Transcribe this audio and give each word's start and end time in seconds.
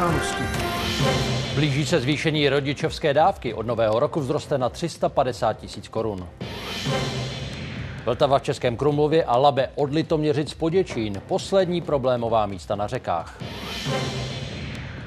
události. 0.00 0.42
Blíží 1.54 1.86
se 1.86 2.00
zvýšení 2.00 2.48
rodičovské 2.48 3.14
dávky. 3.14 3.54
Od 3.54 3.66
nového 3.66 4.00
roku 4.00 4.20
vzroste 4.20 4.58
na 4.58 4.68
350 4.68 5.52
tisíc 5.52 5.88
korun. 5.88 6.28
Vltava 8.04 8.38
v 8.38 8.42
Českém 8.42 8.76
Krumlově 8.76 9.24
a 9.24 9.36
Labe 9.36 9.70
od 9.74 9.92
Litoměřic 9.92 10.54
Poděčín. 10.54 11.22
Poslední 11.28 11.80
problémová 11.80 12.46
místa 12.46 12.76
na 12.76 12.86
řekách. 12.86 13.42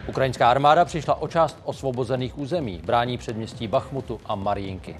Ukrajinská 0.08 0.52
armáda 0.52 0.86
přišla 0.86 1.22
o 1.22 1.28
část 1.28 1.60
osvobozených 1.64 2.38
území. 2.38 2.82
Brání 2.86 3.18
předměstí 3.18 3.68
Bachmutu 3.68 4.20
a 4.26 4.36
Marijinky. 4.36 4.98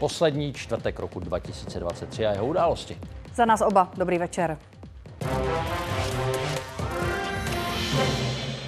Poslední 0.00 0.52
čtvrtek 0.52 0.98
roku 0.98 1.20
2023 1.20 2.26
a 2.26 2.32
jeho 2.32 2.46
události. 2.46 2.98
Za 3.34 3.44
nás 3.44 3.60
oba, 3.60 3.90
dobrý 3.96 4.18
večer. 4.18 4.58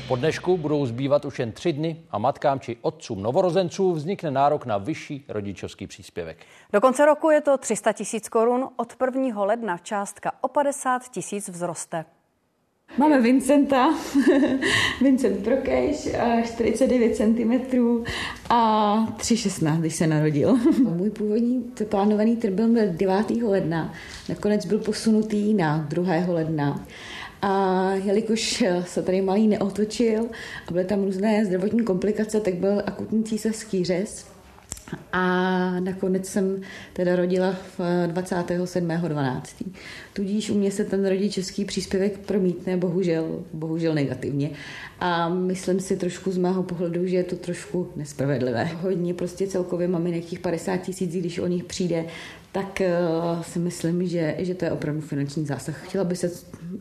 Po 0.09 0.17
dnešku 0.17 0.57
budou 0.57 0.87
zbývat 0.87 1.25
už 1.25 1.39
jen 1.39 1.53
tři 1.53 1.73
dny 1.73 1.97
a 2.11 2.19
matkám 2.19 2.61
či 2.61 2.77
otcům 2.83 3.23
novorozenců 3.23 3.93
vznikne 3.93 4.31
nárok 4.31 4.67
na 4.67 4.79
vyšší 4.79 5.25
rodičovský 5.29 5.87
příspěvek. 5.87 6.39
Do 6.73 6.81
konce 6.81 7.07
roku 7.07 7.31
je 7.31 7.41
to 7.41 7.59
300 7.59 7.93
tisíc 7.93 8.29
korun, 8.29 8.69
od 8.77 8.95
1. 9.17 9.45
ledna 9.45 9.79
částka 9.79 10.33
o 10.41 10.49
50 10.49 11.03
tisíc 11.09 11.49
vzroste. 11.49 12.05
Máme 12.99 13.21
Vincenta, 13.21 13.95
Vincent 15.01 15.45
Prokeš, 15.45 16.09
49 16.45 17.17
cm 17.17 17.79
a 18.51 19.07
3,16, 19.17 19.81
když 19.81 19.95
se 19.95 20.07
narodil. 20.07 20.59
Můj 20.79 21.11
původní 21.11 21.65
plánovaný 21.89 22.37
termín 22.37 22.75
byl 22.75 22.83
9. 22.87 23.31
ledna, 23.31 23.95
nakonec 24.29 24.67
byl 24.67 24.79
posunutý 24.79 25.55
na 25.55 25.87
2. 25.89 26.15
ledna. 26.29 26.87
A 27.43 27.91
jelikož 27.95 28.65
se 28.85 29.03
tady 29.03 29.23
malý 29.23 29.49
neotočil 29.49 30.29
a 30.69 30.73
byly 30.73 30.85
tam 30.85 31.05
různé 31.05 31.45
zdravotní 31.45 31.85
komplikace, 31.85 32.41
tak 32.41 32.55
byl 32.55 32.83
akutní 32.87 33.25
císařský 33.25 33.85
řez. 33.85 34.32
A 35.13 35.81
nakonec 35.81 36.27
jsem 36.27 36.61
teda 36.93 37.17
rodila 37.17 37.53
v 37.53 37.81
27.12. 38.07 39.43
Tudíž 40.13 40.51
u 40.51 40.59
mě 40.59 40.71
se 40.71 40.85
ten 40.85 41.07
rodičovský 41.07 41.65
příspěvek 41.65 42.19
promítne 42.19 42.77
bohužel, 42.77 43.45
bohužel 43.53 43.95
negativně. 43.95 44.51
A 45.01 45.29
myslím 45.29 45.81
si 45.81 45.97
trošku 45.97 46.31
z 46.31 46.39
mého 46.39 46.63
pohledu, 46.63 47.07
že 47.07 47.17
je 47.17 47.25
to 47.25 47.37
trošku 47.37 47.89
nespravedlivé. 47.97 48.65
Hodně 48.65 49.15
prostě 49.15 49.47
celkově 49.47 49.89
maminek 49.89 50.25
těch 50.25 50.39
50 50.39 50.77
tisíc, 50.77 51.15
když 51.15 51.39
o 51.39 51.47
nich 51.47 51.65
přijde, 51.65 52.05
tak 52.53 52.83
uh, 53.35 53.43
si 53.43 53.59
myslím, 53.59 54.07
že, 54.07 54.35
že 54.39 54.55
to 54.55 54.65
je 54.65 54.71
opravdu 54.73 55.01
finanční 55.01 55.47
zásah. 55.47 55.87
Chtěla 55.87 56.05
by 56.05 56.17
se 56.17 56.31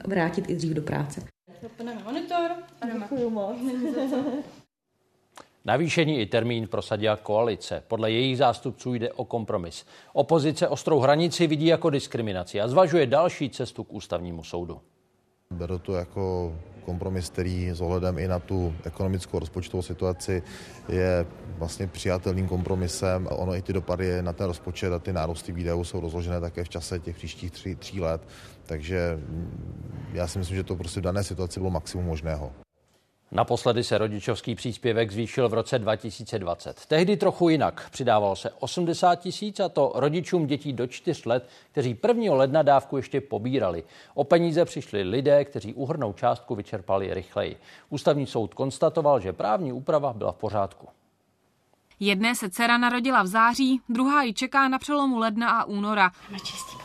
vrátit 0.08 0.50
i 0.50 0.56
dřív 0.56 0.74
do 0.74 0.82
práce. 0.82 1.22
Zapneme 1.62 2.04
monitor. 2.04 2.52
Děkuji 2.94 3.30
moc. 3.30 3.58
Navýšení 5.66 6.20
i 6.20 6.26
termín 6.26 6.68
prosadila 6.68 7.16
koalice. 7.16 7.84
Podle 7.88 8.12
jejich 8.12 8.38
zástupců 8.38 8.94
jde 8.94 9.12
o 9.12 9.26
kompromis. 9.26 9.86
Opozice 10.14 10.68
ostrou 10.68 11.00
hranici 11.00 11.48
vidí 11.48 11.66
jako 11.66 11.90
diskriminaci 11.90 12.62
a 12.62 12.68
zvažuje 12.68 13.08
další 13.08 13.50
cestu 13.50 13.84
k 13.84 13.94
ústavnímu 13.94 14.44
soudu. 14.44 14.82
Beru 15.54 15.80
to 15.80 15.94
jako 15.94 16.54
kompromis, 16.86 17.30
který 17.30 17.70
s 17.70 17.82
ohledem 17.82 18.18
i 18.18 18.28
na 18.28 18.40
tu 18.40 18.74
ekonomickou 18.84 19.40
rozpočtovou 19.40 19.82
situaci 19.82 20.44
je 20.90 21.26
vlastně 21.58 21.88
přijatelným 21.88 22.48
kompromisem. 22.48 23.28
Ono 23.32 23.56
i 23.56 23.62
ty 23.62 23.74
dopady 23.74 24.22
na 24.22 24.34
ten 24.34 24.48
rozpočet 24.48 24.94
a 24.94 25.00
ty 25.00 25.14
nárůsty 25.14 25.52
výdajů 25.52 25.84
jsou 25.84 26.00
rozložené 26.00 26.40
také 26.42 26.64
v 26.64 26.70
čase 26.70 27.00
těch 27.00 27.16
příštích 27.16 27.52
tří, 27.52 27.76
tří 27.76 28.02
let. 28.02 28.22
Takže 28.66 29.20
já 30.14 30.28
si 30.28 30.40
myslím, 30.40 30.58
že 30.58 30.64
to 30.64 30.76
prostě 30.76 31.00
v 31.00 31.04
dané 31.04 31.24
situaci 31.24 31.60
bylo 31.60 31.72
maximum 31.72 32.06
možného. 32.06 32.52
Naposledy 33.34 33.84
se 33.84 33.98
rodičovský 33.98 34.56
příspěvek 34.56 35.12
zvýšil 35.12 35.50
v 35.50 35.54
roce 35.54 35.80
2020. 35.80 36.86
Tehdy 36.86 37.18
trochu 37.18 37.50
jinak. 37.50 37.90
Přidávalo 37.92 38.36
se 38.36 38.50
80 38.60 39.16
tisíc 39.16 39.60
a 39.60 39.70
to 39.70 39.92
rodičům 39.96 40.48
dětí 40.48 40.74
do 40.74 40.88
4 40.88 41.22
let, 41.30 41.50
kteří 41.72 41.98
1. 42.08 42.34
ledna 42.36 42.62
dávku 42.62 42.98
ještě 42.98 43.22
pobírali. 43.22 43.84
O 44.14 44.24
peníze 44.24 44.66
přišli 44.66 45.04
lidé, 45.04 45.46
kteří 45.46 45.74
uhrnou 45.74 46.14
částku 46.14 46.56
vyčerpali 46.56 47.14
rychleji. 47.14 47.58
Ústavní 47.90 48.26
soud 48.26 48.54
konstatoval, 48.54 49.20
že 49.20 49.34
právní 49.34 49.74
úprava 49.74 50.14
byla 50.14 50.32
v 50.32 50.38
pořádku. 50.38 50.88
Jedné 52.00 52.36
se 52.36 52.50
dcera 52.50 52.78
narodila 52.78 53.24
v 53.24 53.28
září, 53.28 53.82
druhá 53.90 54.24
ji 54.24 54.34
čeká 54.34 54.68
na 54.68 54.80
přelomu 54.80 55.18
ledna 55.18 55.50
a 55.50 55.64
února. 55.64 56.12
Má 56.32 56.38
čistý 56.38 56.76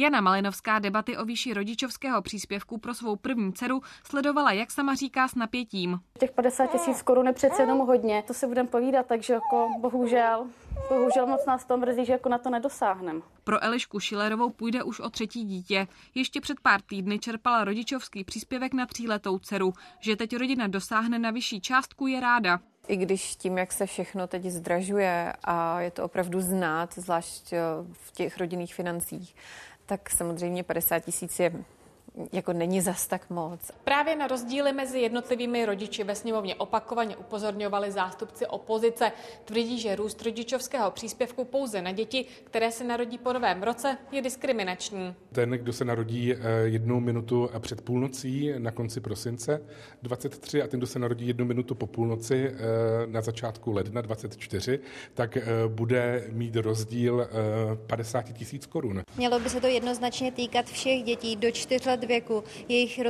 Jana 0.00 0.20
Malinovská 0.20 0.78
debaty 0.78 1.16
o 1.16 1.24
výši 1.24 1.54
rodičovského 1.54 2.22
příspěvku 2.22 2.78
pro 2.78 2.94
svou 2.94 3.16
první 3.16 3.52
dceru 3.52 3.80
sledovala, 4.04 4.52
jak 4.52 4.70
sama 4.70 4.94
říká, 4.94 5.28
s 5.28 5.34
napětím. 5.34 6.00
Těch 6.18 6.30
50 6.30 6.66
tisíc 6.66 7.02
korun 7.02 7.26
je 7.26 7.32
přece 7.32 7.62
jenom 7.62 7.78
hodně, 7.78 8.24
to 8.26 8.34
si 8.34 8.46
budeme 8.46 8.68
povídat, 8.68 9.06
takže 9.06 9.32
jako 9.32 9.68
bohužel, 9.80 10.46
bohužel 10.88 11.26
moc 11.26 11.46
nás 11.46 11.64
to 11.64 11.76
mrzí, 11.76 12.04
že 12.04 12.12
jako 12.12 12.28
na 12.28 12.38
to 12.38 12.50
nedosáhneme. 12.50 13.20
Pro 13.44 13.64
Elišku 13.64 14.00
Šilerovou 14.00 14.50
půjde 14.50 14.82
už 14.82 15.00
o 15.00 15.10
třetí 15.10 15.44
dítě. 15.44 15.86
Ještě 16.14 16.40
před 16.40 16.60
pár 16.60 16.80
týdny 16.80 17.18
čerpala 17.18 17.64
rodičovský 17.64 18.24
příspěvek 18.24 18.74
na 18.74 18.86
tříletou 18.86 19.38
dceru. 19.38 19.72
Že 20.00 20.16
teď 20.16 20.36
rodina 20.36 20.66
dosáhne 20.66 21.18
na 21.18 21.30
vyšší 21.30 21.60
částku, 21.60 22.06
je 22.06 22.20
ráda. 22.20 22.60
I 22.88 22.96
když 22.96 23.36
tím, 23.36 23.58
jak 23.58 23.72
se 23.72 23.86
všechno 23.86 24.26
teď 24.26 24.44
zdražuje 24.44 25.32
a 25.44 25.80
je 25.80 25.90
to 25.90 26.04
opravdu 26.04 26.40
znát, 26.40 26.94
zvlášť 26.94 27.52
v 27.92 28.12
těch 28.12 28.38
rodinných 28.38 28.74
financích, 28.74 29.36
tak 29.86 30.10
samozřejmě 30.10 30.62
50 30.62 30.98
tisíc 30.98 31.38
je 31.38 31.52
jako 32.32 32.52
není 32.52 32.80
zas 32.80 33.06
tak 33.06 33.30
moc. 33.30 33.60
Právě 33.84 34.16
na 34.16 34.26
rozdíly 34.26 34.72
mezi 34.72 35.00
jednotlivými 35.00 35.66
rodiči 35.66 36.04
ve 36.04 36.14
sněmovně 36.14 36.54
opakovaně 36.54 37.16
upozorňovali 37.16 37.90
zástupci 37.90 38.46
opozice. 38.46 39.12
Tvrdí, 39.44 39.78
že 39.78 39.96
růst 39.96 40.22
rodičovského 40.22 40.90
příspěvku 40.90 41.44
pouze 41.44 41.82
na 41.82 41.92
děti, 41.92 42.24
které 42.44 42.72
se 42.72 42.84
narodí 42.84 43.18
po 43.18 43.32
novém 43.32 43.62
roce, 43.62 43.98
je 44.12 44.22
diskriminační. 44.22 45.14
Ten, 45.32 45.50
kdo 45.50 45.72
se 45.72 45.84
narodí 45.84 46.34
jednu 46.64 47.00
minutu 47.00 47.50
před 47.58 47.80
půlnocí 47.80 48.52
na 48.58 48.70
konci 48.70 49.00
prosince 49.00 49.62
23 50.02 50.62
a 50.62 50.66
ten, 50.66 50.80
kdo 50.80 50.86
se 50.86 50.98
narodí 50.98 51.28
jednu 51.28 51.44
minutu 51.44 51.74
po 51.74 51.86
půlnoci 51.86 52.54
na 53.06 53.20
začátku 53.20 53.72
ledna 53.72 54.00
24, 54.00 54.80
tak 55.14 55.38
bude 55.68 56.24
mít 56.32 56.56
rozdíl 56.56 57.28
50 57.86 58.22
tisíc 58.22 58.66
korun. 58.66 59.02
Mělo 59.16 59.40
by 59.40 59.50
se 59.50 59.60
to 59.60 59.66
jednoznačně 59.66 60.32
týkat 60.32 60.66
všech 60.66 61.02
dětí 61.02 61.36
do 61.36 61.50
4 61.50 61.88
let 61.88 62.04
věku, 62.08 62.44
jejich, 62.68 63.00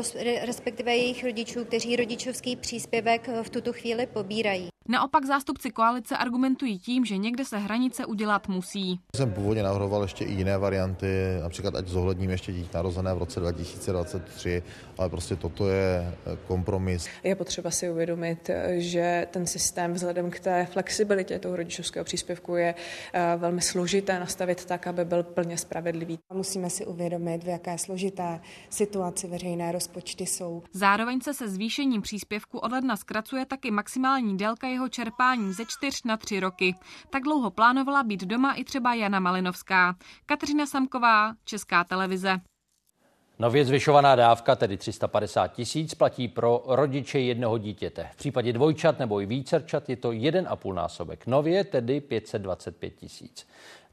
respektive 0.42 0.96
jejich 0.96 1.24
rodičů, 1.24 1.64
kteří 1.64 1.96
rodičovský 1.96 2.56
příspěvek 2.56 3.28
v 3.42 3.50
tuto 3.50 3.72
chvíli 3.72 4.06
pobírají. 4.06 4.68
Naopak 4.90 5.24
zástupci 5.24 5.70
koalice 5.70 6.16
argumentují 6.16 6.78
tím, 6.78 7.04
že 7.04 7.16
někde 7.16 7.44
se 7.44 7.58
hranice 7.58 8.06
udělat 8.06 8.48
musí. 8.48 9.00
Jsem 9.16 9.32
původně 9.32 9.62
navrhoval 9.62 10.02
ještě 10.02 10.24
i 10.24 10.32
jiné 10.32 10.58
varianty, 10.58 11.06
například 11.42 11.74
ať 11.74 11.88
zohledním 11.88 12.30
ještě 12.30 12.52
dítě 12.52 12.68
narozené 12.74 13.14
v 13.14 13.18
roce 13.18 13.40
2023, 13.40 14.62
ale 14.98 15.08
prostě 15.08 15.36
toto 15.36 15.68
je 15.68 16.14
kompromis. 16.46 17.08
Je 17.24 17.34
potřeba 17.34 17.70
si 17.70 17.90
uvědomit, 17.90 18.50
že 18.76 19.26
ten 19.30 19.46
systém 19.46 19.92
vzhledem 19.92 20.30
k 20.30 20.40
té 20.40 20.66
flexibilitě 20.72 21.38
toho 21.38 21.56
rodičovského 21.56 22.04
příspěvku 22.04 22.56
je 22.56 22.74
velmi 23.36 23.60
složité 23.60 24.20
nastavit 24.20 24.64
tak, 24.64 24.86
aby 24.86 25.04
byl 25.04 25.22
plně 25.22 25.58
spravedlivý. 25.58 26.18
Musíme 26.34 26.70
si 26.70 26.86
uvědomit, 26.86 27.44
v 27.44 27.48
jaké 27.48 27.78
složité 27.78 28.40
situaci 28.70 29.26
veřejné 29.26 29.72
rozpočty 29.72 30.26
jsou. 30.26 30.62
Zároveň 30.72 31.20
se 31.20 31.34
se 31.34 31.48
zvýšením 31.48 32.02
příspěvku 32.02 32.58
od 32.58 32.72
ledna 32.72 32.96
zkracuje 32.96 33.46
taky 33.46 33.70
maximální 33.70 34.36
délka 34.36 34.66
jeho 34.66 34.77
čerpání 34.88 35.52
ze 35.52 35.64
čtyř 35.64 36.02
na 36.04 36.16
tři 36.16 36.40
roky. 36.40 36.74
Tak 37.10 37.22
dlouho 37.22 37.50
plánovala 37.50 38.02
být 38.02 38.24
doma 38.24 38.52
i 38.52 38.64
třeba 38.64 38.94
Jana 38.94 39.20
Malinovská. 39.20 39.96
Kateřina 40.26 40.66
Samková, 40.66 41.34
Česká 41.44 41.84
televize. 41.84 42.40
Nově 43.38 43.64
zvyšovaná 43.64 44.16
dávka, 44.16 44.56
tedy 44.56 44.76
350 44.76 45.48
tisíc, 45.48 45.94
platí 45.94 46.28
pro 46.28 46.62
rodiče 46.66 47.18
jednoho 47.18 47.58
dítěte. 47.58 48.08
V 48.12 48.16
případě 48.16 48.52
dvojčat 48.52 48.98
nebo 48.98 49.20
i 49.20 49.26
vícerčat 49.26 49.88
je 49.88 49.96
to 49.96 50.10
1,5 50.10 50.74
násobek. 50.74 51.26
Nově 51.26 51.64
tedy 51.64 52.00
525 52.00 52.90
tisíc. 52.90 53.46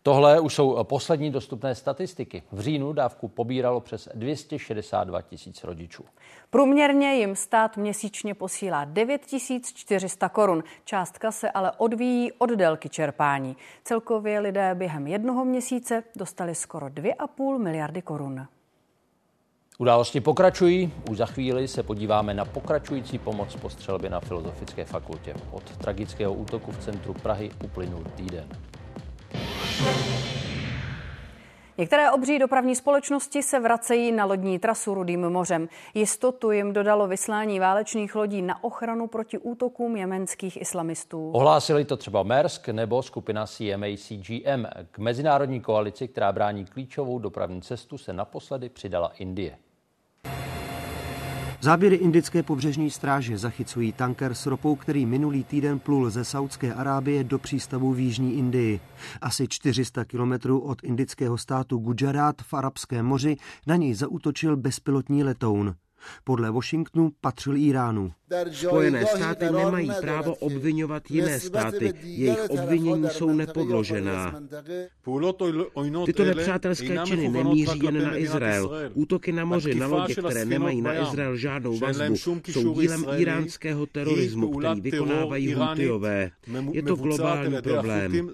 Tohle 0.07 0.39
už 0.39 0.53
jsou 0.53 0.83
poslední 0.83 1.31
dostupné 1.31 1.75
statistiky. 1.75 2.43
V 2.51 2.59
říjnu 2.59 2.93
dávku 2.93 3.27
pobíralo 3.27 3.79
přes 3.79 4.09
262 4.15 5.21
tisíc 5.21 5.63
rodičů. 5.63 6.05
Průměrně 6.49 7.15
jim 7.15 7.35
stát 7.35 7.77
měsíčně 7.77 8.33
posílá 8.33 8.85
9 8.85 9.21
400 9.75 10.29
korun. 10.29 10.63
Částka 10.83 11.31
se 11.31 11.51
ale 11.51 11.71
odvíjí 11.77 12.31
od 12.31 12.49
délky 12.49 12.89
čerpání. 12.89 13.57
Celkově 13.83 14.39
lidé 14.39 14.75
během 14.75 15.07
jednoho 15.07 15.45
měsíce 15.45 16.03
dostali 16.15 16.55
skoro 16.55 16.87
2,5 16.87 17.57
miliardy 17.57 18.01
korun. 18.01 18.47
Události 19.79 20.21
pokračují. 20.21 20.93
Už 21.09 21.17
za 21.17 21.25
chvíli 21.25 21.67
se 21.67 21.83
podíváme 21.83 22.33
na 22.33 22.45
pokračující 22.45 23.17
pomoc 23.17 23.55
po 23.55 23.69
střelbě 23.69 24.09
na 24.09 24.19
Filozofické 24.19 24.85
fakultě. 24.85 25.35
Od 25.51 25.77
tragického 25.77 26.33
útoku 26.33 26.71
v 26.71 26.77
centru 26.77 27.13
Prahy 27.13 27.51
uplynul 27.63 28.03
týden. 28.15 28.47
Některé 31.77 32.11
obří 32.11 32.39
dopravní 32.39 32.75
společnosti 32.75 33.43
se 33.43 33.59
vracejí 33.59 34.11
na 34.11 34.25
lodní 34.25 34.59
trasu 34.59 34.93
Rudým 34.93 35.29
mořem. 35.29 35.69
Jistotu 35.93 36.51
jim 36.51 36.73
dodalo 36.73 37.07
vyslání 37.07 37.59
válečných 37.59 38.15
lodí 38.15 38.41
na 38.41 38.63
ochranu 38.63 39.07
proti 39.07 39.37
útokům 39.37 39.95
jemenských 39.95 40.61
islamistů. 40.61 41.31
Ohlásili 41.31 41.85
to 41.85 41.97
třeba 41.97 42.23
Maersk 42.23 42.67
nebo 42.67 43.03
skupina 43.03 43.45
CMA 43.45 43.87
CGM. 43.97 44.65
K 44.91 44.99
mezinárodní 44.99 45.61
koalici, 45.61 46.07
která 46.07 46.31
brání 46.31 46.65
klíčovou 46.65 47.19
dopravní 47.19 47.61
cestu, 47.61 47.97
se 47.97 48.13
naposledy 48.13 48.69
přidala 48.69 49.11
Indie. 49.17 49.57
Záběry 51.65 51.95
indické 51.95 52.43
pobřežní 52.43 52.91
stráže 52.91 53.37
zachycují 53.37 53.93
tanker 53.93 54.33
s 54.33 54.45
ropou, 54.45 54.75
který 54.75 55.05
minulý 55.05 55.43
týden 55.43 55.79
plul 55.79 56.09
ze 56.09 56.25
Saudské 56.25 56.73
Arábie 56.73 57.23
do 57.23 57.39
přístavu 57.39 57.93
v 57.93 57.99
Jižní 57.99 58.37
Indii. 58.37 58.79
Asi 59.21 59.47
400 59.47 60.05
kilometrů 60.05 60.59
od 60.59 60.83
indického 60.83 61.37
státu 61.37 61.77
Gujarat 61.77 62.41
v 62.41 62.53
Arabském 62.53 63.05
moři 63.05 63.35
na 63.67 63.75
něj 63.75 63.93
zautočil 63.93 64.57
bezpilotní 64.57 65.23
letoun. 65.23 65.75
Podle 66.23 66.51
Washingtonu 66.51 67.11
patřil 67.21 67.57
Iránu. 67.57 68.11
Spojené 68.51 69.05
státy 69.05 69.45
nemají 69.45 69.91
právo 70.01 70.35
obvinovat 70.35 71.11
jiné 71.11 71.39
státy. 71.39 71.93
Jejich 72.03 72.49
obvinění 72.49 73.09
jsou 73.09 73.33
nepodložená. 73.33 74.41
Tyto 76.05 76.25
nepřátelské 76.25 76.97
činy 77.05 77.29
nemíří 77.29 77.79
jen 77.83 78.03
na 78.03 78.17
Izrael. 78.17 78.71
Útoky 78.93 79.31
na 79.31 79.45
moři 79.45 79.75
na 79.75 79.87
lodě, 79.87 80.15
které 80.15 80.45
nemají 80.45 80.81
na 80.81 80.93
Izrael 80.93 81.37
žádnou 81.37 81.79
vazbu, 81.79 82.15
jsou 82.47 82.81
dílem 82.81 83.05
iránského 83.17 83.85
terorismu, 83.85 84.57
který 84.57 84.81
vykonávají 84.81 85.53
Hutiové. 85.53 86.31
Je 86.71 86.83
to 86.83 86.95
globální 86.95 87.61
problém. 87.61 88.29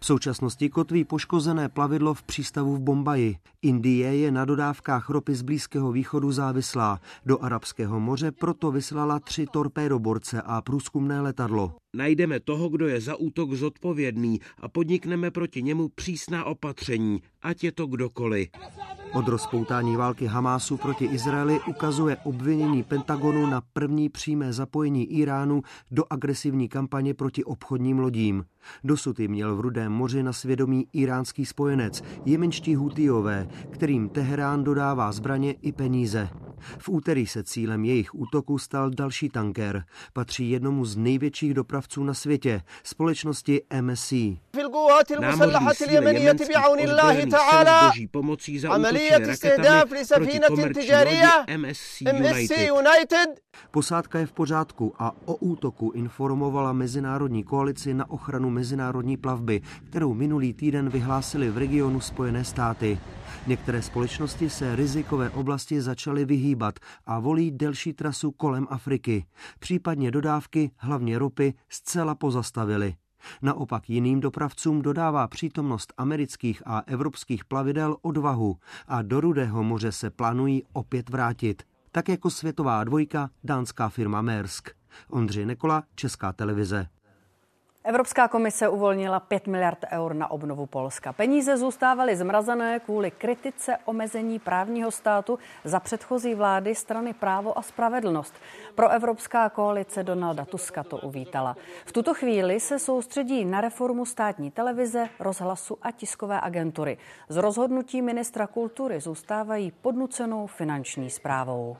V 0.00 0.06
současnosti 0.06 0.70
kotví 0.70 1.04
poškozené 1.04 1.68
plavidlo 1.68 2.14
v 2.14 2.22
přístavu 2.22 2.76
v 2.76 2.80
Bombaji. 2.80 3.36
Indie 3.64 4.16
je 4.16 4.30
na 4.30 4.44
dodávkách 4.44 5.10
ropy 5.10 5.34
z 5.34 5.42
Blízkého 5.42 5.92
východu 5.92 6.32
závislá. 6.32 7.00
Do 7.26 7.38
Arabského 7.38 8.00
moře 8.00 8.32
proto 8.32 8.70
vyslala 8.70 9.18
tři 9.18 9.46
torpédoborce 9.52 10.42
a 10.42 10.62
průzkumné 10.62 11.20
letadlo. 11.20 11.72
Najdeme 11.96 12.40
toho, 12.40 12.68
kdo 12.68 12.88
je 12.88 13.00
za 13.00 13.16
útok 13.16 13.52
zodpovědný 13.52 14.40
a 14.60 14.68
podnikneme 14.68 15.30
proti 15.30 15.62
němu 15.62 15.88
přísná 15.88 16.44
opatření, 16.44 17.22
ať 17.42 17.64
je 17.64 17.72
to 17.72 17.86
kdokoliv. 17.86 18.48
Od 19.14 19.28
rozpoutání 19.28 19.96
války 19.96 20.26
Hamásu 20.26 20.76
proti 20.76 21.04
Izraeli 21.04 21.60
ukazuje 21.68 22.16
obvinění 22.16 22.82
Pentagonu 22.82 23.46
na 23.46 23.62
první 23.72 24.08
přímé 24.08 24.52
zapojení 24.52 25.04
Iránu 25.04 25.62
do 25.90 26.04
agresivní 26.10 26.68
kampaně 26.68 27.14
proti 27.14 27.44
obchodním 27.44 27.98
lodím. 27.98 28.44
Dosud 28.84 29.20
ji 29.20 29.28
měl 29.28 29.56
v 29.56 29.60
Rudém 29.60 29.92
moři 29.92 30.22
na 30.22 30.32
svědomí 30.32 30.86
iránský 30.92 31.46
spojenec, 31.46 32.02
jemenští 32.24 32.74
Hutijové, 32.74 33.48
kterým 33.70 34.08
Teherán 34.08 34.64
dodává 34.64 35.12
zbraně 35.12 35.52
i 35.52 35.72
peníze. 35.72 36.28
V 36.78 36.88
úterý 36.88 37.26
se 37.26 37.44
cílem 37.44 37.84
jejich 37.84 38.14
útoku 38.14 38.58
stal 38.58 38.90
další 38.90 39.28
tanker. 39.28 39.84
Patří 40.12 40.50
jednomu 40.50 40.84
z 40.84 40.96
největších 40.96 41.54
dopravců 41.54 42.04
na 42.04 42.14
světě, 42.14 42.62
společnosti 42.82 43.62
MSC. 43.80 44.12
Námořní 45.20 45.68
síly 45.74 45.94
jemenských 45.94 46.48
ozbrojených 46.64 47.34
sil 47.50 47.66
boží 47.86 48.06
pomocí 48.06 48.58
zaútočily 48.58 49.10
raketami 49.10 49.60
proti 49.86 50.40
komerční 50.48 51.56
MSC 51.56 52.50
United. 52.50 53.40
Posádka 53.70 54.18
je 54.18 54.26
v 54.26 54.32
pořádku 54.32 54.94
a 54.98 55.12
o 55.24 55.34
útoku 55.34 55.90
informovala 55.90 56.72
Mezinárodní 56.72 57.44
koalici 57.44 57.94
na 57.94 58.10
ochranu 58.10 58.50
mezinárodní 58.50 59.16
plavby, 59.16 59.60
kterou 59.84 60.14
minulý 60.14 60.54
týden 60.54 60.88
vyhlásili 60.88 61.50
v 61.50 61.58
regionu 61.58 62.00
Spojené 62.00 62.44
státy. 62.44 62.98
Některé 63.46 63.82
společnosti 63.82 64.50
se 64.50 64.76
rizikové 64.76 65.30
oblasti 65.30 65.82
začaly 65.82 66.24
vyhýbat 66.24 66.78
a 67.06 67.18
volí 67.18 67.50
delší 67.50 67.92
trasu 67.92 68.30
kolem 68.30 68.66
Afriky. 68.70 69.26
Případně 69.58 70.10
dodávky, 70.10 70.70
hlavně 70.76 71.18
ropy, 71.18 71.54
zcela 71.68 72.14
pozastavily. 72.14 72.94
Naopak 73.42 73.90
jiným 73.90 74.20
dopravcům 74.20 74.82
dodává 74.82 75.28
přítomnost 75.28 75.92
amerických 75.96 76.62
a 76.66 76.82
evropských 76.86 77.44
plavidel 77.44 77.96
odvahu 78.02 78.56
a 78.88 79.02
do 79.02 79.20
Rudého 79.20 79.62
moře 79.62 79.92
se 79.92 80.10
plánují 80.10 80.62
opět 80.72 81.08
vrátit. 81.08 81.62
Tak 81.92 82.08
jako 82.08 82.30
světová 82.30 82.84
dvojka 82.84 83.30
dánská 83.44 83.88
firma 83.88 84.22
Maersk. 84.22 84.70
Ondřej 85.10 85.46
Nekola, 85.46 85.82
Česká 85.94 86.32
televize. 86.32 86.86
Evropská 87.84 88.28
komise 88.28 88.68
uvolnila 88.68 89.20
5 89.20 89.46
miliard 89.46 89.78
eur 89.92 90.14
na 90.14 90.30
obnovu 90.30 90.66
Polska. 90.66 91.12
Peníze 91.12 91.56
zůstávaly 91.56 92.16
zmrazené 92.16 92.80
kvůli 92.80 93.10
kritice 93.10 93.76
omezení 93.84 94.38
právního 94.38 94.90
státu 94.90 95.38
za 95.64 95.80
předchozí 95.80 96.34
vlády 96.34 96.74
strany 96.74 97.14
Právo 97.14 97.58
a 97.58 97.62
spravedlnost. 97.62 98.34
Pro 98.74 98.88
Evropská 98.88 99.48
koalice 99.48 100.02
Donalda 100.02 100.44
Tuska 100.44 100.82
to 100.82 100.96
uvítala. 100.96 101.56
V 101.84 101.92
tuto 101.92 102.14
chvíli 102.14 102.60
se 102.60 102.78
soustředí 102.78 103.44
na 103.44 103.60
reformu 103.60 104.06
státní 104.06 104.50
televize, 104.50 105.08
rozhlasu 105.18 105.78
a 105.82 105.90
tiskové 105.90 106.40
agentury. 106.40 106.98
Z 107.28 107.36
rozhodnutí 107.36 108.02
ministra 108.02 108.46
kultury 108.46 109.00
zůstávají 109.00 109.70
podnucenou 109.70 110.46
finanční 110.46 111.10
zprávou. 111.10 111.76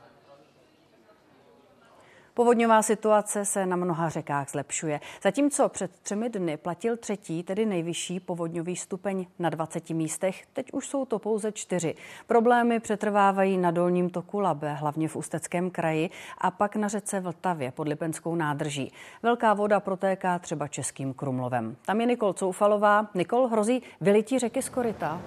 Povodňová 2.35 2.81
situace 2.81 3.45
se 3.45 3.65
na 3.65 3.75
mnoha 3.75 4.09
řekách 4.09 4.49
zlepšuje. 4.49 4.99
Zatímco 5.23 5.69
před 5.69 5.91
třemi 6.01 6.29
dny 6.29 6.57
platil 6.57 6.97
třetí, 6.97 7.43
tedy 7.43 7.65
nejvyšší 7.65 8.19
povodňový 8.19 8.75
stupeň 8.75 9.25
na 9.39 9.49
20 9.49 9.89
místech, 9.89 10.45
teď 10.53 10.73
už 10.73 10.87
jsou 10.87 11.05
to 11.05 11.19
pouze 11.19 11.51
čtyři. 11.51 11.95
Problémy 12.27 12.79
přetrvávají 12.79 13.57
na 13.57 13.71
dolním 13.71 14.09
toku 14.09 14.39
Labe, 14.39 14.73
hlavně 14.73 15.07
v 15.07 15.15
Ústeckém 15.15 15.71
kraji, 15.71 16.09
a 16.37 16.51
pak 16.51 16.75
na 16.75 16.87
řece 16.87 17.19
Vltavě 17.19 17.71
pod 17.71 17.87
Lipenskou 17.87 18.35
nádrží. 18.35 18.91
Velká 19.23 19.53
voda 19.53 19.79
protéká 19.79 20.39
třeba 20.39 20.67
Českým 20.67 21.13
Krumlovem. 21.13 21.75
Tam 21.85 22.01
je 22.01 22.07
Nikol 22.07 22.33
Coufalová. 22.33 23.07
Nikol, 23.15 23.47
hrozí 23.47 23.83
vylití 24.01 24.39
řeky 24.39 24.61
z 24.61 24.69
koryta. 24.69 25.21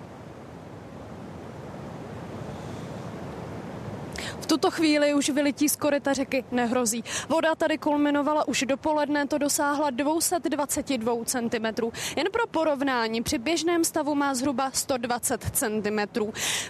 Tuto 4.56 4.70
chvíli 4.70 5.14
už 5.14 5.30
vylití 5.30 5.68
z 5.68 5.76
koryta 5.76 6.12
řeky 6.12 6.44
nehrozí. 6.50 7.04
Voda 7.28 7.54
tady 7.54 7.78
kulminovala 7.78 8.48
už 8.48 8.64
dopoledne, 8.68 9.26
to 9.26 9.38
dosáhla 9.38 9.90
222 9.90 11.24
cm. 11.24 11.66
Jen 12.16 12.26
pro 12.32 12.46
porovnání, 12.46 13.22
při 13.22 13.38
běžném 13.38 13.84
stavu 13.84 14.14
má 14.14 14.34
zhruba 14.34 14.70
120 14.70 15.44
cm. 15.52 15.98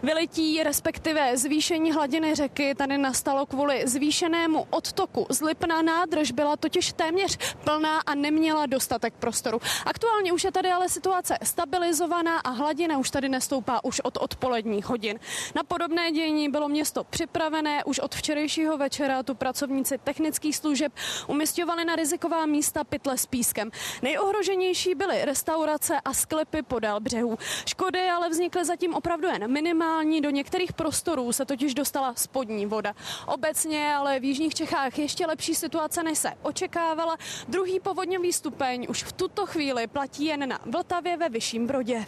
Vylití, 0.02 0.62
respektive 0.62 1.36
zvýšení 1.36 1.92
hladiny 1.92 2.34
řeky, 2.34 2.74
tady 2.74 2.98
nastalo 2.98 3.46
kvůli 3.46 3.82
zvýšenému 3.86 4.66
odtoku. 4.70 5.26
Zlipná 5.30 5.82
nádrž 5.82 6.30
byla 6.30 6.56
totiž 6.56 6.92
téměř 6.92 7.38
plná 7.64 8.00
a 8.06 8.14
neměla 8.14 8.66
dostatek 8.66 9.14
prostoru. 9.14 9.60
Aktuálně 9.84 10.32
už 10.32 10.44
je 10.44 10.52
tady 10.52 10.70
ale 10.70 10.88
situace 10.88 11.38
stabilizovaná 11.42 12.38
a 12.38 12.50
hladina 12.50 12.98
už 12.98 13.10
tady 13.10 13.28
nestoupá 13.28 13.84
už 13.84 14.00
od 14.00 14.16
odpoledních 14.16 14.86
hodin. 14.86 15.18
Na 15.54 15.62
podobné 15.62 16.10
dění 16.10 16.48
bylo 16.48 16.68
město 16.68 17.04
připravené 17.04 17.75
už 17.84 17.98
od 17.98 18.14
včerejšího 18.14 18.76
večera. 18.78 19.22
Tu 19.22 19.34
pracovníci 19.34 19.98
technických 19.98 20.56
služeb 20.56 20.92
umistovali 21.26 21.84
na 21.84 21.96
riziková 21.96 22.46
místa 22.46 22.84
pytle 22.84 23.18
s 23.18 23.26
pískem. 23.26 23.70
Nejohroženější 24.02 24.94
byly 24.94 25.24
restaurace 25.24 26.00
a 26.04 26.14
sklepy 26.14 26.62
podél 26.62 27.00
břehů. 27.00 27.38
Škody 27.66 28.08
ale 28.08 28.28
vznikly 28.28 28.64
zatím 28.64 28.94
opravdu 28.94 29.28
jen 29.28 29.52
minimální. 29.52 30.20
Do 30.20 30.30
některých 30.30 30.72
prostorů 30.72 31.32
se 31.32 31.44
totiž 31.44 31.74
dostala 31.74 32.14
spodní 32.14 32.66
voda. 32.66 32.94
Obecně 33.26 33.94
ale 33.94 34.20
v 34.20 34.24
jižních 34.24 34.54
Čechách 34.54 34.98
ještě 34.98 35.26
lepší 35.26 35.54
situace 35.54 36.02
než 36.02 36.18
se 36.18 36.32
očekávala. 36.42 37.16
Druhý 37.48 37.80
povodňový 37.80 38.32
stupeň 38.32 38.86
už 38.88 39.02
v 39.02 39.12
tuto 39.12 39.46
chvíli 39.46 39.86
platí 39.86 40.24
jen 40.24 40.48
na 40.48 40.58
Vltavě 40.66 41.16
ve 41.16 41.28
Vyšším 41.28 41.66
Brodě. 41.66 42.06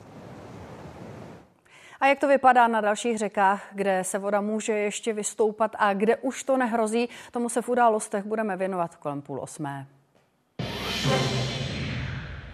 A 2.00 2.06
jak 2.06 2.18
to 2.18 2.28
vypadá 2.28 2.68
na 2.68 2.80
dalších 2.80 3.18
řekách, 3.18 3.68
kde 3.72 4.04
se 4.04 4.18
voda 4.18 4.40
může 4.40 4.72
ještě 4.72 5.12
vystoupat 5.12 5.76
a 5.78 5.94
kde 5.94 6.16
už 6.16 6.44
to 6.44 6.56
nehrozí, 6.56 7.08
tomu 7.32 7.48
se 7.48 7.62
v 7.62 7.68
událostech 7.68 8.24
budeme 8.24 8.56
věnovat 8.56 8.96
kolem 8.96 9.22
půl 9.22 9.40
osmé. 9.40 9.86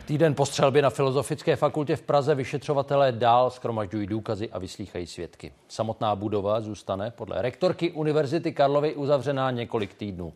Týden 0.06 0.34
po 0.34 0.46
střelbě 0.46 0.82
na 0.82 0.90
Filozofické 0.90 1.56
fakultě 1.56 1.96
v 1.96 2.02
Praze 2.02 2.34
vyšetřovatelé 2.34 3.12
dál 3.12 3.50
skromažďují 3.50 4.06
důkazy 4.06 4.50
a 4.50 4.58
vyslýchají 4.58 5.06
svědky. 5.06 5.52
Samotná 5.68 6.16
budova 6.16 6.60
zůstane 6.60 7.10
podle 7.10 7.42
rektorky 7.42 7.92
Univerzity 7.92 8.52
Karlovy 8.52 8.94
uzavřená 8.94 9.50
několik 9.50 9.94
týdnů. 9.94 10.32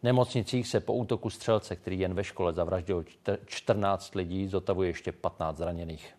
V 0.00 0.02
nemocnicích 0.02 0.68
se 0.68 0.80
po 0.80 0.94
útoku 0.94 1.30
střelce, 1.30 1.76
který 1.76 2.00
jen 2.00 2.14
ve 2.14 2.24
škole 2.24 2.52
zavraždil 2.52 3.04
14 3.46 4.14
lidí, 4.14 4.48
zotavuje 4.48 4.88
ještě 4.88 5.12
15 5.12 5.56
zraněných. 5.56 6.14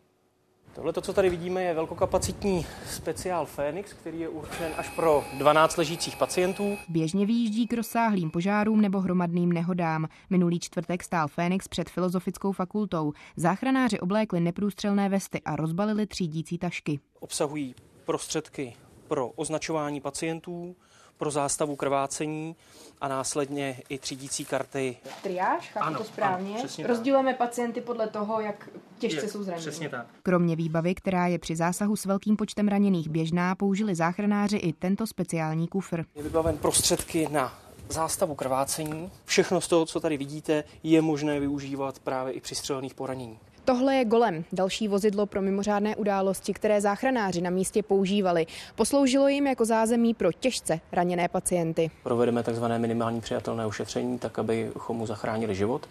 Tohle, 0.75 0.93
to, 0.93 1.01
co 1.01 1.13
tady 1.13 1.29
vidíme, 1.29 1.63
je 1.63 1.73
velkokapacitní 1.73 2.65
speciál 2.89 3.45
Fénix, 3.45 3.93
který 3.93 4.19
je 4.19 4.29
určen 4.29 4.71
až 4.77 4.89
pro 4.89 5.23
12 5.37 5.77
ležících 5.77 6.17
pacientů. 6.17 6.77
Běžně 6.89 7.25
vyjíždí 7.25 7.67
k 7.67 7.73
rozsáhlým 7.73 8.31
požárům 8.31 8.81
nebo 8.81 8.99
hromadným 8.99 9.51
nehodám. 9.53 10.07
Minulý 10.29 10.59
čtvrtek 10.59 11.03
stál 11.03 11.27
Fénix 11.27 11.67
před 11.67 11.89
filozofickou 11.89 12.51
fakultou. 12.51 13.13
Záchranáři 13.35 13.99
oblékli 13.99 14.39
neprůstřelné 14.39 15.09
vesty 15.09 15.41
a 15.45 15.55
rozbalili 15.55 16.07
třídící 16.07 16.57
tašky. 16.57 16.99
Obsahují 17.19 17.75
prostředky 18.05 18.73
pro 19.07 19.29
označování 19.29 20.01
pacientů, 20.01 20.75
pro 21.17 21.31
zástavu 21.31 21.75
krvácení 21.75 22.55
a 23.01 23.07
následně 23.07 23.81
i 23.89 23.97
třídící 23.97 24.45
karty. 24.45 24.97
Triáž, 25.23 25.69
chápu 25.69 25.85
ano, 25.85 25.97
to 25.97 26.03
správně. 26.03 26.55
Ano, 26.59 26.87
Rozdělujeme 26.87 27.33
pacienty 27.33 27.81
podle 27.81 28.07
toho, 28.07 28.41
jak 28.41 28.69
těžce 28.97 29.25
je, 29.25 29.29
jsou 29.29 29.43
zraněni. 29.43 29.67
Přesně 29.67 29.89
tak. 29.89 30.07
Kromě 30.23 30.55
výbavy, 30.55 30.95
která 30.95 31.27
je 31.27 31.39
při 31.39 31.55
zásahu 31.55 31.95
s 31.95 32.05
velkým 32.05 32.35
počtem 32.35 32.67
raněných 32.67 33.09
běžná, 33.09 33.55
použili 33.55 33.95
záchranáři 33.95 34.57
i 34.57 34.73
tento 34.73 35.07
speciální 35.07 35.67
kufr. 35.67 36.05
Je 36.15 36.23
vybaven 36.23 36.57
prostředky 36.57 37.27
na 37.31 37.53
zástavu 37.89 38.35
krvácení. 38.35 39.11
Všechno 39.25 39.61
z 39.61 39.67
toho, 39.67 39.85
co 39.85 39.99
tady 39.99 40.17
vidíte, 40.17 40.63
je 40.83 41.01
možné 41.01 41.39
využívat 41.39 41.99
právě 41.99 42.33
i 42.33 42.41
při 42.41 42.55
střelných 42.55 42.93
poranění. 42.93 43.39
Tohle 43.65 43.95
je 43.95 44.05
Golem, 44.05 44.43
další 44.51 44.87
vozidlo 44.87 45.25
pro 45.25 45.41
mimořádné 45.41 45.95
události, 45.95 46.53
které 46.53 46.81
záchranáři 46.81 47.41
na 47.41 47.49
místě 47.49 47.83
používali. 47.83 48.45
Posloužilo 48.75 49.27
jim 49.27 49.47
jako 49.47 49.65
zázemí 49.65 50.13
pro 50.13 50.31
těžce 50.31 50.79
raněné 50.91 51.27
pacienty. 51.27 51.91
Provedeme 52.03 52.43
tzv. 52.43 52.65
minimální 52.77 53.21
přijatelné 53.21 53.65
ošetření, 53.65 54.19
tak 54.19 54.39
abychom 54.39 54.97
mu 54.97 55.05
zachránili 55.05 55.55
život 55.55 55.89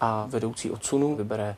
a 0.00 0.26
vedoucí 0.28 0.70
odsunu 0.70 1.16
vybere 1.16 1.56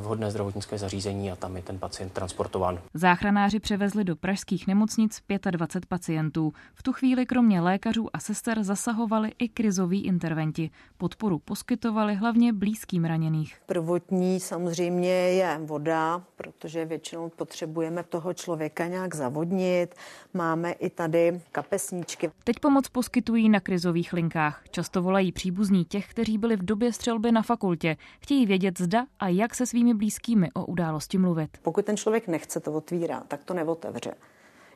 vhodné 0.00 0.30
zdravotnické 0.30 0.78
zařízení 0.78 1.30
a 1.30 1.36
tam 1.36 1.56
je 1.56 1.62
ten 1.62 1.78
pacient 1.78 2.12
transportován. 2.12 2.80
Záchranáři 2.94 3.60
převezli 3.60 4.04
do 4.04 4.16
pražských 4.16 4.66
nemocnic 4.66 5.22
25 5.50 5.88
pacientů. 5.88 6.52
V 6.74 6.82
tu 6.82 6.92
chvíli 6.92 7.26
kromě 7.26 7.60
lékařů 7.60 8.08
a 8.12 8.18
sester 8.18 8.62
zasahovali 8.62 9.32
i 9.38 9.48
krizoví 9.48 10.04
interventi. 10.04 10.70
Podporu 10.96 11.38
poskytovali 11.38 12.14
hlavně 12.14 12.52
blízkým 12.52 13.04
raněných. 13.04 13.56
Prvotní 13.66 14.40
samozřejmě 14.40 15.10
je 15.10 15.60
voda, 15.62 16.22
protože 16.36 16.84
většinou 16.84 17.28
potřebujeme 17.28 18.02
toho 18.02 18.34
člověka 18.34 18.86
nějak 18.86 19.14
zavodnit. 19.14 19.94
Máme 20.34 20.72
i 20.72 20.90
tady 20.90 21.40
kapesníčky. 21.52 22.30
Teď 22.44 22.58
pomoc 22.58 22.88
poskytují 22.88 23.48
na 23.48 23.60
krizových 23.60 24.12
linkách. 24.12 24.62
Často 24.70 25.02
volají 25.02 25.32
příbuzní 25.32 25.84
těch, 25.84 26.10
kteří 26.10 26.38
byli 26.38 26.56
v 26.56 26.64
době 26.64 26.92
střelby 26.92 27.32
na 27.32 27.42
fakultě. 27.42 27.96
Chtějí 28.20 28.46
vědět 28.46 28.80
zda 28.80 29.06
a 29.20 29.28
jak 29.28 29.43
jak 29.44 29.54
se 29.54 29.66
svými 29.66 29.94
blízkými 29.94 30.48
o 30.54 30.64
události 30.64 31.18
mluvit. 31.18 31.50
Pokud 31.62 31.84
ten 31.84 31.96
člověk 31.96 32.28
nechce 32.28 32.60
to 32.60 32.72
otvírat, 32.72 33.26
tak 33.28 33.44
to 33.44 33.54
neotevře, 33.54 34.14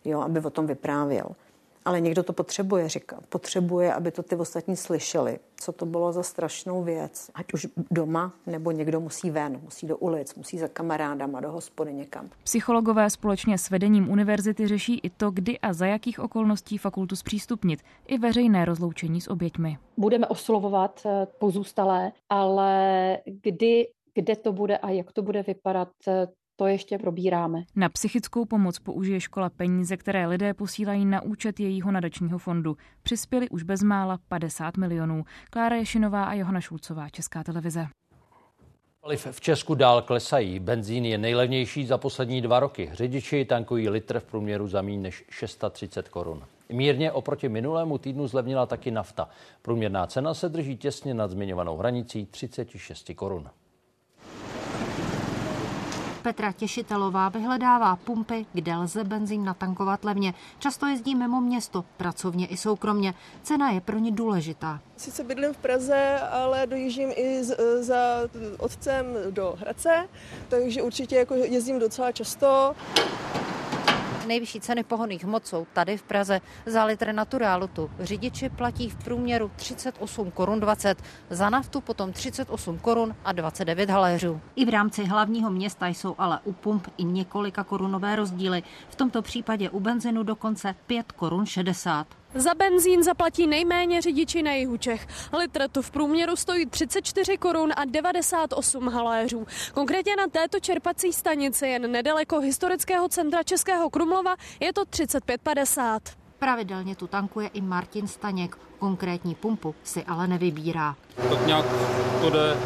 jo, 0.05 0.21
aby 0.21 0.41
o 0.41 0.51
tom 0.51 0.67
vyprávěl. 0.67 1.27
Ale 1.85 2.01
někdo 2.01 2.23
to 2.23 2.33
potřebuje 2.33 2.89
říkat. 2.89 3.27
Potřebuje, 3.29 3.95
aby 3.95 4.11
to 4.11 4.23
ty 4.23 4.37
ostatní 4.37 4.77
slyšeli, 4.77 5.39
co 5.57 5.73
to 5.73 5.87
bylo 5.87 6.13
za 6.13 6.23
strašnou 6.23 6.83
věc. 6.83 7.31
Ať 7.35 7.53
už 7.53 7.67
doma, 7.91 8.33
nebo 8.47 8.71
někdo 8.71 9.01
musí 9.01 9.31
ven, 9.31 9.61
musí 9.63 9.87
do 9.87 9.97
ulic, 9.97 10.35
musí 10.35 10.59
za 10.59 10.69
kamarádama, 10.69 11.41
do 11.41 11.51
hospody 11.51 11.95
někam. 11.95 12.29
Psychologové 12.45 13.11
společně 13.11 13.59
s 13.59 13.71
vedením 13.71 14.11
univerzity 14.11 14.69
řeší 14.69 15.01
i 15.03 15.11
to, 15.11 15.31
kdy 15.31 15.59
a 15.59 15.73
za 15.73 15.87
jakých 15.87 16.21
okolností 16.21 16.79
fakultu 16.79 17.17
zpřístupnit, 17.17 17.81
i 18.07 18.19
veřejné 18.19 18.65
rozloučení 18.65 19.21
s 19.21 19.31
oběťmi. 19.31 19.79
Budeme 19.97 20.27
oslovovat 20.27 21.03
eh, 21.07 21.27
pozůstalé, 21.39 22.13
ale 22.31 23.19
kdy 23.43 23.87
kde 24.19 24.37
to 24.37 24.53
bude 24.53 24.79
a 24.79 24.91
jak 24.91 25.13
to 25.13 25.23
bude 25.23 25.43
vypadat, 25.43 25.89
eh, 26.09 26.27
to 26.57 26.67
ještě 26.67 26.99
probíráme. 26.99 27.63
Na 27.77 27.89
psychickou 27.89 28.45
pomoc 28.45 28.79
použije 28.79 29.21
škola 29.21 29.51
peníze, 29.51 29.97
které 29.97 30.27
lidé 30.27 30.55
posílají 30.55 31.05
na 31.05 31.23
účet 31.23 31.61
jejího 31.61 31.93
nadačního 31.93 32.39
fondu. 32.39 32.77
Přispěli 33.03 33.49
už 33.49 33.63
bezmála 33.63 34.19
50 34.29 34.77
milionů. 34.77 35.25
Klára 35.51 35.77
Ješinová 35.77 36.25
a 36.25 36.35
Johana 36.35 36.61
Šulcová, 36.61 37.09
Česká 37.09 37.45
televize. 37.45 37.87
Paliv 39.01 39.27
v 39.31 39.41
Česku 39.41 39.75
dál 39.75 40.03
klesají. 40.03 40.59
Benzín 40.59 41.05
je 41.05 41.19
nejlevnější 41.19 41.87
za 41.87 41.99
poslední 41.99 42.41
dva 42.41 42.61
roky. 42.61 42.91
Řidiči 42.93 43.45
tankují 43.45 43.89
litr 43.89 44.21
v 44.21 44.25
průměru 44.25 44.69
za 44.69 44.83
méně 44.83 44.99
než 44.99 45.25
630 45.31 46.09
korun. 46.09 46.43
Mírně 46.73 47.13
oproti 47.13 47.49
minulému 47.49 47.99
týdnu 47.99 48.27
zlevnila 48.27 48.67
taky 48.67 48.91
nafta. 48.91 49.29
Průměrná 49.63 50.07
cena 50.07 50.35
se 50.35 50.49
drží 50.49 50.77
těsně 50.77 51.15
nad 51.15 51.31
zmiňovanou 51.31 51.77
hranicí 51.77 52.27
36 52.27 53.11
korun. 53.17 53.51
Petra 56.29 56.53
Těšitelová 56.53 57.29
vyhledává 57.29 57.97
pumpy, 57.97 58.47
kde 58.53 58.77
lze 58.77 59.05
benzín 59.05 59.45
natankovat 59.45 60.05
levně. 60.05 60.35
Často 60.59 60.87
jezdí 60.87 61.15
mimo 61.15 61.41
město, 61.41 61.85
pracovně 61.97 62.47
i 62.47 62.57
soukromně. 62.57 63.15
Cena 63.43 63.71
je 63.71 63.81
pro 63.81 63.99
ní 63.99 64.13
důležitá. 64.13 64.81
Sice 64.97 65.25
bydlím 65.25 65.53
v 65.53 65.57
Praze, 65.57 66.19
ale 66.31 66.67
dojíždím 66.67 67.11
i 67.17 67.45
za 67.81 67.97
otcem 68.59 69.07
do 69.31 69.55
Hradce, 69.61 70.09
takže 70.49 70.83
určitě 70.83 71.17
jako 71.17 71.35
jezdím 71.35 71.79
docela 71.79 72.13
často. 72.13 72.75
Nejvyšší 74.29 74.61
ceny 74.61 74.85
pohonných 74.85 75.25
hmot 75.25 75.47
jsou 75.47 75.67
tady 75.73 75.97
v 75.97 76.03
Praze. 76.03 76.41
Za 76.67 76.85
litr 76.85 77.13
naturálu 77.13 77.67
tu 77.67 77.91
řidiči 78.01 78.49
platí 78.49 78.91
v 78.91 79.05
průměru 79.05 79.51
38 79.57 80.31
korun 80.31 80.61
20, 80.61 81.03
za 81.31 81.51
naftu 81.51 81.81
potom 81.81 82.13
38 82.13 82.79
korun 82.79 83.15
a 83.25 83.33
29 83.33 83.91
haléřů. 83.91 84.41
I 84.57 84.65
v 84.65 84.69
rámci 84.69 85.05
hlavního 85.05 85.51
města 85.51 85.87
jsou 85.87 86.15
ale 86.19 86.41
u 86.45 86.53
pump 86.53 86.89
i 86.97 87.05
několika 87.05 87.65
korunové 87.65 88.17
rozdíly. 88.17 88.63
V 88.89 88.95
tomto 88.95 89.23
případě 89.23 89.71
u 89.71 89.81
benzinu 89.81 90.23
dokonce 90.23 90.75
5 90.87 91.13
korun 91.13 91.47
60. 91.47 92.07
Za 92.39 92.55
benzín 92.55 93.03
zaplatí 93.03 93.47
nejméně 93.47 94.03
řidiči 94.03 94.43
na 94.43 94.53
jihu 94.53 94.77
Čech. 94.77 95.07
Litr 95.39 95.69
to 95.73 95.83
v 95.83 95.91
průměru 95.91 96.37
stojí 96.37 96.67
34 96.67 97.37
korun 97.39 97.73
a 97.77 97.85
98 97.85 98.89
haléřů. 98.89 99.47
Konkrétně 99.75 100.17
na 100.17 100.27
této 100.29 100.61
čerpací 100.61 101.13
stanici 101.13 101.67
jen 101.67 101.93
nedaleko 101.93 102.41
historického 102.41 103.09
centra 103.09 103.43
Českého 103.43 103.91
Krumlova 103.91 104.35
je 104.61 104.73
to 104.73 104.83
35,50. 104.83 106.01
Pravidelně 106.39 106.97
tu 106.97 107.07
tankuje 107.07 107.49
i 107.49 107.61
Martin 107.61 108.07
Staněk. 108.07 108.59
Konkrétní 108.79 109.35
pumpu 109.35 109.75
si 109.85 110.05
ale 110.05 110.27
nevybírá. 110.29 110.97
Tak 111.31 111.47
nějak 111.47 111.67
to 112.21 112.31
jde 112.31 112.57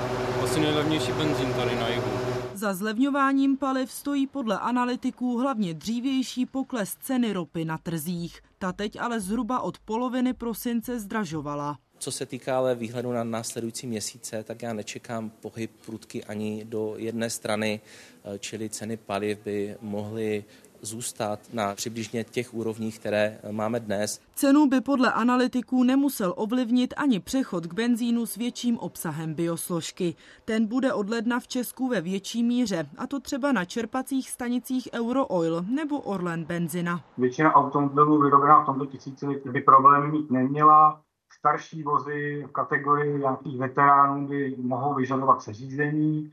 asi 0.44 0.60
nejlevnější 0.60 1.12
benzín 1.12 1.54
tady 1.54 1.76
na 1.76 1.88
jihu. 1.88 2.11
Za 2.62 2.74
zlevňováním 2.74 3.56
paliv 3.56 3.92
stojí 3.92 4.26
podle 4.26 4.58
analytiků 4.58 5.38
hlavně 5.38 5.74
dřívější 5.74 6.46
pokles 6.46 6.96
ceny 7.00 7.32
ropy 7.32 7.64
na 7.64 7.78
trzích. 7.78 8.40
Ta 8.58 8.72
teď 8.72 9.00
ale 9.00 9.20
zhruba 9.20 9.60
od 9.60 9.78
poloviny 9.78 10.34
prosince 10.34 11.00
zdražovala. 11.00 11.78
Co 11.98 12.12
se 12.12 12.26
týká 12.26 12.58
ale 12.58 12.74
výhledu 12.74 13.12
na 13.12 13.24
následující 13.24 13.86
měsíce, 13.86 14.42
tak 14.42 14.62
já 14.62 14.72
nečekám 14.72 15.30
pohyb 15.30 15.70
prudky 15.86 16.24
ani 16.24 16.64
do 16.64 16.94
jedné 16.96 17.30
strany, 17.30 17.80
čili 18.38 18.68
ceny 18.68 18.96
paliv 18.96 19.38
by 19.44 19.76
mohly 19.80 20.44
zůstat 20.82 21.40
na 21.52 21.74
přibližně 21.74 22.24
těch 22.24 22.54
úrovních, 22.54 22.98
které 22.98 23.38
máme 23.50 23.80
dnes. 23.80 24.20
Cenu 24.34 24.66
by 24.66 24.80
podle 24.80 25.12
analytiků 25.12 25.84
nemusel 25.84 26.34
ovlivnit 26.36 26.94
ani 26.96 27.20
přechod 27.20 27.66
k 27.66 27.74
benzínu 27.74 28.26
s 28.26 28.36
větším 28.36 28.78
obsahem 28.78 29.34
biosložky. 29.34 30.14
Ten 30.44 30.66
bude 30.66 30.92
od 30.92 31.10
ledna 31.10 31.40
v 31.40 31.48
Česku 31.48 31.88
ve 31.88 32.00
větší 32.00 32.42
míře, 32.42 32.86
a 32.98 33.06
to 33.06 33.20
třeba 33.20 33.52
na 33.52 33.64
čerpacích 33.64 34.30
stanicích 34.30 34.88
Eurooil 34.94 35.64
nebo 35.68 36.00
Orlen 36.00 36.44
benzina. 36.44 37.04
Většina 37.18 37.54
automobilů 37.54 38.22
vyrobená 38.22 38.62
v 38.62 38.66
tomto 38.66 38.86
tisíciletí 38.86 39.48
by 39.48 39.60
problémy 39.60 40.12
mít 40.12 40.30
neměla. 40.30 41.00
Starší 41.38 41.82
vozy 41.82 42.44
v 42.48 42.52
kategorii 42.52 43.18
nějakých 43.18 43.58
veteránů 43.58 44.28
by 44.28 44.56
mohou 44.58 44.94
vyžadovat 44.94 45.42
seřízení, 45.42 46.32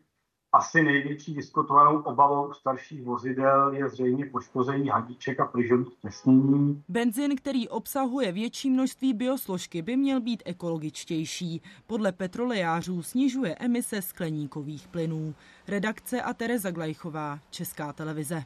asi 0.53 0.83
největší 0.83 1.33
diskutovanou 1.33 2.01
obavou 2.01 2.53
starších 2.53 3.03
vozidel 3.03 3.73
je 3.73 3.89
zřejmě 3.89 4.25
poškození 4.25 4.89
hadiček 4.89 5.39
a 5.39 5.45
plyžových 5.45 5.95
těsnění. 6.01 6.83
Benzin, 6.89 7.35
který 7.35 7.69
obsahuje 7.69 8.31
větší 8.31 8.69
množství 8.69 9.13
biosložky, 9.13 9.81
by 9.81 9.97
měl 9.97 10.21
být 10.21 10.43
ekologičtější. 10.45 11.61
Podle 11.87 12.11
petrolejářů 12.11 13.03
snižuje 13.03 13.55
emise 13.59 14.01
skleníkových 14.01 14.87
plynů. 14.87 15.35
Redakce 15.67 16.21
a 16.21 16.33
Tereza 16.33 16.71
Glajchová, 16.71 17.39
Česká 17.49 17.93
televize. 17.93 18.43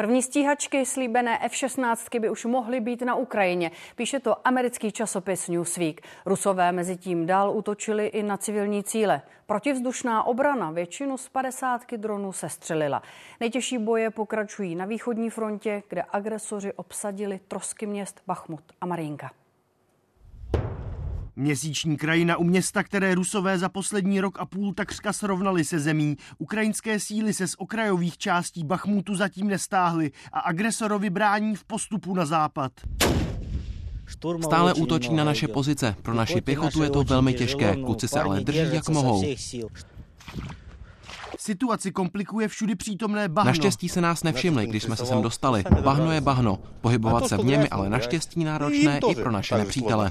První 0.00 0.22
stíhačky 0.22 0.86
slíbené 0.86 1.38
F-16 1.42 2.20
by 2.20 2.30
už 2.30 2.44
mohly 2.44 2.80
být 2.80 3.02
na 3.02 3.14
Ukrajině, 3.14 3.70
píše 3.96 4.20
to 4.20 4.48
americký 4.48 4.92
časopis 4.92 5.48
Newsweek. 5.48 6.00
Rusové 6.26 6.72
mezi 6.72 6.96
tím 6.96 7.26
dál 7.26 7.50
útočili 7.56 8.06
i 8.06 8.22
na 8.22 8.36
civilní 8.36 8.84
cíle. 8.84 9.22
Protivzdušná 9.46 10.22
obrana 10.22 10.70
většinu 10.70 11.16
z 11.18 11.28
50 11.28 11.92
dronů 11.96 12.32
sestřelila. 12.32 13.02
Nejtěžší 13.40 13.78
boje 13.78 14.10
pokračují 14.10 14.74
na 14.74 14.84
východní 14.84 15.30
frontě, 15.30 15.82
kde 15.88 16.04
agresoři 16.12 16.72
obsadili 16.72 17.40
trosky 17.48 17.86
měst 17.86 18.22
Bachmut 18.26 18.62
a 18.80 18.86
Marínka. 18.86 19.30
Měsíční 21.40 21.96
krajina 21.96 22.36
u 22.36 22.44
města, 22.44 22.82
které 22.82 23.14
rusové 23.14 23.58
za 23.58 23.68
poslední 23.68 24.20
rok 24.20 24.40
a 24.40 24.46
půl 24.46 24.74
takřka 24.74 25.12
srovnali 25.12 25.64
se 25.64 25.80
zemí. 25.80 26.16
Ukrajinské 26.38 27.00
síly 27.00 27.34
se 27.34 27.48
z 27.48 27.54
okrajových 27.58 28.18
částí 28.18 28.64
Bachmutu 28.64 29.14
zatím 29.14 29.48
nestáhly 29.48 30.10
a 30.32 30.40
agresorovi 30.40 31.10
brání 31.10 31.56
v 31.56 31.64
postupu 31.64 32.14
na 32.14 32.24
západ. 32.26 32.72
Stále 34.42 34.74
útočí 34.74 35.14
na 35.14 35.24
naše 35.24 35.48
pozice. 35.48 35.94
Pro 36.02 36.14
naši 36.14 36.40
pěchotu 36.40 36.82
je 36.82 36.90
to 36.90 37.04
velmi 37.04 37.34
těžké. 37.34 37.76
Kluci 37.76 38.08
se 38.08 38.20
ale 38.20 38.40
drží, 38.40 38.74
jak 38.74 38.88
mohou. 38.88 39.24
Situaci 41.40 41.92
komplikuje 41.92 42.48
všudy 42.48 42.74
přítomné 42.74 43.28
bahno. 43.28 43.48
Naštěstí 43.48 43.88
se 43.88 44.00
nás 44.00 44.22
nevšimli, 44.22 44.66
když 44.66 44.82
jsme 44.82 44.96
se 44.96 45.06
sem 45.06 45.22
dostali. 45.22 45.64
Bahno 45.80 46.12
je 46.12 46.20
bahno. 46.20 46.58
Pohybovat 46.80 47.28
se 47.28 47.36
v 47.36 47.44
něm 47.44 47.60
je 47.60 47.68
ale 47.68 47.90
naštěstí 47.90 48.44
náročné 48.44 49.00
i 49.10 49.14
pro 49.14 49.30
naše 49.30 49.54
nepřítele. 49.58 50.10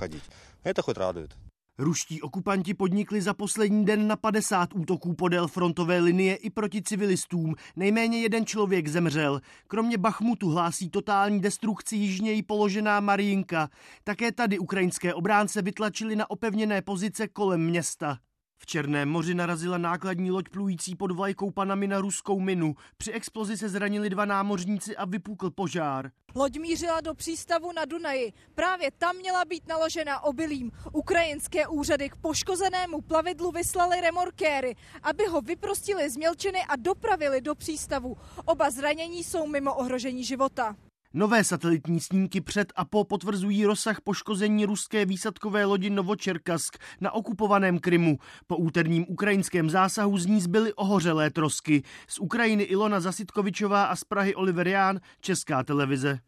Ruští 1.78 2.22
okupanti 2.22 2.74
podnikli 2.74 3.22
za 3.22 3.34
poslední 3.34 3.86
den 3.86 4.08
na 4.08 4.16
50 4.16 4.70
útoků 4.76 5.14
podél 5.14 5.48
frontové 5.48 6.00
linie 6.00 6.36
i 6.36 6.50
proti 6.50 6.82
civilistům. 6.82 7.56
Nejméně 7.76 8.22
jeden 8.22 8.46
člověk 8.46 8.88
zemřel. 8.88 9.42
Kromě 9.68 9.98
Bachmutu 9.98 10.50
hlásí 10.50 10.90
totální 10.90 11.42
destrukci 11.42 11.96
jižněji 11.96 12.44
položená 12.44 13.00
Marijinka. 13.00 13.70
Také 14.04 14.32
tady 14.32 14.60
ukrajinské 14.60 15.14
obránce 15.14 15.62
vytlačili 15.62 16.16
na 16.16 16.30
opevněné 16.30 16.82
pozice 16.82 17.28
kolem 17.28 17.66
města. 17.66 18.18
V 18.62 18.66
Černém 18.66 19.10
moři 19.10 19.34
narazila 19.34 19.78
nákladní 19.78 20.32
loď 20.32 20.50
plující 20.50 20.96
pod 20.96 21.12
vlajkou 21.12 21.52
Panamy 21.52 21.88
na 21.88 22.02
ruskou 22.02 22.40
minu. 22.40 22.76
Při 22.98 23.12
explozi 23.12 23.58
se 23.58 23.70
zranili 23.70 24.10
dva 24.10 24.26
námořníci 24.26 24.98
a 24.98 25.06
vypukl 25.06 25.50
požár. 25.52 26.12
Loď 26.36 26.60
mířila 26.60 27.02
do 27.02 27.14
přístavu 27.14 27.72
na 27.72 27.86
Dunaji. 27.86 28.34
Právě 28.56 28.92
tam 28.98 29.16
měla 29.16 29.46
být 29.46 29.68
naložena 29.68 30.24
obilím. 30.24 30.72
Ukrajinské 30.94 31.68
úřady 31.68 32.10
k 32.10 32.16
poškozenému 32.16 33.02
plavidlu 33.02 33.52
vyslali 33.52 34.02
remorkéry, 34.02 34.76
aby 35.04 35.26
ho 35.26 35.42
vyprostili 35.42 36.10
z 36.10 36.18
mělčiny 36.18 36.60
a 36.70 36.76
dopravili 36.76 37.42
do 37.42 37.56
přístavu. 37.56 38.18
Oba 38.46 38.70
zranění 38.72 39.24
jsou 39.24 39.48
mimo 39.48 39.76
ohrožení 39.76 40.24
života. 40.24 40.76
Nové 41.14 41.44
satelitní 41.44 42.00
snímky 42.00 42.42
před 42.42 42.74
a 42.76 42.86
po 42.86 43.04
potvrzují 43.04 43.66
rozsah 43.66 44.02
poškození 44.02 44.66
ruské 44.66 45.06
výsadkové 45.06 45.66
lodi 45.66 45.90
Novočerkask 45.90 46.78
na 47.02 47.12
okupovaném 47.12 47.80
Krymu. 47.80 48.18
Po 48.48 48.58
úterním 48.58 49.06
ukrajinském 49.10 49.70
zásahu 49.70 50.18
z 50.18 50.26
ní 50.26 50.42
zbyly 50.42 50.74
ohořelé 50.74 51.30
trosky. 51.30 51.84
Z 52.08 52.20
Ukrajiny 52.20 52.64
Ilona 52.64 53.00
Zasitkovičová 53.00 53.84
a 53.84 53.96
z 53.96 54.04
Prahy 54.04 54.36
Oliver 54.36 54.68
Ján, 54.68 55.00
Česká 55.22 55.64
televize. 55.64 56.20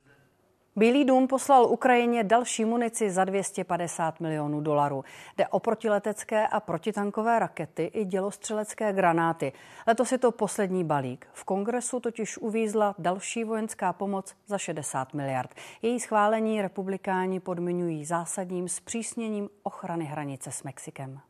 Bílý 0.76 1.06
dům 1.06 1.28
poslal 1.28 1.66
Ukrajině 1.66 2.24
další 2.24 2.66
munici 2.66 3.12
za 3.12 3.26
250 3.26 4.20
milionů 4.20 4.62
dolarů. 4.62 5.04
Jde 5.38 5.48
o 5.48 5.60
protiletecké 5.60 6.48
a 6.48 6.60
protitankové 6.60 7.40
rakety 7.40 7.84
i 7.84 8.06
dělostřelecké 8.06 8.94
granáty. 8.94 9.54
Letos 9.88 10.12
je 10.12 10.18
to 10.18 10.32
poslední 10.32 10.84
balík. 10.84 11.28
V 11.34 11.44
kongresu 11.44 12.00
totiž 12.00 12.38
uvízla 12.38 12.96
další 13.00 13.44
vojenská 13.44 13.94
pomoc 13.94 14.36
za 14.48 14.58
60 14.58 15.14
miliard. 15.14 15.56
Její 15.82 16.00
schválení 16.00 16.62
republikáni 16.62 17.40
podmiňují 17.40 18.06
zásadním 18.06 18.70
zpřísněním 18.70 19.50
ochrany 19.64 20.06
hranice 20.06 20.52
s 20.52 20.64
Mexikem. 20.64 21.22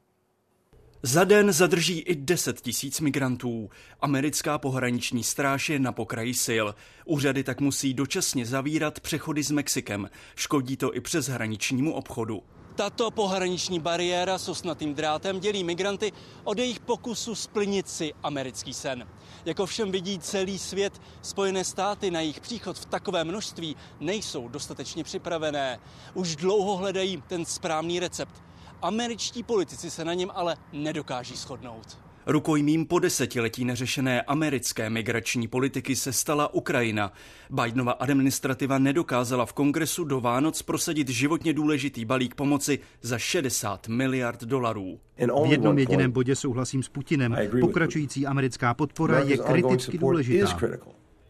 Za 1.04 1.24
den 1.24 1.52
zadrží 1.52 2.00
i 2.00 2.16
10 2.16 2.62
tisíc 2.62 3.00
migrantů. 3.00 3.70
Americká 4.02 4.58
pohraniční 4.58 5.24
stráž 5.24 5.70
je 5.70 5.80
na 5.80 5.92
pokraji 5.92 6.34
sil. 6.46 6.66
Úřady 7.06 7.44
tak 7.44 7.62
musí 7.62 7.94
dočasně 7.94 8.46
zavírat 8.46 9.00
přechody 9.00 9.44
s 9.44 9.52
Mexikem. 9.52 10.10
Škodí 10.36 10.78
to 10.78 10.96
i 10.96 11.02
přes 11.02 11.28
hraničnímu 11.28 11.94
obchodu. 11.94 12.44
Tato 12.76 13.12
pohraniční 13.12 13.80
bariéra 13.80 14.38
s 14.38 14.50
osnatým 14.50 14.94
drátem 14.94 15.40
dělí 15.40 15.64
migranty 15.64 16.12
od 16.44 16.58
jejich 16.58 16.80
pokusu 16.80 17.36
splnit 17.36 17.90
si 17.90 18.14
americký 18.24 18.74
sen. 18.74 19.08
Jako 19.46 19.66
všem 19.66 19.92
vidí 19.92 20.20
celý 20.20 20.60
svět, 20.60 21.02
Spojené 21.22 21.64
státy 21.64 22.12
na 22.12 22.20
jejich 22.20 22.40
příchod 22.40 22.80
v 22.80 22.86
takovém 22.86 23.28
množství 23.28 23.76
nejsou 24.00 24.48
dostatečně 24.48 25.04
připravené. 25.04 25.80
Už 26.14 26.36
dlouho 26.36 26.78
hledají 26.78 27.24
ten 27.28 27.46
správný 27.46 28.00
recept. 28.00 28.51
Američtí 28.82 29.44
politici 29.44 29.92
se 29.92 30.06
na 30.06 30.14
něm 30.14 30.32
ale 30.34 30.58
nedokáží 30.74 31.36
shodnout. 31.36 31.98
Rukojmím 32.26 32.86
po 32.86 33.00
desetiletí 33.00 33.66
neřešené 33.66 34.22
americké 34.22 34.90
migrační 34.90 35.48
politiky 35.48 35.96
se 35.96 36.14
stala 36.14 36.54
Ukrajina. 36.54 37.14
Bidenova 37.50 37.92
administrativa 37.92 38.78
nedokázala 38.78 39.46
v 39.46 39.54
kongresu 39.54 40.04
do 40.04 40.22
Vánoc 40.22 40.62
prosadit 40.62 41.10
životně 41.10 41.54
důležitý 41.54 42.06
balík 42.06 42.36
pomoci 42.36 42.80
za 43.02 43.18
60 43.18 43.88
miliard 43.88 44.44
dolarů. 44.44 45.00
V 45.18 45.52
jednom 45.52 45.80
jediném 45.80 46.12
bodě 46.12 46.36
souhlasím 46.36 46.84
s 46.84 46.90
Putinem. 46.90 47.38
Pokračující 47.62 48.28
americká 48.28 48.74
podpora 48.74 49.20
je 49.20 49.38
kriticky 49.38 49.98
důležitá. 49.98 50.60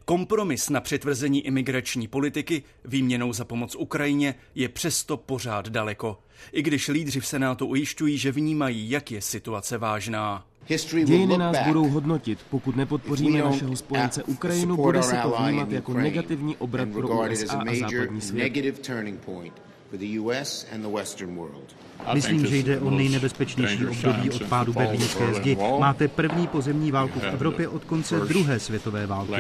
Kompromis 0.06 0.70
na 0.70 0.82
přitvrzení 0.82 1.46
imigrační 1.48 2.08
politiky 2.08 2.64
výměnou 2.86 3.34
za 3.34 3.46
pomoc 3.46 3.76
Ukrajině 3.76 4.36
je 4.56 4.70
přesto 4.70 5.18
pořád 5.18 5.70
daleko. 5.70 6.20
I 6.52 6.62
když 6.62 6.88
lídři 6.88 7.20
v 7.20 7.26
Senátu 7.28 7.66
ujišťují, 7.66 8.18
že 8.18 8.32
vnímají, 8.32 8.90
jak 8.90 9.12
je 9.12 9.22
situace 9.22 9.78
vážná. 9.78 10.46
Dějiny 11.06 11.38
nás 11.38 11.58
budou 11.68 11.88
hodnotit. 11.90 12.40
Pokud 12.50 12.76
nepodpoříme 12.76 13.40
našeho 13.42 13.76
spojence 13.76 14.24
Ukrajinu, 14.24 14.76
bude 14.76 15.04
se 15.04 15.16
to 15.16 15.36
vnímat 15.44 15.72
jako 15.72 15.94
negativní 15.94 16.56
obrat 16.58 16.90
pro 16.90 17.08
USA 17.10 17.58
a 17.70 17.76
západní 17.76 18.22
svět. 18.22 18.54
Myslím, 22.14 22.46
že 22.46 22.58
jde 22.58 22.80
o 22.80 22.90
nejnebezpečnější 22.90 23.86
období 23.86 24.30
od 24.30 24.44
pádu 24.44 24.74
berlínské 24.74 25.34
zdi. 25.34 25.58
Máte 25.80 26.08
první 26.08 26.48
pozemní 26.48 26.92
válku 26.92 27.20
v 27.20 27.24
Evropě 27.24 27.68
od 27.68 27.86
konce 27.86 28.20
druhé 28.20 28.60
světové 28.60 29.08
války. 29.08 29.34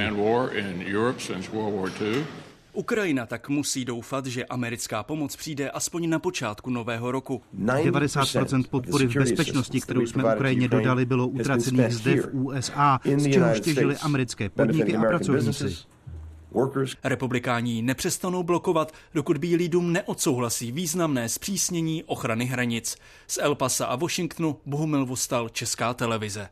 Ukrajina 2.73 3.25
tak 3.25 3.49
musí 3.49 3.85
doufat, 3.85 4.25
že 4.25 4.45
americká 4.45 5.03
pomoc 5.03 5.35
přijde 5.35 5.69
aspoň 5.69 6.09
na 6.09 6.19
počátku 6.19 6.69
nového 6.69 7.11
roku. 7.11 7.41
90% 7.65 8.63
podpory 8.69 9.07
v 9.07 9.15
bezpečnosti, 9.15 9.81
kterou 9.81 10.05
jsme 10.05 10.35
Ukrajině 10.35 10.67
dodali, 10.67 11.05
bylo 11.05 11.27
utracených 11.27 11.93
zde 11.93 12.21
v 12.21 12.29
USA, 12.31 12.99
z 13.17 13.31
čehož 13.31 13.59
těžili 13.59 13.97
americké 13.97 14.49
podniky 14.49 14.95
a 14.95 15.01
pracovníci. 15.01 15.90
Republikáni 17.03 17.81
nepřestanou 17.81 18.43
blokovat, 18.43 18.91
dokud 19.13 19.37
Bílý 19.37 19.69
dům 19.69 19.93
neodsouhlasí 19.93 20.71
významné 20.71 21.29
zpřísnění 21.29 22.03
ochrany 22.03 22.45
hranic. 22.45 22.97
Z 23.27 23.37
El 23.41 23.55
Pasa 23.55 23.85
a 23.85 23.95
Washingtonu 23.95 24.57
Bohumil 24.65 25.05
Vostal, 25.05 25.49
Česká 25.49 25.93
televize. 25.93 26.49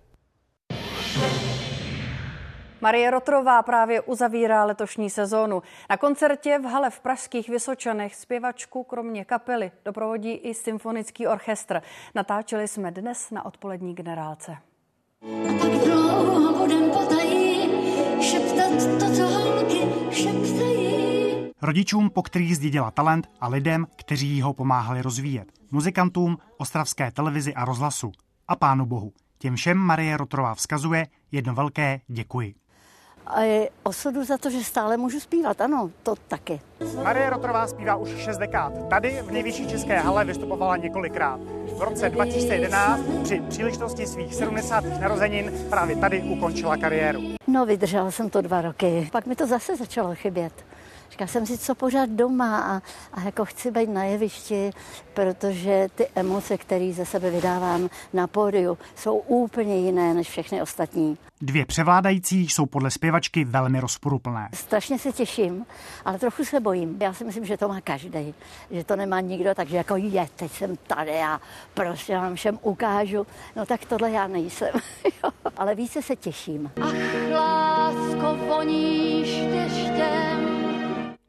Marie 2.81 3.11
Rotrová 3.11 3.63
právě 3.63 4.01
uzavírá 4.01 4.65
letošní 4.65 5.09
sezónu. 5.09 5.63
Na 5.89 5.97
koncertě 5.97 6.59
v 6.59 6.65
hale 6.65 6.89
v 6.89 6.99
Pražských 6.99 7.49
Vysočanech 7.49 8.15
zpěvačku 8.15 8.83
kromě 8.83 9.25
kapely 9.25 9.71
doprovodí 9.85 10.31
i 10.31 10.53
symfonický 10.53 11.27
orchestr. 11.27 11.81
Natáčeli 12.15 12.67
jsme 12.67 12.91
dnes 12.91 13.31
na 13.31 13.45
odpolední 13.45 13.95
generálce. 13.95 14.51
A 14.51 15.59
tak 15.61 15.71
dlouho 15.71 16.57
budem 16.57 16.91
potají 16.91 17.69
šeptat 18.21 18.99
to, 18.99 19.15
co. 19.15 19.38
Rodičům, 21.61 22.09
po 22.09 22.21
kterých 22.21 22.55
zdědila 22.55 22.91
talent 22.91 23.29
a 23.41 23.47
lidem, 23.47 23.87
kteří 23.95 24.41
ho 24.41 24.53
pomáhali 24.53 25.01
rozvíjet. 25.01 25.51
Muzikantům, 25.71 26.37
ostravské 26.57 27.11
televizi 27.11 27.53
a 27.53 27.65
rozhlasu. 27.65 28.11
A 28.47 28.55
pánu 28.55 28.85
bohu. 28.85 29.13
Těm 29.37 29.55
všem 29.55 29.77
Marie 29.77 30.17
Rotrová 30.17 30.55
vzkazuje 30.55 31.07
jedno 31.31 31.53
velké 31.53 32.01
děkuji 32.07 32.58
a 33.29 33.69
osudu 33.83 34.23
za 34.23 34.37
to, 34.37 34.49
že 34.49 34.63
stále 34.63 34.97
můžu 34.97 35.19
zpívat, 35.19 35.61
ano, 35.61 35.91
to 36.03 36.15
taky. 36.27 36.61
Marie 37.03 37.29
Rotrová 37.29 37.67
zpívá 37.67 37.95
už 37.95 38.09
šest 38.09 38.37
dekád. 38.37 38.73
Tady 38.89 39.21
v 39.21 39.31
nejvyšší 39.31 39.67
české 39.67 39.99
hale 39.99 40.25
vystupovala 40.25 40.77
několikrát. 40.77 41.39
V 41.77 41.81
roce 41.81 42.09
2011 42.09 43.01
při 43.23 43.41
příležitosti 43.49 44.07
svých 44.07 44.35
70. 44.35 44.83
narozenin 44.99 45.51
právě 45.69 45.95
tady 45.95 46.21
ukončila 46.21 46.77
kariéru. 46.77 47.21
No, 47.47 47.65
vydržela 47.65 48.11
jsem 48.11 48.29
to 48.29 48.41
dva 48.41 48.61
roky. 48.61 49.09
Pak 49.11 49.25
mi 49.25 49.35
to 49.35 49.47
zase 49.47 49.75
začalo 49.75 50.15
chybět. 50.15 50.53
Říkala 51.11 51.27
jsem 51.27 51.45
si, 51.45 51.57
co 51.57 51.75
pořád 51.75 52.09
doma 52.09 52.59
a, 52.59 52.81
a 53.13 53.21
jako 53.21 53.45
chci 53.45 53.71
být 53.71 53.89
na 53.89 54.03
jevišti, 54.03 54.71
protože 55.13 55.87
ty 55.95 56.07
emoce, 56.15 56.57
které 56.57 56.93
ze 56.93 57.05
sebe 57.05 57.31
vydávám 57.31 57.89
na 58.13 58.27
pódiu, 58.27 58.77
jsou 58.95 59.17
úplně 59.17 59.77
jiné 59.77 60.13
než 60.13 60.29
všechny 60.29 60.61
ostatní. 60.61 61.17
Dvě 61.41 61.65
převládající 61.65 62.49
jsou 62.49 62.65
podle 62.65 62.91
zpěvačky 62.91 63.45
velmi 63.45 63.79
rozporuplné. 63.79 64.49
Strašně 64.53 64.99
se 64.99 65.11
těším, 65.11 65.65
ale 66.05 66.19
trochu 66.19 66.45
se 66.45 66.59
bojím. 66.59 66.97
Já 67.01 67.13
si 67.13 67.23
myslím, 67.23 67.45
že 67.45 67.57
to 67.57 67.67
má 67.67 67.81
každý, 67.81 68.33
že 68.71 68.83
to 68.83 68.95
nemá 68.95 69.19
nikdo, 69.19 69.55
takže 69.55 69.77
jako 69.77 69.95
je, 69.95 70.27
teď 70.35 70.51
jsem 70.51 70.77
tady 70.77 71.11
a 71.11 71.41
prostě 71.73 72.15
vám 72.15 72.35
všem 72.35 72.59
ukážu. 72.61 73.27
No 73.55 73.65
tak 73.65 73.85
tohle 73.85 74.11
já 74.11 74.27
nejsem, 74.27 74.69
ale 75.57 75.75
více 75.75 76.01
se 76.01 76.15
těším. 76.15 76.71
Ach, 76.81 77.31
lásko, 77.31 78.37
voníš 78.47 79.29
deštěm, 79.41 80.58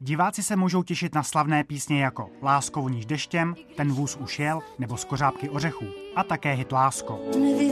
Diváci 0.03 0.43
se 0.43 0.55
můžou 0.55 0.83
těšit 0.83 1.15
na 1.15 1.23
slavné 1.23 1.63
písně 1.63 2.03
jako 2.03 2.29
Lásko 2.41 2.81
voníš 2.81 3.05
deštěm, 3.05 3.55
Ten 3.77 3.91
vůz 3.91 4.15
už 4.15 4.39
jel 4.39 4.59
nebo 4.79 4.97
Skořápky 4.97 5.49
ořechů 5.49 5.85
a 6.15 6.23
také 6.23 6.53
hit 6.53 6.71
Lásko. 6.71 7.19
Lici, 7.35 7.71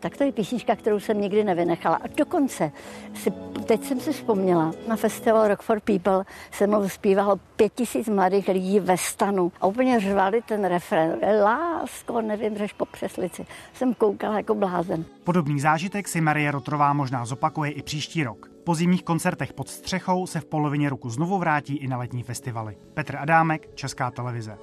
tak 0.00 0.16
to 0.16 0.24
je 0.24 0.32
písnička, 0.32 0.76
kterou 0.76 1.00
jsem 1.00 1.20
nikdy 1.20 1.44
nevynechala. 1.44 1.96
A 1.96 2.06
dokonce, 2.16 2.72
si, 3.14 3.30
teď 3.66 3.84
jsem 3.84 4.00
si 4.00 4.12
vzpomněla, 4.12 4.72
na 4.88 4.96
festival 4.96 5.48
Rock 5.48 5.62
for 5.62 5.80
People 5.80 6.24
se 6.50 6.66
mnou 6.66 6.88
zpívalo 6.88 7.36
pět 7.56 7.72
tisíc 7.74 8.08
mladých 8.08 8.48
lidí 8.48 8.80
ve 8.80 8.96
stanu 8.96 9.52
a 9.60 9.66
úplně 9.66 10.00
řvali 10.00 10.42
ten 10.42 10.64
refren. 10.64 11.18
Lásko, 11.42 12.20
nevím, 12.20 12.58
řeš 12.58 12.72
po 12.72 12.84
přeslici. 12.84 13.46
Jsem 13.74 13.94
koukala 13.94 14.36
jako 14.36 14.54
blázen. 14.54 15.04
Podobný 15.24 15.60
zážitek 15.60 16.08
si 16.08 16.20
Marie 16.20 16.50
Rotrová 16.50 16.92
možná 16.92 17.24
zopakuje 17.26 17.70
i 17.70 17.82
příští 17.82 18.24
rok. 18.24 18.50
Po 18.64 18.74
zimních 18.74 19.02
koncertech 19.02 19.52
pod 19.52 19.68
střechou 19.68 20.26
se 20.26 20.40
v 20.40 20.44
polovině 20.44 20.88
roku 20.88 21.10
znovu 21.10 21.38
vrátí 21.38 21.76
i 21.76 21.88
na 21.88 21.98
letní 21.98 22.22
festivaly. 22.22 22.76
Petr 22.94 23.16
Adámek, 23.16 23.74
Česká 23.74 24.10
televize. 24.10 24.58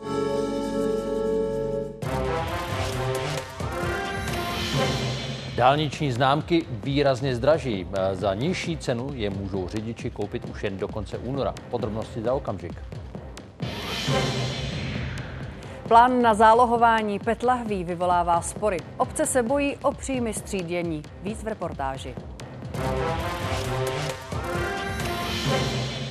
Dálniční 5.56 6.12
známky 6.12 6.66
výrazně 6.70 7.36
zdraží. 7.36 7.88
Za 8.14 8.34
nižší 8.34 8.78
cenu 8.78 9.10
je 9.14 9.30
můžou 9.30 9.68
řidiči 9.68 10.10
koupit 10.10 10.46
už 10.46 10.64
jen 10.64 10.78
do 10.78 10.88
konce 10.88 11.18
února. 11.18 11.54
Podrobnosti 11.70 12.22
za 12.22 12.34
okamžik. 12.34 12.74
Plán 15.88 16.22
na 16.22 16.34
zálohování 16.34 17.20
PET 17.20 17.44
lahví 17.44 17.84
vyvolává 17.84 18.42
spory. 18.42 18.78
Obce 18.98 19.26
se 19.26 19.44
bojí 19.44 19.78
o 19.78 19.92
příjmy 19.92 20.34
střídění. 20.34 21.04
Víc 21.24 21.44
v 21.44 21.48
reportáži. 21.48 22.16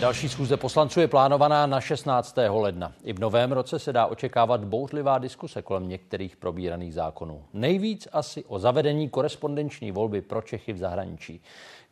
Další 0.04 0.28
schůze 0.28 0.56
poslanců 0.56 1.00
je 1.00 1.08
plánovaná 1.08 1.66
na 1.66 1.80
16. 1.80 2.36
ledna. 2.48 2.92
I 3.04 3.12
v 3.12 3.18
novém 3.18 3.52
roce 3.52 3.78
se 3.78 3.92
dá 3.92 4.06
očekávat 4.06 4.64
bouřlivá 4.64 5.18
diskuse 5.18 5.62
kolem 5.62 5.88
některých 5.88 6.36
probíraných 6.36 6.94
zákonů. 6.94 7.42
Nejvíc 7.52 8.08
asi 8.12 8.44
o 8.44 8.58
zavedení 8.58 9.08
korespondenční 9.08 9.92
volby 9.92 10.20
pro 10.20 10.42
Čechy 10.42 10.72
v 10.72 10.78
zahraničí. 10.78 11.40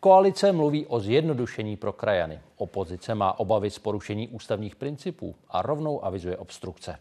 Koalice 0.00 0.52
mluví 0.52 0.86
o 0.86 1.00
zjednodušení 1.00 1.76
pro 1.76 1.92
krajany. 1.92 2.40
Opozice 2.56 3.14
má 3.14 3.38
obavy 3.38 3.70
z 3.70 3.78
porušení 3.78 4.28
ústavních 4.28 4.76
principů 4.76 5.34
a 5.50 5.62
rovnou 5.62 6.04
avizuje 6.04 6.36
obstrukce. 6.36 6.98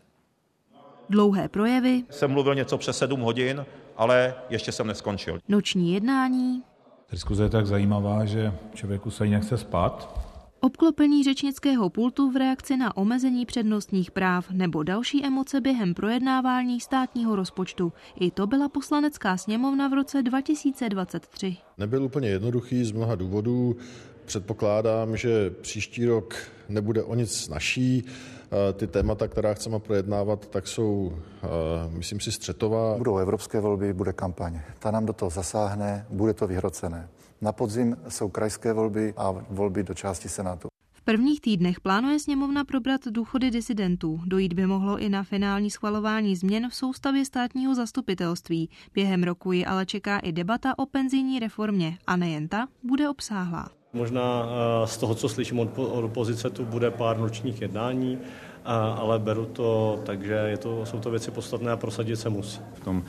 Dlouhé 1.09 1.49
projevy. 1.49 2.03
Jsem 2.09 2.31
mluvil 2.31 2.55
něco 2.55 2.77
přes 2.77 2.97
sedm 2.97 3.21
hodin, 3.21 3.65
ale 3.97 4.35
ještě 4.49 4.71
jsem 4.71 4.87
neskončil. 4.87 5.39
Noční 5.47 5.93
jednání. 5.93 6.63
Diskuze 7.11 7.43
je 7.43 7.49
tak 7.49 7.67
zajímavá, 7.67 8.25
že 8.25 8.53
člověku 8.73 9.11
se 9.11 9.25
jí 9.25 9.31
nechce 9.31 9.57
spát. 9.57 10.30
Obklopení 10.63 11.23
řečnického 11.23 11.89
pultu 11.89 12.31
v 12.31 12.35
reakci 12.35 12.77
na 12.77 12.97
omezení 12.97 13.45
přednostních 13.45 14.11
práv 14.11 14.51
nebo 14.51 14.83
další 14.83 15.25
emoce 15.25 15.61
během 15.61 15.93
projednávání 15.93 16.79
státního 16.79 17.35
rozpočtu. 17.35 17.93
I 18.19 18.31
to 18.31 18.47
byla 18.47 18.69
poslanecká 18.69 19.37
sněmovna 19.37 19.87
v 19.87 19.93
roce 19.93 20.21
2023. 20.21 21.57
Nebyl 21.77 22.03
úplně 22.03 22.29
jednoduchý 22.29 22.85
z 22.85 22.91
mnoha 22.91 23.15
důvodů. 23.15 23.75
Předpokládám, 24.25 25.17
že 25.17 25.49
příští 25.49 26.05
rok 26.05 26.35
nebude 26.69 27.03
o 27.03 27.15
nic 27.15 27.31
snažší. 27.31 28.03
Ty 28.73 28.87
témata, 28.87 29.27
která 29.27 29.53
chceme 29.53 29.79
projednávat, 29.79 30.47
tak 30.47 30.67
jsou, 30.67 31.17
myslím 31.89 32.19
si, 32.19 32.31
střetová. 32.31 32.97
Budou 32.97 33.17
evropské 33.17 33.59
volby, 33.59 33.93
bude 33.93 34.13
kampaň. 34.13 34.59
Ta 34.79 34.91
nám 34.91 35.05
do 35.05 35.13
toho 35.13 35.29
zasáhne, 35.29 36.05
bude 36.09 36.33
to 36.33 36.47
vyhrocené. 36.47 37.09
Na 37.41 37.51
podzim 37.51 37.97
jsou 38.09 38.29
krajské 38.29 38.73
volby 38.73 39.13
a 39.17 39.31
volby 39.49 39.83
do 39.83 39.93
části 39.93 40.29
Senátu. 40.29 40.67
V 40.93 41.01
prvních 41.01 41.41
týdnech 41.41 41.79
plánuje 41.79 42.19
sněmovna 42.19 42.65
probrat 42.65 43.01
důchody 43.09 43.51
disidentů. 43.51 44.19
Dojít 44.25 44.53
by 44.53 44.65
mohlo 44.65 44.97
i 44.97 45.09
na 45.09 45.23
finální 45.23 45.71
schvalování 45.71 46.35
změn 46.35 46.69
v 46.69 46.75
soustavě 46.75 47.25
státního 47.25 47.75
zastupitelství. 47.75 48.69
Během 48.93 49.23
roku 49.23 49.51
ji 49.51 49.65
ale 49.65 49.85
čeká 49.85 50.19
i 50.19 50.31
debata 50.31 50.79
o 50.79 50.85
penzijní 50.85 51.39
reformě 51.39 51.97
a 52.07 52.15
nejen 52.15 52.47
ta 52.47 52.67
bude 52.83 53.09
obsáhlá. 53.09 53.69
Možná 53.93 54.45
eh, 54.45 54.87
z 54.87 54.97
toho, 54.97 55.15
co 55.15 55.29
slyším 55.29 55.59
od 55.59 55.79
opozice, 55.79 56.49
tu 56.49 56.65
bude 56.65 56.91
pár 56.91 57.19
nočních 57.19 57.61
jednání, 57.61 58.19
ale 58.65 59.19
beru 59.19 59.45
to 59.45 59.99
tak, 60.05 60.25
že 60.25 60.33
je 60.33 60.57
to, 60.57 60.85
jsou 60.85 60.99
to 60.99 61.11
věci 61.11 61.31
podstatné 61.31 61.71
a 61.71 61.77
prosadit 61.77 62.15
se 62.15 62.29
musí. 62.29 62.59
V 62.73 62.79
tom 62.79 63.03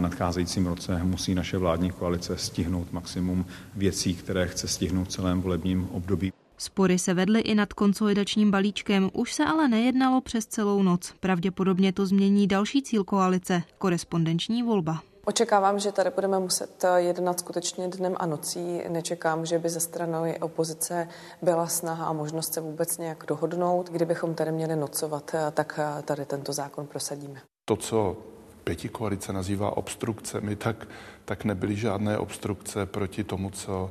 nadcházejícím 0.00 0.66
roce 0.66 1.04
musí 1.04 1.34
naše 1.34 1.58
vládní 1.58 1.90
koalice 1.90 2.36
stihnout 2.36 2.92
maximum 2.92 3.46
věcí, 3.74 4.14
které 4.14 4.46
chce 4.46 4.68
stihnout 4.68 5.04
v 5.04 5.10
celém 5.10 5.42
volebním 5.42 5.88
období. 5.92 6.32
Spory 6.58 6.98
se 6.98 7.14
vedly 7.14 7.40
i 7.40 7.54
nad 7.54 7.72
konsolidačním 7.72 8.50
balíčkem, 8.50 9.10
už 9.12 9.32
se 9.32 9.44
ale 9.44 9.68
nejednalo 9.68 10.20
přes 10.20 10.46
celou 10.46 10.82
noc. 10.82 11.14
Pravděpodobně 11.20 11.92
to 11.92 12.06
změní 12.06 12.46
další 12.46 12.82
cíl 12.82 13.04
koalice, 13.04 13.62
korespondenční 13.78 14.62
volba. 14.62 15.00
Očekávám, 15.26 15.78
že 15.78 15.92
tady 15.92 16.10
budeme 16.10 16.38
muset 16.38 16.84
jednat 16.96 17.40
skutečně 17.40 17.88
dnem 17.88 18.14
a 18.18 18.26
nocí. 18.26 18.82
Nečekám, 18.88 19.46
že 19.46 19.58
by 19.58 19.68
ze 19.68 19.80
strany 19.80 20.40
opozice 20.40 21.08
byla 21.42 21.66
snaha 21.66 22.06
a 22.06 22.12
možnost 22.12 22.54
se 22.54 22.60
vůbec 22.60 22.98
nějak 22.98 23.24
dohodnout. 23.28 23.90
Kdybychom 23.90 24.34
tady 24.34 24.52
měli 24.52 24.76
nocovat, 24.76 25.34
tak 25.54 25.80
tady 26.04 26.24
tento 26.24 26.52
zákon 26.52 26.86
prosadíme. 26.86 27.40
To, 27.64 27.76
co 27.76 28.16
pěti 28.64 28.88
koalice 28.88 29.32
nazývá 29.32 29.76
obstrukcemi, 29.76 30.56
tak, 30.56 30.88
tak 31.24 31.44
nebyly 31.44 31.76
žádné 31.76 32.18
obstrukce 32.18 32.86
proti 32.86 33.24
tomu, 33.24 33.50
co 33.50 33.90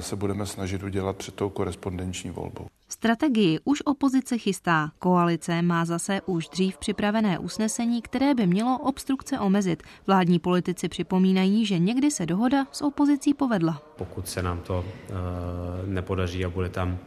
se 0.00 0.16
budeme 0.16 0.46
snažit 0.46 0.82
udělat 0.82 1.16
před 1.16 1.34
tou 1.34 1.50
korespondenční 1.50 2.30
volbou. 2.30 2.66
Strategii 2.88 3.58
už 3.64 3.82
opozice 3.84 4.38
chystá. 4.38 4.90
Koalice 4.98 5.62
má 5.62 5.84
zase 5.84 6.20
už 6.26 6.48
dřív 6.48 6.78
připravené 6.78 7.38
usnesení, 7.38 8.02
které 8.02 8.34
by 8.34 8.46
mělo 8.46 8.78
obstrukce 8.78 9.38
omezit. 9.38 9.82
Vládní 10.06 10.38
politici 10.38 10.88
připomínají, 10.88 11.66
že 11.66 11.78
někdy 11.78 12.10
se 12.10 12.26
dohoda 12.26 12.66
s 12.72 12.82
opozicí 12.82 13.34
povedla. 13.34 13.82
Pokud 13.96 14.28
se 14.28 14.42
nám 14.42 14.58
to 14.58 14.78
uh, 14.78 15.88
nepodaří 15.88 16.44
a 16.44 16.50
bude 16.50 16.68
tam, 16.68 16.98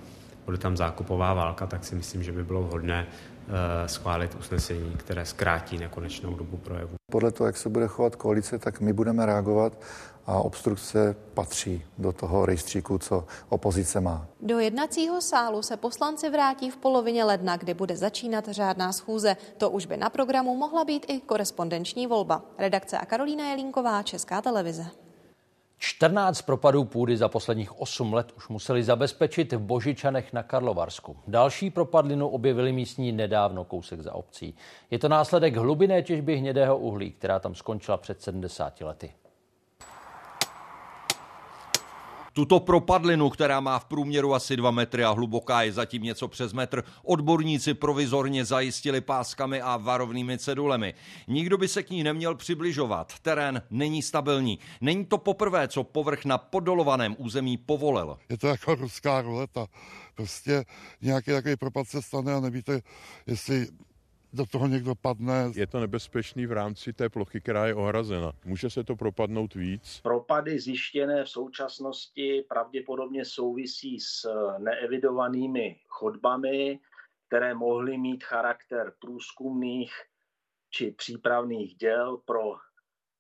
bude 0.45 0.57
tam 0.57 0.77
zákupová 0.77 1.33
válka, 1.33 1.67
tak 1.67 1.85
si 1.85 1.95
myslím, 1.95 2.23
že 2.23 2.31
by 2.31 2.43
bylo 2.43 2.63
vhodné 2.63 3.07
uh, 3.07 3.53
schválit 3.85 4.35
usnesení, 4.39 4.93
které 4.97 5.25
zkrátí 5.25 5.77
nekonečnou 5.77 6.35
dobu 6.35 6.57
projevu. 6.57 6.95
Podle 7.11 7.31
toho, 7.31 7.47
jak 7.47 7.57
se 7.57 7.69
bude 7.69 7.87
chovat 7.87 8.15
koalice, 8.15 8.59
tak 8.59 8.81
my 8.81 8.93
budeme 8.93 9.25
reagovat 9.25 9.77
a 10.25 10.39
obstrukce 10.39 11.15
patří 11.33 11.83
do 11.97 12.11
toho 12.11 12.45
rejstříku, 12.45 12.97
co 12.97 13.25
opozice 13.49 14.01
má. 14.01 14.27
Do 14.41 14.59
jednacího 14.59 15.21
sálu 15.21 15.61
se 15.61 15.77
poslanci 15.77 16.29
vrátí 16.29 16.69
v 16.69 16.77
polovině 16.77 17.23
ledna, 17.23 17.57
kdy 17.57 17.73
bude 17.73 17.97
začínat 17.97 18.47
řádná 18.49 18.93
schůze. 18.93 19.37
To 19.57 19.69
už 19.69 19.85
by 19.85 19.97
na 19.97 20.09
programu 20.09 20.57
mohla 20.57 20.85
být 20.85 21.05
i 21.09 21.21
korespondenční 21.21 22.07
volba. 22.07 22.41
Redakce 22.57 22.97
a 22.97 23.05
Karolína 23.05 23.49
Jelínková, 23.49 24.03
Česká 24.03 24.41
televize. 24.41 24.85
14 25.77 26.41
propadů 26.41 26.85
půdy 26.85 27.17
za 27.17 27.29
posledních 27.29 27.79
8 27.79 28.13
let 28.13 28.31
už 28.37 28.47
museli 28.47 28.83
zabezpečit 28.83 29.53
v 29.53 29.59
Božičanech 29.59 30.33
na 30.33 30.43
Karlovarsku. 30.43 31.17
Další 31.27 31.69
propadlinu 31.69 32.27
objevili 32.27 32.71
místní 32.71 33.11
nedávno 33.11 33.63
kousek 33.63 34.01
za 34.01 34.13
obcí. 34.13 34.55
Je 34.91 34.99
to 34.99 35.09
následek 35.09 35.55
hlubinné 35.55 36.01
těžby 36.01 36.37
hnědého 36.37 36.77
uhlí, 36.77 37.11
která 37.11 37.39
tam 37.39 37.55
skončila 37.55 37.97
před 37.97 38.21
70 38.21 38.81
lety. 38.81 39.13
Tuto 42.33 42.59
propadlinu, 42.59 43.29
která 43.29 43.59
má 43.59 43.79
v 43.79 43.85
průměru 43.85 44.33
asi 44.33 44.57
2 44.57 44.71
metry 44.71 45.03
a 45.03 45.11
hluboká 45.11 45.61
je 45.61 45.73
zatím 45.73 46.03
něco 46.03 46.27
přes 46.27 46.53
metr, 46.53 46.83
odborníci 47.03 47.73
provizorně 47.73 48.45
zajistili 48.45 49.01
páskami 49.01 49.61
a 49.61 49.77
varovnými 49.77 50.37
cedulemi. 50.37 50.93
Nikdo 51.27 51.57
by 51.57 51.67
se 51.67 51.83
k 51.83 51.89
ní 51.89 52.03
neměl 52.03 52.35
přibližovat. 52.35 53.13
Terén 53.21 53.61
není 53.69 54.01
stabilní. 54.01 54.59
Není 54.81 55.05
to 55.05 55.17
poprvé, 55.17 55.67
co 55.67 55.83
povrch 55.83 56.25
na 56.25 56.37
podolovaném 56.37 57.15
území 57.17 57.57
povolil. 57.57 58.17
Je 58.29 58.37
to 58.37 58.47
jako 58.47 58.75
ruská 58.75 59.21
ruleta. 59.21 59.67
Prostě 60.15 60.65
nějaký 61.01 61.31
takový 61.31 61.55
propad 61.55 61.87
se 61.87 62.01
stane 62.01 62.33
a 62.33 62.39
nevíte, 62.39 62.81
jestli 63.27 63.67
do 64.33 64.45
toho 64.45 64.67
někdo 64.67 64.95
padne. 64.95 65.51
Je 65.55 65.67
to 65.67 65.79
nebezpečný 65.79 66.45
v 66.45 66.51
rámci 66.51 66.93
té 66.93 67.09
plochy, 67.09 67.41
která 67.41 67.67
je 67.67 67.75
ohrazena. 67.75 68.31
Může 68.45 68.69
se 68.69 68.83
to 68.83 68.95
propadnout 68.95 69.55
víc? 69.55 69.99
Propady 70.01 70.59
zjištěné 70.59 71.23
v 71.23 71.29
současnosti 71.29 72.45
pravděpodobně 72.49 73.25
souvisí 73.25 73.99
s 73.99 74.29
neevidovanými 74.57 75.79
chodbami, 75.87 76.79
které 77.27 77.53
mohly 77.53 77.97
mít 77.97 78.23
charakter 78.23 78.93
průzkumných 78.99 79.93
či 80.69 80.91
přípravných 80.91 81.75
děl 81.75 82.17
pro 82.25 82.55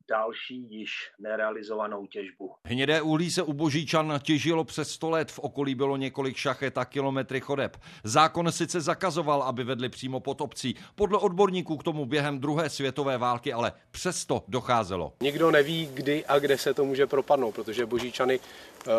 další 0.09 0.67
již 0.69 0.91
nerealizovanou 1.19 2.07
těžbu. 2.07 2.51
Hnědé 2.65 3.01
uhlí 3.01 3.31
se 3.31 3.43
u 3.43 3.53
Božíčan 3.53 4.19
těžilo 4.23 4.63
přes 4.63 4.89
100 4.89 5.09
let, 5.09 5.31
v 5.31 5.39
okolí 5.39 5.75
bylo 5.75 5.97
několik 5.97 6.37
šachet 6.37 6.77
a 6.77 6.85
kilometry 6.85 7.39
chodeb. 7.39 7.77
Zákon 8.03 8.51
sice 8.51 8.81
zakazoval, 8.81 9.43
aby 9.43 9.63
vedli 9.63 9.89
přímo 9.89 10.19
pod 10.19 10.41
obcí. 10.41 10.75
Podle 10.95 11.17
odborníků 11.17 11.77
k 11.77 11.83
tomu 11.83 12.05
během 12.05 12.39
druhé 12.39 12.69
světové 12.69 13.17
války 13.17 13.53
ale 13.53 13.71
přesto 13.91 14.43
docházelo. 14.47 15.13
Nikdo 15.21 15.51
neví, 15.51 15.89
kdy 15.93 16.25
a 16.25 16.39
kde 16.39 16.57
se 16.57 16.73
to 16.73 16.85
může 16.85 17.07
propadnout, 17.07 17.55
protože 17.55 17.85
Božíčany 17.85 18.39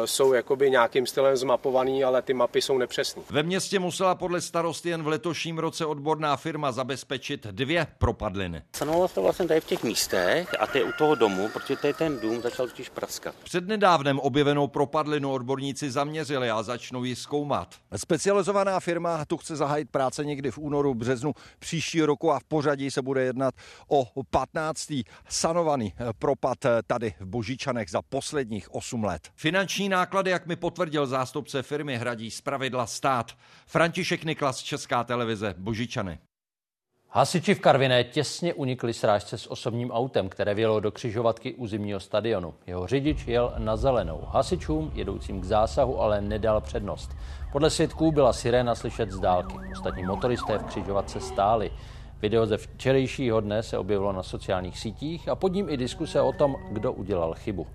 jsou 0.04 0.32
jakoby 0.32 0.70
nějakým 0.70 1.06
stylem 1.06 1.36
zmapovaný, 1.36 2.04
ale 2.04 2.22
ty 2.22 2.34
mapy 2.34 2.62
jsou 2.62 2.78
nepřesné. 2.78 3.22
Ve 3.30 3.42
městě 3.42 3.78
musela 3.78 4.14
podle 4.14 4.40
starosty 4.40 4.88
jen 4.88 5.02
v 5.02 5.06
letošním 5.06 5.58
roce 5.58 5.86
odborná 5.86 6.36
firma 6.36 6.72
zabezpečit 6.72 7.46
dvě 7.46 7.86
propadliny. 7.98 8.62
Stanovalo 8.76 9.08
se 9.08 9.20
vlastně 9.20 9.48
tady 9.48 9.60
v 9.60 9.64
těch 9.64 9.82
místech 9.82 10.54
a 10.60 10.66
ty 10.66 10.82
u 10.82 10.92
toho 10.98 11.14
domu, 11.14 11.48
protože 11.48 11.76
tady 11.76 11.94
ten 11.94 12.20
dům 12.20 12.42
začal 12.42 12.66
totiž 12.66 12.88
praskat. 12.88 13.34
Přednedávnem 13.44 14.20
objevenou 14.20 14.68
propadlinu 14.68 15.32
odborníci 15.32 15.90
zaměřili 15.90 16.50
a 16.50 16.62
začnou 16.62 17.04
ji 17.04 17.16
zkoumat. 17.16 17.74
Specializovaná 17.96 18.80
firma 18.80 19.24
tu 19.24 19.36
chce 19.36 19.56
zahájit 19.56 19.90
práce 19.90 20.24
někdy 20.24 20.50
v 20.50 20.58
únoru, 20.58 20.94
březnu 20.94 21.34
příští 21.58 22.02
roku 22.02 22.32
a 22.32 22.38
v 22.38 22.44
pořadí 22.44 22.90
se 22.90 23.02
bude 23.02 23.22
jednat 23.22 23.54
o 23.88 24.06
15. 24.30 24.92
sanovaný 25.28 25.94
propad 26.18 26.58
tady 26.86 27.14
v 27.20 27.26
Božičanech 27.26 27.90
za 27.90 28.02
posledních 28.02 28.74
8 28.74 29.04
let. 29.04 29.28
Finanční 29.34 29.73
náklady, 29.82 30.30
jak 30.30 30.46
mi 30.46 30.56
potvrdil 30.56 31.06
zástupce 31.06 31.62
firmy, 31.62 31.96
hradí 31.98 32.30
zpravidla 32.30 32.86
stát. 32.86 33.32
František 33.66 34.24
Niklas, 34.24 34.58
Česká 34.58 35.04
televize, 35.04 35.54
Božičany. 35.58 36.18
Hasiči 37.16 37.54
v 37.54 37.60
Karviné 37.60 38.04
těsně 38.04 38.54
unikli 38.54 38.92
srážce 38.92 39.38
s 39.38 39.50
osobním 39.50 39.90
autem, 39.90 40.28
které 40.28 40.54
vělo 40.54 40.80
do 40.80 40.92
křižovatky 40.92 41.54
u 41.54 41.66
zimního 41.66 42.00
stadionu. 42.00 42.54
Jeho 42.66 42.86
řidič 42.86 43.26
jel 43.26 43.54
na 43.58 43.76
zelenou. 43.76 44.28
Hasičům 44.28 44.92
jedoucím 44.94 45.40
k 45.40 45.44
zásahu 45.44 46.00
ale 46.00 46.20
nedal 46.20 46.60
přednost. 46.60 47.16
Podle 47.52 47.70
svědků 47.70 48.12
byla 48.12 48.32
siréna 48.32 48.74
slyšet 48.74 49.10
z 49.10 49.20
dálky. 49.20 49.54
Ostatní 49.72 50.02
motoristé 50.02 50.58
v 50.58 50.64
křižovatce 50.64 51.20
stáli. 51.20 51.70
Video 52.20 52.46
ze 52.46 52.56
včerejšího 52.56 53.40
dne 53.40 53.62
se 53.62 53.78
objevilo 53.78 54.12
na 54.12 54.22
sociálních 54.22 54.78
sítích 54.78 55.28
a 55.28 55.34
pod 55.34 55.52
ním 55.52 55.68
i 55.68 55.76
diskuse 55.76 56.20
o 56.20 56.32
tom, 56.32 56.56
kdo 56.70 56.92
udělal 56.92 57.34
chybu. 57.34 57.66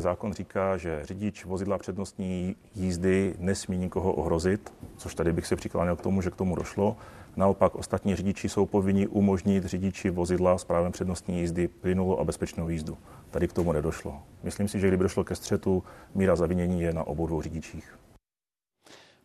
Zákon 0.00 0.32
říká, 0.32 0.76
že 0.76 1.00
řidič 1.04 1.44
vozidla 1.44 1.78
přednostní 1.78 2.56
jízdy 2.74 3.34
nesmí 3.38 3.78
nikoho 3.78 4.12
ohrozit, 4.12 4.72
což 4.96 5.14
tady 5.14 5.32
bych 5.32 5.46
se 5.46 5.56
přikláněl 5.56 5.96
k 5.96 6.02
tomu, 6.02 6.22
že 6.22 6.30
k 6.30 6.36
tomu 6.36 6.56
došlo. 6.56 6.96
Naopak 7.36 7.74
ostatní 7.74 8.16
řidiči 8.16 8.48
jsou 8.48 8.66
povinni 8.66 9.06
umožnit 9.06 9.64
řidiči 9.64 10.10
vozidla 10.10 10.58
s 10.58 10.64
právem 10.64 10.92
přednostní 10.92 11.40
jízdy 11.40 11.68
plynulou 11.68 12.18
a 12.18 12.24
bezpečnou 12.24 12.68
jízdu. 12.68 12.98
Tady 13.30 13.48
k 13.48 13.52
tomu 13.52 13.72
nedošlo. 13.72 14.22
Myslím 14.42 14.68
si, 14.68 14.80
že 14.80 14.88
kdyby 14.88 15.02
došlo 15.02 15.24
ke 15.24 15.34
střetu, 15.34 15.84
míra 16.14 16.36
zavinění 16.36 16.82
je 16.82 16.92
na 16.92 17.04
obou 17.04 17.26
dvou 17.26 17.42
řidičích. 17.42 17.98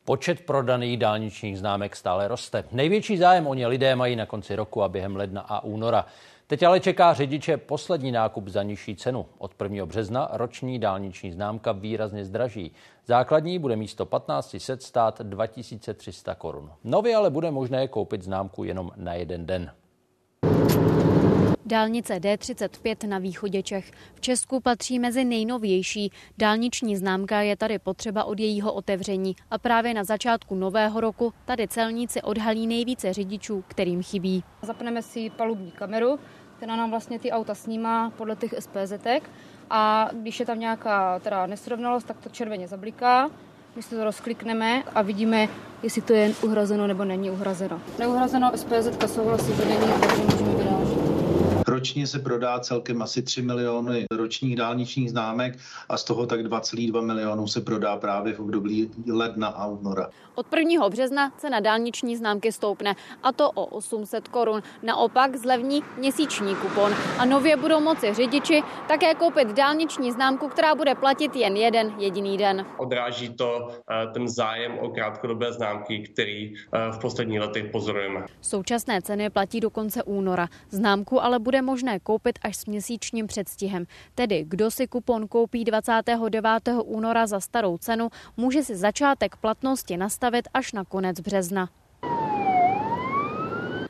Počet 0.05 0.41
prodaných 0.41 0.97
dálničních 0.97 1.59
známek 1.59 1.95
stále 1.95 2.27
roste. 2.27 2.63
Největší 2.71 3.17
zájem 3.17 3.47
o 3.47 3.53
ně 3.53 3.67
lidé 3.67 3.95
mají 3.95 4.15
na 4.15 4.25
konci 4.25 4.55
roku 4.55 4.83
a 4.83 4.89
během 4.89 5.15
ledna 5.15 5.41
a 5.41 5.63
února. 5.63 6.05
Teď 6.47 6.63
ale 6.63 6.79
čeká 6.79 7.13
řidiče 7.13 7.58
poslední 7.58 8.12
nákup 8.12 8.47
za 8.47 8.63
nižší 8.63 8.95
cenu. 8.95 9.25
Od 9.38 9.62
1. 9.63 9.86
března 9.86 10.29
roční 10.34 10.79
dálniční 10.79 11.32
známka 11.32 11.71
výrazně 11.71 12.25
zdraží. 12.25 12.71
Základní 13.06 13.60
bude 13.60 13.75
místo 13.75 14.06
1500 14.06 14.84
stát 14.84 15.21
2300 15.21 16.36
korun. 16.36 16.71
Nově 16.84 17.15
ale 17.15 17.29
bude 17.29 17.51
možné 17.51 17.88
koupit 17.88 18.23
známku 18.23 18.63
jenom 18.63 18.91
na 18.95 19.13
jeden 19.13 19.45
den. 19.45 19.71
Dálnice 21.65 22.13
D35 22.13 23.08
na 23.08 23.19
východě 23.19 23.63
Čech 23.63 23.91
v 24.13 24.21
Česku 24.21 24.60
patří 24.60 24.99
mezi 24.99 25.26
nejnovější. 25.26 26.12
Dálniční 26.38 26.97
známka 26.97 27.41
je 27.41 27.58
tady 27.58 27.80
potřeba 27.80 28.23
od 28.23 28.39
jejího 28.39 28.73
otevření 28.73 29.36
a 29.52 29.58
právě 29.58 29.93
na 29.93 30.04
začátku 30.04 30.56
nového 30.56 31.02
roku 31.02 31.34
tady 31.45 31.67
celníci 31.67 32.21
odhalí 32.21 32.67
nejvíce 32.67 33.13
řidičů, 33.13 33.63
kterým 33.67 34.04
chybí. 34.04 34.43
Zapneme 34.62 35.02
si 35.02 35.30
palubní 35.30 35.71
kameru, 35.71 36.19
která 36.58 36.76
nám 36.76 36.89
vlastně 36.89 37.19
ty 37.19 37.32
auta 37.32 37.56
snímá 37.56 38.10
podle 38.10 38.36
těch 38.36 38.54
SPZ 38.60 38.93
a 39.69 40.10
když 40.13 40.39
je 40.39 40.45
tam 40.45 40.60
nějaká 40.60 41.19
teda 41.19 41.45
nesrovnalost, 41.45 42.08
tak 42.08 42.17
to 42.17 42.30
červeně 42.30 42.67
zabliká. 42.67 43.30
My 43.76 43.82
si 43.82 43.95
to 43.95 44.04
rozklikneme 44.04 44.84
a 44.95 45.02
vidíme, 45.02 45.47
jestli 45.84 46.02
to 46.02 46.13
je 46.13 46.34
uhrazeno 46.43 46.88
nebo 46.88 47.06
není 47.06 47.30
uhrazeno. 47.30 47.82
Neuhrazeno 47.99 48.52
SPZ 48.56 49.13
souhlasí 49.13 49.52
vedení, 49.52 49.88
takže 50.02 50.23
můžeme 50.23 50.49
vydážit. 50.49 50.72
Ročně 51.67 52.08
se 52.08 52.19
prodá 52.19 52.60
celkem 52.60 53.02
asi 53.02 53.21
3 53.21 53.41
miliony 53.41 54.06
ročních 54.12 54.56
dálničních 54.56 55.10
známek 55.10 55.58
a 55.89 55.97
z 55.97 56.04
toho 56.04 56.26
tak 56.26 56.39
2,2 56.39 57.02
milionů 57.02 57.47
se 57.47 57.62
prodá 57.62 57.97
právě 57.97 58.34
v 58.34 58.39
období 58.39 58.91
ledna 59.12 59.47
a 59.47 59.67
února. 59.67 60.10
Od 60.36 60.45
1. 60.54 60.89
března 60.89 61.32
cena 61.38 61.60
dálniční 61.60 62.17
známky 62.17 62.52
stoupne 62.52 62.95
a 63.23 63.32
to 63.32 63.52
o 63.52 63.65
800 63.65 64.28
korun. 64.28 64.62
Naopak 64.84 65.36
zlevní 65.36 65.84
měsíční 65.97 66.56
kupon 66.56 66.93
a 67.19 67.26
nově 67.26 67.58
budou 67.58 67.80
moci 67.80 68.13
řidiči 68.13 68.63
také 68.88 69.15
koupit 69.15 69.47
dálniční 69.47 70.12
známku, 70.12 70.47
která 70.47 70.76
bude 70.76 70.95
platit 70.95 71.36
jen 71.36 71.58
jeden 71.58 71.93
jediný 71.97 72.38
den. 72.38 72.65
Odráží 72.78 73.34
to 73.34 73.67
eh, 73.71 74.08
ten 74.13 74.28
zájem 74.28 74.80
o 74.80 74.89
krátkodobé 74.89 75.54
známky, 75.54 75.99
který 75.99 76.54
eh, 76.54 76.91
v 76.91 76.99
posledních 76.99 77.39
letech 77.39 77.71
pozorujeme. 77.71 78.26
Současné 78.41 79.02
ceny 79.02 79.30
platí 79.30 79.60
do 79.60 79.69
konce 79.69 80.04
února. 80.04 80.47
Známku 80.69 81.23
ale 81.23 81.39
bude 81.39 81.52
možné 81.61 81.99
koupit 81.99 82.39
až 82.41 82.57
s 82.57 82.65
měsíčním 82.65 83.27
předstihem. 83.27 83.85
Tedy 84.15 84.45
kdo 84.47 84.71
si 84.71 84.87
kupon 84.87 85.27
koupí 85.27 85.63
29. 85.63 86.47
února 86.83 87.27
za 87.27 87.39
starou 87.39 87.77
cenu, 87.77 88.09
může 88.37 88.63
si 88.63 88.75
začátek 88.75 89.35
platnosti 89.35 89.97
nastavit 89.97 90.47
až 90.53 90.73
na 90.73 90.85
konec 90.85 91.19
března. 91.19 91.69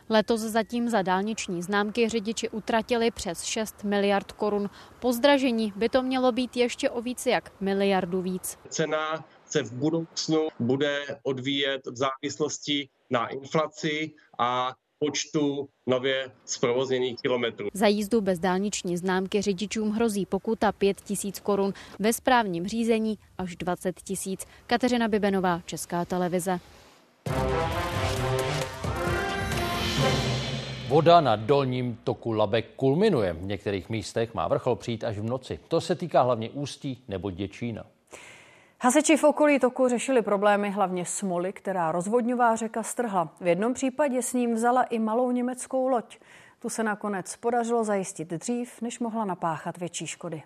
Letos 0.10 0.42
zatím 0.42 0.90
za 0.90 1.02
dálniční 1.02 1.62
známky 1.62 2.10
řidiči 2.10 2.50
utratili 2.50 3.12
přes 3.12 3.44
6 3.44 3.84
miliard 3.84 4.32
korun. 4.32 4.70
Po 5.00 5.14
zdražení 5.14 5.74
by 5.76 5.90
to 5.90 6.04
mělo 6.04 6.32
být 6.32 6.58
ještě 6.58 6.90
o 6.90 7.02
víc 7.02 7.26
jak 7.26 7.62
miliardu 7.62 8.22
víc. 8.22 8.58
Cena 8.70 9.26
se 9.46 9.64
v 9.64 9.74
budoucnu 9.74 10.48
bude 10.60 11.06
odvíjet 11.24 11.88
v 11.88 11.98
závislosti 11.98 12.90
na 13.10 13.28
inflaci 13.28 14.12
a 14.40 14.76
počtu 15.06 15.70
nově 15.88 16.32
zprovozněných 16.46 17.22
kilometrů. 17.22 17.68
Za 17.74 17.88
jízdu 17.88 18.22
bez 18.22 18.40
dálniční 18.40 18.98
známky 18.98 19.42
řidičům 19.42 19.92
hrozí 19.92 20.26
pokuta 20.26 20.72
5 20.72 21.02
tisíc 21.02 21.40
korun, 21.40 21.74
ve 22.00 22.14
správním 22.14 22.68
řízení 22.68 23.18
až 23.38 23.56
20 23.56 24.02
tisíc. 24.02 24.46
Kateřina 24.68 25.08
Bibenová, 25.08 25.62
Česká 25.66 26.06
televize. 26.06 26.60
Voda 30.88 31.22
na 31.22 31.36
dolním 31.36 31.98
toku 32.04 32.32
Labe 32.32 32.62
kulminuje. 32.62 33.34
V 33.34 33.46
některých 33.46 33.90
místech 33.90 34.34
má 34.34 34.48
vrchol 34.48 34.76
přijít 34.76 35.04
až 35.04 35.18
v 35.18 35.24
noci. 35.24 35.60
To 35.68 35.82
se 35.82 35.96
týká 35.96 36.22
hlavně 36.22 36.50
Ústí 36.50 37.04
nebo 37.08 37.32
Děčína. 37.32 37.86
Hasiči 38.84 39.18
v 39.18 39.24
okolí 39.24 39.60
toku 39.60 39.88
řešili 39.88 40.22
problémy 40.22 40.72
hlavně 40.72 41.06
smoly, 41.06 41.54
která 41.54 41.92
rozvodňová 41.92 42.56
řeka 42.56 42.84
strhla. 42.84 43.30
V 43.42 43.48
jednom 43.48 43.74
případě 43.74 44.22
s 44.22 44.34
ním 44.34 44.56
vzala 44.56 44.84
i 44.84 45.00
malou 45.00 45.32
německou 45.32 45.88
loď. 45.88 46.18
Tu 46.60 46.70
se 46.70 46.84
nakonec 46.84 47.36
podařilo 47.36 47.84
zajistit 47.84 48.30
dřív, 48.30 48.82
než 48.82 49.00
mohla 49.00 49.26
napáchat 49.26 49.78
větší 49.78 50.08
škody. 50.08 50.44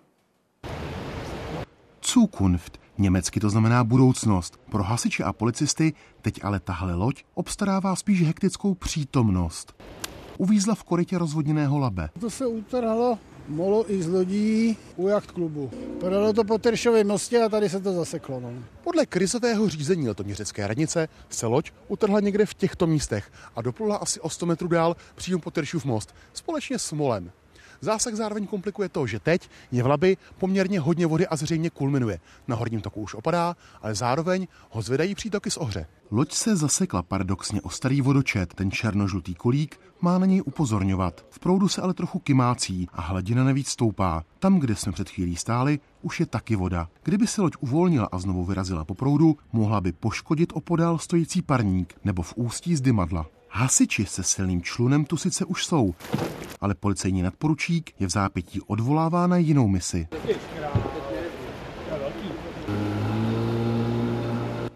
Zukunft. 2.12 2.80
Německy 2.98 3.40
to 3.40 3.50
znamená 3.50 3.84
budoucnost. 3.84 4.60
Pro 4.70 4.82
hasiče 4.82 5.24
a 5.24 5.32
policisty 5.32 5.92
teď 6.22 6.44
ale 6.44 6.60
tahle 6.60 6.94
loď 6.94 7.24
obstarává 7.34 7.96
spíš 7.96 8.22
hektickou 8.22 8.74
přítomnost. 8.74 9.82
Uvízla 10.38 10.74
v 10.74 10.84
korytě 10.84 11.18
rozvodněného 11.18 11.78
labe. 11.78 12.08
To 12.20 12.30
se 12.30 12.46
utrhlo 12.46 13.18
molo 13.48 13.92
i 13.92 14.02
z 14.02 14.06
lodí 14.06 14.76
u 14.96 15.08
jacht 15.08 15.30
klubu. 15.30 15.70
Podalo 16.00 16.32
to 16.32 16.44
po 16.44 16.58
Teršově 16.58 17.04
mostě 17.04 17.42
a 17.42 17.48
tady 17.48 17.68
se 17.68 17.80
to 17.80 17.92
zaseklo. 17.92 18.40
No. 18.40 18.52
Podle 18.84 19.06
krizového 19.06 19.68
řízení 19.68 20.08
letoměřecké 20.08 20.66
radnice 20.66 21.08
se 21.30 21.46
loď 21.46 21.70
utrhla 21.88 22.20
někde 22.20 22.46
v 22.46 22.54
těchto 22.54 22.86
místech 22.86 23.32
a 23.56 23.62
doplula 23.62 23.96
asi 23.96 24.20
o 24.20 24.30
100 24.30 24.46
metrů 24.46 24.68
dál 24.68 24.96
přímo 25.14 25.38
po 25.38 25.50
Teršův 25.50 25.84
most 25.84 26.14
společně 26.32 26.78
s 26.78 26.92
molem. 26.92 27.30
Zásah 27.80 28.14
zároveň 28.14 28.46
komplikuje 28.46 28.88
to, 28.88 29.06
že 29.06 29.20
teď 29.20 29.50
je 29.72 29.82
v 29.82 29.86
Labi 29.86 30.16
poměrně 30.38 30.80
hodně 30.80 31.06
vody 31.06 31.26
a 31.26 31.36
zřejmě 31.36 31.70
kulminuje. 31.70 32.20
Na 32.48 32.56
horním 32.56 32.80
toku 32.80 33.00
už 33.00 33.14
opadá, 33.14 33.56
ale 33.82 33.94
zároveň 33.94 34.46
ho 34.70 34.82
zvedají 34.82 35.14
přítoky 35.14 35.50
z 35.50 35.56
ohře. 35.56 35.86
Loď 36.10 36.32
se 36.32 36.56
zasekla 36.56 37.02
paradoxně 37.02 37.62
o 37.62 37.70
starý 37.70 38.00
vodočet, 38.00 38.54
ten 38.54 38.70
černožlutý 38.70 39.34
kolík 39.34 39.80
má 40.00 40.18
na 40.18 40.26
něj 40.26 40.42
upozorňovat. 40.44 41.26
V 41.30 41.38
proudu 41.38 41.68
se 41.68 41.82
ale 41.82 41.94
trochu 41.94 42.18
kymácí 42.18 42.88
a 42.92 43.00
hladina 43.00 43.44
navíc 43.44 43.68
stoupá. 43.68 44.24
Tam, 44.38 44.58
kde 44.58 44.76
jsme 44.76 44.92
před 44.92 45.10
chvílí 45.10 45.36
stáli, 45.36 45.78
už 46.02 46.20
je 46.20 46.26
taky 46.26 46.56
voda. 46.56 46.88
Kdyby 47.02 47.26
se 47.26 47.42
loď 47.42 47.52
uvolnila 47.60 48.08
a 48.12 48.18
znovu 48.18 48.44
vyrazila 48.44 48.84
po 48.84 48.94
proudu, 48.94 49.36
mohla 49.52 49.80
by 49.80 49.92
poškodit 49.92 50.52
opodál 50.54 50.98
stojící 50.98 51.42
parník 51.42 51.94
nebo 52.04 52.22
v 52.22 52.34
ústí 52.36 52.76
z 52.76 52.80
dymadla. 52.80 53.26
Hasiči 53.50 54.06
se 54.06 54.22
silným 54.22 54.62
člunem 54.62 55.04
tu 55.04 55.16
sice 55.16 55.44
už 55.44 55.66
jsou, 55.66 55.94
ale 56.60 56.74
policejní 56.74 57.22
nadporučík 57.22 57.92
je 58.00 58.06
v 58.06 58.10
zápětí 58.10 58.60
odvolává 58.60 59.26
na 59.26 59.36
jinou 59.36 59.68
misi. 59.68 60.08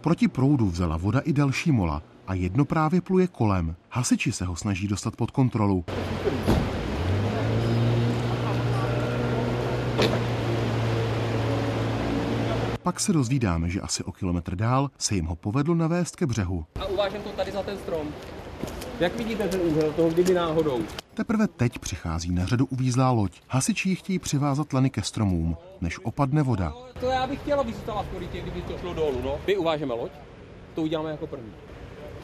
Proti 0.00 0.28
proudu 0.28 0.66
vzala 0.66 0.96
voda 0.96 1.20
i 1.20 1.32
další 1.32 1.72
mola 1.72 2.02
a 2.26 2.34
jedno 2.34 2.64
právě 2.64 3.00
pluje 3.00 3.26
kolem. 3.26 3.76
Hasiči 3.90 4.32
se 4.32 4.44
ho 4.44 4.56
snaží 4.56 4.88
dostat 4.88 5.16
pod 5.16 5.30
kontrolu. 5.30 5.84
Pak 12.82 13.00
se 13.00 13.12
dozvídáme, 13.12 13.68
že 13.68 13.80
asi 13.80 14.04
o 14.04 14.12
kilometr 14.12 14.56
dál 14.56 14.90
se 14.98 15.14
jim 15.14 15.26
ho 15.26 15.36
povedlo 15.36 15.74
navést 15.74 16.16
ke 16.16 16.26
břehu. 16.26 16.64
A 16.80 16.84
uvážím 16.84 17.22
to 17.22 17.32
tady 17.32 17.52
za 17.52 17.62
ten 17.62 17.78
strom. 17.78 18.08
Jak 19.00 19.16
vidíte 19.16 19.48
ten 19.48 19.60
úhel 19.60 19.92
toho, 19.92 20.10
kdyby 20.10 20.34
náhodou? 20.34 20.80
Teprve 21.14 21.48
teď 21.48 21.78
přichází 21.78 22.32
na 22.32 22.46
řadu 22.46 22.66
uvízlá 22.66 23.10
loď. 23.10 23.40
Hasiči 23.48 23.88
ji 23.88 23.94
chtějí 23.94 24.18
přivázat 24.18 24.72
lany 24.72 24.90
ke 24.90 25.02
stromům, 25.02 25.56
než 25.80 25.98
opadne 26.02 26.42
voda. 26.42 26.74
To 27.00 27.06
já 27.06 27.26
bych 27.26 27.40
chtěla, 27.40 27.60
aby 27.60 27.72
zůstala 27.72 28.02
v 28.02 28.08
korytě, 28.08 28.40
kdyby 28.40 28.62
to 28.62 28.78
šlo 28.78 28.94
dolů. 28.94 29.20
No. 29.24 29.38
My 29.46 29.56
uvážeme 29.56 29.94
loď, 29.94 30.10
to 30.74 30.82
uděláme 30.82 31.10
jako 31.10 31.26
první. 31.26 31.52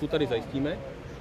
Tu 0.00 0.06
tady 0.06 0.26
zajistíme 0.26 0.78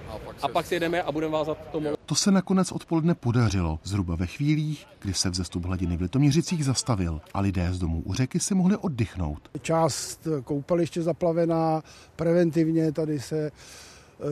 a 0.09 0.17
pak, 0.17 0.35
a 0.41 0.47
pak 0.47 0.65
si 0.65 0.73
jedeme 0.75 1.01
a 1.01 1.11
budeme 1.11 1.33
vázat 1.33 1.57
tomu. 1.71 1.89
To 2.05 2.15
se 2.15 2.31
nakonec 2.31 2.71
odpoledne 2.71 3.15
podařilo, 3.15 3.79
zhruba 3.83 4.15
ve 4.15 4.25
chvílích, 4.25 4.85
kdy 4.99 5.13
se 5.13 5.29
vzestup 5.29 5.65
hladiny 5.65 5.97
v 5.97 6.01
Litoměřicích 6.01 6.65
zastavil 6.65 7.21
a 7.33 7.39
lidé 7.39 7.73
z 7.73 7.79
domů 7.79 8.01
u 8.05 8.13
řeky 8.13 8.39
si 8.39 8.55
mohli 8.55 8.77
oddychnout. 8.77 9.49
Část 9.61 10.27
koupaliště 10.43 11.01
zaplavená, 11.01 11.81
preventivně 12.15 12.91
tady 12.91 13.19
se 13.19 13.51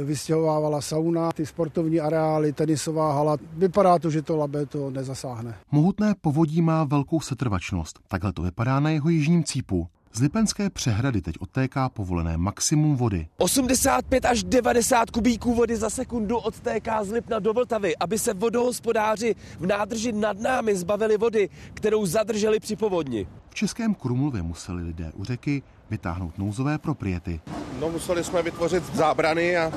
vystěhovávala 0.03 0.81
sauna, 0.81 1.31
ty 1.31 1.45
sportovní 1.45 1.99
areály, 1.99 2.53
tenisová 2.53 3.13
hala. 3.13 3.37
Vypadá 3.57 3.99
to, 3.99 4.09
že 4.09 4.21
to 4.21 4.35
labe 4.37 4.65
to 4.65 4.89
nezasáhne. 4.89 5.55
Mohutné 5.71 6.15
povodí 6.21 6.61
má 6.61 6.83
velkou 6.83 7.19
setrvačnost. 7.19 7.99
Takhle 8.07 8.33
to 8.33 8.41
vypadá 8.41 8.79
na 8.79 8.89
jeho 8.89 9.09
jižním 9.09 9.43
cípu. 9.43 9.87
Z 10.13 10.21
Lipenské 10.21 10.69
přehrady 10.69 11.21
teď 11.21 11.35
odtéká 11.39 11.89
povolené 11.89 12.37
maximum 12.37 12.95
vody. 12.95 13.27
85 13.37 14.25
až 14.25 14.43
90 14.43 15.11
kubíků 15.11 15.53
vody 15.53 15.77
za 15.77 15.89
sekundu 15.89 16.37
odtéká 16.37 17.03
z 17.03 17.11
Lipna 17.11 17.39
do 17.39 17.53
Vltavy, 17.53 17.97
aby 17.97 18.19
se 18.19 18.33
vodohospodáři 18.33 19.35
v 19.59 19.65
nádrži 19.65 20.11
nad 20.11 20.39
námi 20.39 20.75
zbavili 20.75 21.17
vody, 21.17 21.49
kterou 21.73 22.05
zadrželi 22.05 22.59
při 22.59 22.75
povodni. 22.75 23.27
V 23.49 23.55
Českém 23.55 23.93
Krumlově 23.93 24.41
museli 24.41 24.83
lidé 24.83 25.11
u 25.15 25.23
řeky 25.23 25.63
vytáhnout 25.89 26.37
nouzové 26.37 26.77
propriety. 26.77 27.41
No 27.79 27.89
museli 27.89 28.23
jsme 28.23 28.41
vytvořit 28.41 28.95
zábrany 28.95 29.57
a, 29.57 29.71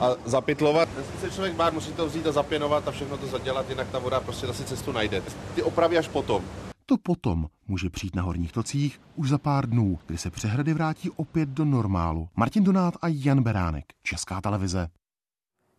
a 0.00 0.08
zapytlovat. 0.24 0.88
Se 1.20 1.30
člověk 1.30 1.54
bát, 1.54 1.74
musí 1.74 1.92
to 1.92 2.06
vzít 2.06 2.26
a 2.26 2.32
zapěnovat 2.32 2.88
a 2.88 2.90
všechno 2.90 3.16
to 3.16 3.26
zadělat, 3.26 3.70
jinak 3.70 3.88
ta 3.90 3.98
voda 3.98 4.20
prostě 4.20 4.46
zase 4.46 4.64
cestu 4.64 4.92
najde. 4.92 5.22
Ty 5.54 5.62
opravy 5.62 5.98
až 5.98 6.08
potom. 6.08 6.44
To 6.86 6.96
potom 7.02 7.46
může 7.68 7.90
přijít 7.90 8.16
na 8.16 8.22
horních 8.22 8.52
tocích 8.52 9.00
už 9.16 9.28
za 9.28 9.38
pár 9.38 9.68
dnů, 9.68 9.98
kdy 10.06 10.18
se 10.18 10.30
přehrady 10.30 10.74
vrátí 10.74 11.10
opět 11.10 11.48
do 11.48 11.64
normálu. 11.64 12.28
Martin 12.36 12.64
Donát 12.64 12.94
a 13.02 13.06
Jan 13.08 13.42
Beránek, 13.42 13.84
Česká 14.02 14.40
televize. 14.40 14.88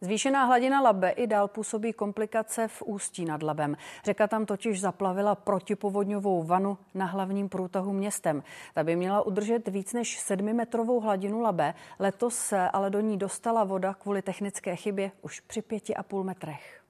Zvýšená 0.03 0.45
hladina 0.45 0.81
Labe 0.81 1.09
i 1.09 1.27
dál 1.27 1.47
působí 1.47 1.93
komplikace 1.93 2.67
v 2.67 2.81
Ústí 2.85 3.25
nad 3.25 3.43
Labem. 3.43 3.77
Řeka 4.05 4.27
tam 4.27 4.45
totiž 4.45 4.81
zaplavila 4.81 5.35
protipovodňovou 5.35 6.43
vanu 6.43 6.77
na 6.93 7.05
hlavním 7.05 7.49
průtahu 7.49 7.93
městem. 7.93 8.43
Ta 8.73 8.83
by 8.83 8.95
měla 8.95 9.21
udržet 9.21 9.67
víc 9.67 9.93
než 9.93 10.19
sedmimetrovou 10.19 10.99
hladinu 10.99 11.41
Labe. 11.41 11.73
Letos 11.99 12.35
se 12.35 12.69
ale 12.69 12.89
do 12.89 12.99
ní 12.99 13.17
dostala 13.17 13.63
voda 13.63 13.93
kvůli 13.93 14.21
technické 14.21 14.75
chybě 14.75 15.11
už 15.21 15.39
při 15.39 15.61
pěti 15.61 15.95
a 15.95 16.03
půl 16.03 16.23
metrech. 16.23 16.81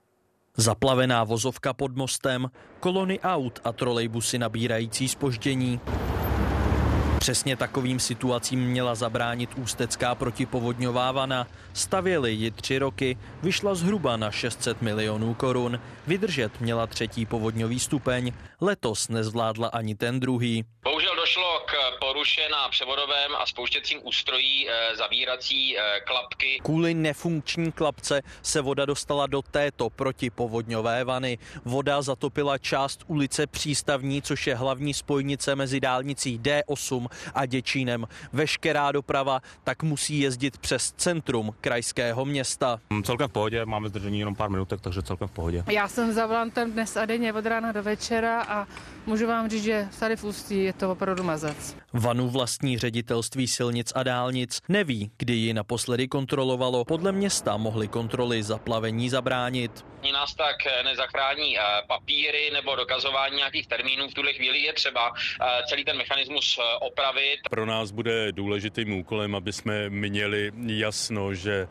Zaplavená 0.58 1.24
vozovka 1.24 1.74
pod 1.74 1.96
mostem, 1.96 2.52
kolony 2.80 3.20
aut 3.20 3.60
a 3.64 3.72
trolejbusy 3.72 4.40
nabírající 4.40 5.08
spoždění. 5.08 5.80
Přesně 7.24 7.56
takovým 7.56 8.00
situacím 8.00 8.60
měla 8.60 8.96
zabránit 8.96 9.50
ústecká 9.56 10.16
protipovodňová 10.16 11.12
vana. 11.12 11.48
Stavěli 11.74 12.32
ji 12.32 12.52
tři 12.52 12.78
roky, 12.78 13.18
vyšla 13.44 13.76
zhruba 13.76 14.18
na 14.18 14.32
600 14.32 14.82
milionů 14.82 15.34
korun. 15.34 15.80
Vydržet 16.08 16.62
měla 16.62 16.88
třetí 16.88 17.26
povodňový 17.26 17.80
stupeň, 17.80 18.32
letos 18.62 19.10
nezvládla 19.10 19.68
ani 19.68 19.96
ten 19.96 20.20
druhý. 20.20 20.66
Bohužel 20.84 21.16
došlo 21.16 21.60
k 21.66 22.00
poruše 22.00 22.42
na 22.52 22.70
převodovém 22.70 23.32
a 23.40 23.46
spouštěcím 23.46 24.00
ústrojí 24.04 24.70
e, 24.70 24.96
zavírací 24.96 25.78
e, 25.78 25.82
klapky. 26.00 26.60
Kvůli 26.64 26.94
nefunkční 26.94 27.72
klapce 27.72 28.22
se 28.42 28.62
voda 28.62 28.86
dostala 28.86 29.28
do 29.28 29.42
této 29.42 29.90
protipovodňové 29.90 31.04
vany. 31.04 31.38
Voda 31.66 32.02
zatopila 32.02 32.58
část 32.58 33.04
ulice 33.08 33.48
Přístavní, 33.48 34.22
což 34.22 34.48
je 34.48 34.56
hlavní 34.56 34.94
spojnice 34.94 35.56
mezi 35.56 35.80
dálnicí 35.80 36.40
D8 36.40 37.08
a 37.34 37.46
Děčínem. 37.46 38.08
Veškerá 38.34 38.92
doprava 38.92 39.40
tak 39.64 39.84
musí 39.84 40.20
jezdit 40.20 40.58
přes 40.58 40.92
centrum 40.92 41.56
krajského 41.62 42.26
města. 42.26 42.80
Celkem 43.04 43.30
v 43.30 43.32
pohodě, 43.32 43.66
máme 43.66 43.90
zdržení 43.90 44.20
jenom 44.20 44.36
pár 44.36 44.50
minutek, 44.50 44.82
takže 44.82 45.02
celkem 45.02 45.28
v 45.28 45.32
pohodě. 45.32 45.64
Já 45.72 45.88
jsem 45.88 46.14
za 46.14 46.26
volantem 46.26 46.72
dnes 46.72 46.98
a 46.98 47.06
denně 47.06 47.34
od 47.34 47.46
rána 47.46 47.72
do 47.72 47.84
večera 47.84 48.42
a 48.42 48.68
můžu 49.06 49.28
vám 49.28 49.50
říct, 49.50 49.64
že 49.64 49.88
tady 50.00 50.16
v 50.16 50.24
Ústí 50.24 50.64
je 50.64 50.73
to 50.78 50.92
opravdu 50.92 51.24
mazec. 51.24 51.78
Vanu 51.94 52.30
vlastní 52.30 52.78
ředitelství 52.78 53.48
silnic 53.48 53.92
a 53.96 54.04
dálnic 54.04 54.62
neví, 54.70 55.12
kdy 55.18 55.34
ji 55.34 55.54
naposledy 55.54 56.08
kontrolovalo. 56.08 56.86
Podle 56.86 57.12
města 57.12 57.58
mohly 57.58 57.88
kontroly 57.88 58.44
zaplavení 58.44 59.10
zabránit. 59.10 59.86
Nás 60.14 60.36
tak 60.36 60.56
nezachrání 60.84 61.56
papíry 61.88 62.52
nebo 62.54 62.76
dokazování 62.76 63.36
nějakých 63.36 63.68
termínů. 63.68 64.08
V 64.10 64.14
tuhle 64.14 64.34
chvíli 64.34 64.60
je 64.60 64.74
třeba 64.74 65.12
celý 65.70 65.86
ten 65.86 65.98
mechanismus 65.98 66.60
opravit. 66.82 67.40
Pro 67.50 67.66
nás 67.66 67.92
bude 67.92 68.32
důležitým 68.32 68.94
úkolem, 68.94 69.36
aby 69.36 69.54
jsme 69.54 69.90
měli 69.90 70.52
jasno, 70.66 71.34
že 71.34 71.68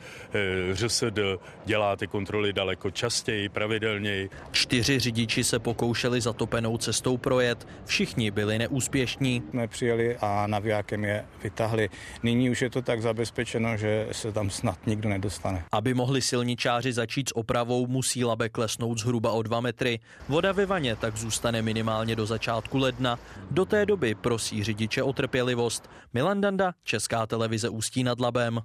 ŘSD 0.72 1.18
dělá 1.64 1.96
ty 1.96 2.06
kontroly 2.06 2.52
daleko 2.52 2.90
častěji, 2.90 3.48
pravidelněji. 3.48 4.30
Čtyři 4.52 4.98
řidiči 4.98 5.44
se 5.44 5.58
pokoušeli 5.58 6.20
zatopenou 6.20 6.78
cestou 6.78 7.16
projet. 7.16 7.66
Všichni 7.84 8.30
byli 8.30 8.58
neúspěšní. 8.58 8.91
Jsme 8.94 9.68
přijeli 9.68 10.16
a 10.16 10.46
navijákem 10.46 11.04
je 11.04 11.24
vytahli. 11.42 11.88
Nyní 12.22 12.50
už 12.50 12.62
je 12.62 12.70
to 12.70 12.82
tak 12.82 13.02
zabezpečeno, 13.02 13.76
že 13.76 14.08
se 14.12 14.32
tam 14.32 14.50
snad 14.50 14.86
nikdo 14.86 15.08
nedostane. 15.08 15.64
Aby 15.72 15.94
mohli 15.94 16.22
silničáři 16.22 16.92
začít 16.92 17.28
s 17.28 17.36
opravou, 17.36 17.86
musí 17.86 18.24
labe 18.24 18.48
klesnout 18.48 18.98
zhruba 18.98 19.32
o 19.32 19.42
2 19.42 19.60
metry. 19.60 19.98
Voda 20.28 20.52
ve 20.52 20.66
vaně 20.66 20.96
tak 20.96 21.16
zůstane 21.16 21.62
minimálně 21.62 22.16
do 22.16 22.26
začátku 22.26 22.78
ledna. 22.78 23.18
Do 23.50 23.64
té 23.64 23.86
doby 23.86 24.14
prosí 24.14 24.64
řidiče 24.64 25.02
o 25.02 25.12
trpělivost. 25.12 25.90
Milan 26.12 26.40
Danda, 26.40 26.72
Česká 26.84 27.26
televize 27.26 27.68
Ústí 27.68 28.04
nad 28.04 28.20
Labem. 28.20 28.60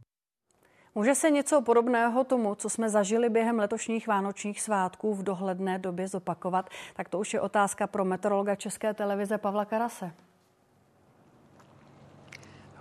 Může 0.98 1.16
se 1.16 1.32
něco 1.32 1.62
podobného 1.62 2.24
tomu, 2.24 2.56
co 2.56 2.70
jsme 2.70 2.90
zažili 2.90 3.30
během 3.30 3.60
letošních 3.60 4.08
vánočních 4.08 4.62
svátků 4.62 5.14
v 5.14 5.24
dohledné 5.24 5.80
době 5.80 6.08
zopakovat? 6.08 6.70
Tak 6.96 7.10
to 7.10 7.20
už 7.20 7.34
je 7.34 7.42
otázka 7.42 7.88
pro 7.88 8.06
meteorologa 8.06 8.56
České 8.56 8.94
televize 8.94 9.38
Pavla 9.38 9.66
Karase. 9.66 10.12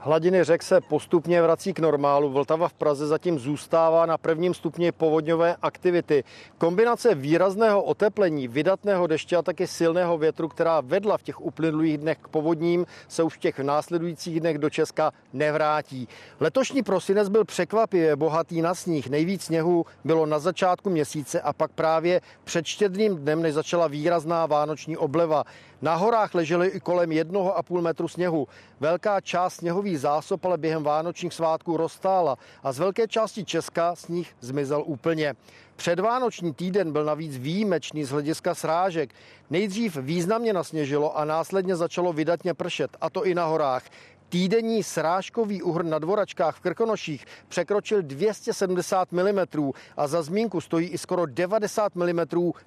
Hladiny 0.06 0.44
řek 0.44 0.62
se 0.62 0.80
postupně 0.80 1.42
vrací 1.42 1.72
k 1.74 1.78
normálu. 1.78 2.30
Vltava 2.30 2.68
v 2.68 2.72
Praze 2.72 3.06
zatím 3.06 3.38
zůstává 3.38 4.06
na 4.06 4.18
prvním 4.18 4.54
stupni 4.54 4.92
povodňové 4.92 5.56
aktivity. 5.62 6.24
Kombinace 6.58 7.14
výrazného 7.14 7.82
oteplení, 7.82 8.48
vydatného 8.48 9.06
deště 9.06 9.36
a 9.36 9.42
taky 9.42 9.66
silného 9.66 10.18
větru, 10.18 10.48
která 10.48 10.80
vedla 10.80 11.18
v 11.18 11.22
těch 11.22 11.40
uplynulých 11.40 11.98
dnech 11.98 12.18
k 12.22 12.28
povodním, 12.28 12.86
se 13.08 13.22
už 13.22 13.34
v 13.34 13.40
těch 13.40 13.58
následujících 13.58 14.40
dnech 14.40 14.58
do 14.58 14.70
Česka 14.70 15.12
nevrátí. 15.32 16.08
Letošní 16.40 16.82
prosinec 16.82 17.28
byl 17.28 17.44
překvapivě 17.44 18.16
bohatý 18.16 18.62
na 18.62 18.74
sníh. 18.74 19.10
Nejvíc 19.10 19.42
sněhu 19.42 19.86
bylo 20.04 20.26
na 20.26 20.38
začátku 20.38 20.90
měsíce 20.90 21.40
a 21.40 21.52
pak 21.52 21.70
právě 21.70 22.20
před 22.44 22.66
štědrým 22.66 23.16
dnem, 23.16 23.42
než 23.42 23.54
začala 23.54 23.86
výrazná 23.86 24.46
vánoční 24.46 24.96
obleva. 24.96 25.44
Na 25.82 25.94
horách 25.94 26.34
ležely 26.34 26.68
i 26.68 26.80
kolem 26.80 27.12
jednoho 27.12 27.56
a 27.56 27.62
půl 27.62 27.82
metru 27.82 28.08
sněhu. 28.08 28.48
Velká 28.80 29.20
část 29.20 29.54
sněhových 29.54 29.95
vodních 29.96 30.00
zásob 30.00 30.44
ale 30.44 30.58
během 30.58 30.82
vánočních 30.82 31.34
svátků 31.34 31.76
roztála 31.76 32.36
a 32.62 32.72
z 32.72 32.78
velké 32.78 33.08
části 33.08 33.44
Česka 33.44 33.96
sníh 33.96 34.36
zmizel 34.40 34.82
úplně. 34.86 35.34
Předvánoční 35.76 36.52
týden 36.54 36.92
byl 36.92 37.04
navíc 37.04 37.36
výjimečný 37.36 38.04
z 38.04 38.10
hlediska 38.10 38.54
srážek. 38.54 39.14
Nejdřív 39.50 39.96
významně 39.96 40.52
nasněžilo 40.52 41.18
a 41.18 41.24
následně 41.24 41.76
začalo 41.76 42.12
vydatně 42.12 42.54
pršet, 42.54 42.96
a 43.00 43.10
to 43.10 43.24
i 43.24 43.34
na 43.34 43.44
horách. 43.46 43.82
Týdenní 44.28 44.82
srážkový 44.82 45.62
uhr 45.62 45.84
na 45.84 45.98
dvoračkách 45.98 46.56
v 46.56 46.60
Krkonoších 46.60 47.26
překročil 47.48 48.02
270 48.02 49.12
mm 49.12 49.70
a 49.96 50.06
za 50.06 50.22
zmínku 50.22 50.60
stojí 50.60 50.88
i 50.88 50.98
skoro 50.98 51.26
90 51.26 51.94
mm 51.94 52.20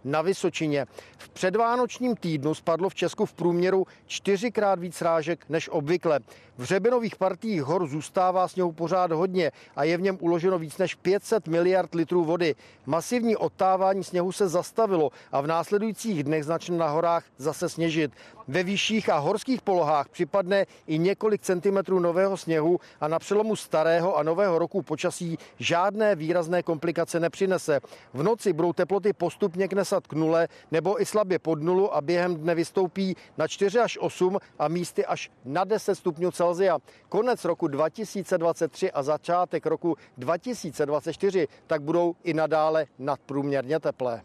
na 0.04 0.22
Vysočině. 0.22 0.86
V 1.17 1.30
předvánočním 1.30 2.15
týdnu 2.15 2.54
spadlo 2.54 2.90
v 2.90 2.96
Česku 2.96 3.25
v 3.25 3.33
průměru 3.33 3.86
čtyřikrát 4.08 4.79
víc 4.79 4.96
srážek 4.96 5.46
než 5.50 5.69
obvykle. 5.69 6.19
V 6.58 6.63
řebenových 6.63 7.15
partiích 7.15 7.63
hor 7.63 7.88
zůstává 7.88 8.48
sněhu 8.48 8.71
pořád 8.71 9.12
hodně 9.12 9.52
a 9.75 9.83
je 9.83 9.98
v 9.98 10.02
něm 10.02 10.17
uloženo 10.21 10.60
víc 10.60 10.77
než 10.77 10.96
500 10.96 11.48
miliard 11.48 11.96
litrů 11.96 12.25
vody. 12.25 12.56
Masivní 12.86 13.36
odtávání 13.36 14.04
sněhu 14.04 14.31
se 14.31 14.48
zastavilo 14.48 15.10
a 15.31 15.42
v 15.42 15.48
následujících 15.48 16.23
dnech 16.23 16.46
začne 16.46 16.77
na 16.77 16.88
horách 16.88 17.23
zase 17.38 17.69
sněžit. 17.69 18.12
Ve 18.50 18.63
vyšších 18.63 19.10
a 19.10 19.17
horských 19.17 19.62
polohách 19.62 20.10
připadne 20.10 20.65
i 20.87 20.97
několik 20.97 21.41
centimetrů 21.41 22.00
nového 22.00 22.37
sněhu 22.37 22.79
a 23.02 23.08
na 23.08 23.19
přelomu 23.19 23.56
starého 23.56 24.17
a 24.17 24.23
nového 24.23 24.60
roku 24.60 24.81
počasí 24.81 25.37
žádné 25.60 26.15
výrazné 26.15 26.63
komplikace 26.63 27.19
nepřinese. 27.19 27.79
V 28.13 28.23
noci 28.23 28.54
budou 28.54 28.73
teploty 28.73 29.13
postupně 29.13 29.67
knesat 29.67 30.08
k 30.08 30.13
nule 30.13 30.47
nebo 30.71 31.02
i 31.02 31.06
slabě 31.06 31.39
pod 31.39 31.62
nulu 31.62 31.95
a 31.95 32.02
během 32.02 32.35
dne 32.35 32.56
vystoupí 32.56 33.15
na 33.37 33.47
4 33.47 33.79
až 33.79 33.97
8 34.02 34.37
a 34.60 34.67
místy 34.67 35.06
až 35.06 35.31
na 35.45 35.63
10 35.63 35.95
stupňů 35.95 36.31
Celzia. 36.31 36.77
Konec 37.10 37.45
roku 37.45 37.67
2023 37.67 38.91
a 38.91 39.04
začátek 39.04 39.65
roku 39.65 39.95
2024 40.17 41.47
tak 41.67 41.81
budou 41.81 42.15
i 42.23 42.33
nadále 42.33 42.85
nadprůměrně 43.00 43.79
teplé. 43.79 44.21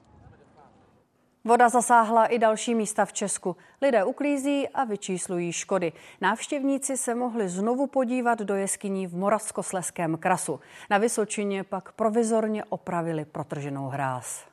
Voda 1.46 1.68
zasáhla 1.68 2.26
i 2.26 2.38
další 2.38 2.74
místa 2.74 3.04
v 3.04 3.12
Česku. 3.12 3.56
Lidé 3.82 4.04
uklízí 4.04 4.68
a 4.68 4.84
vyčíslují 4.84 5.52
škody. 5.52 5.92
Návštěvníci 6.20 6.96
se 6.96 7.14
mohli 7.14 7.48
znovu 7.48 7.86
podívat 7.86 8.38
do 8.38 8.54
jeskyní 8.54 9.06
v 9.06 9.16
Moravskosleském 9.16 10.16
krasu. 10.16 10.60
Na 10.90 10.98
Vysočině 10.98 11.64
pak 11.64 11.92
provizorně 11.92 12.64
opravili 12.64 13.24
protrženou 13.24 13.88
hráz. 13.88 14.44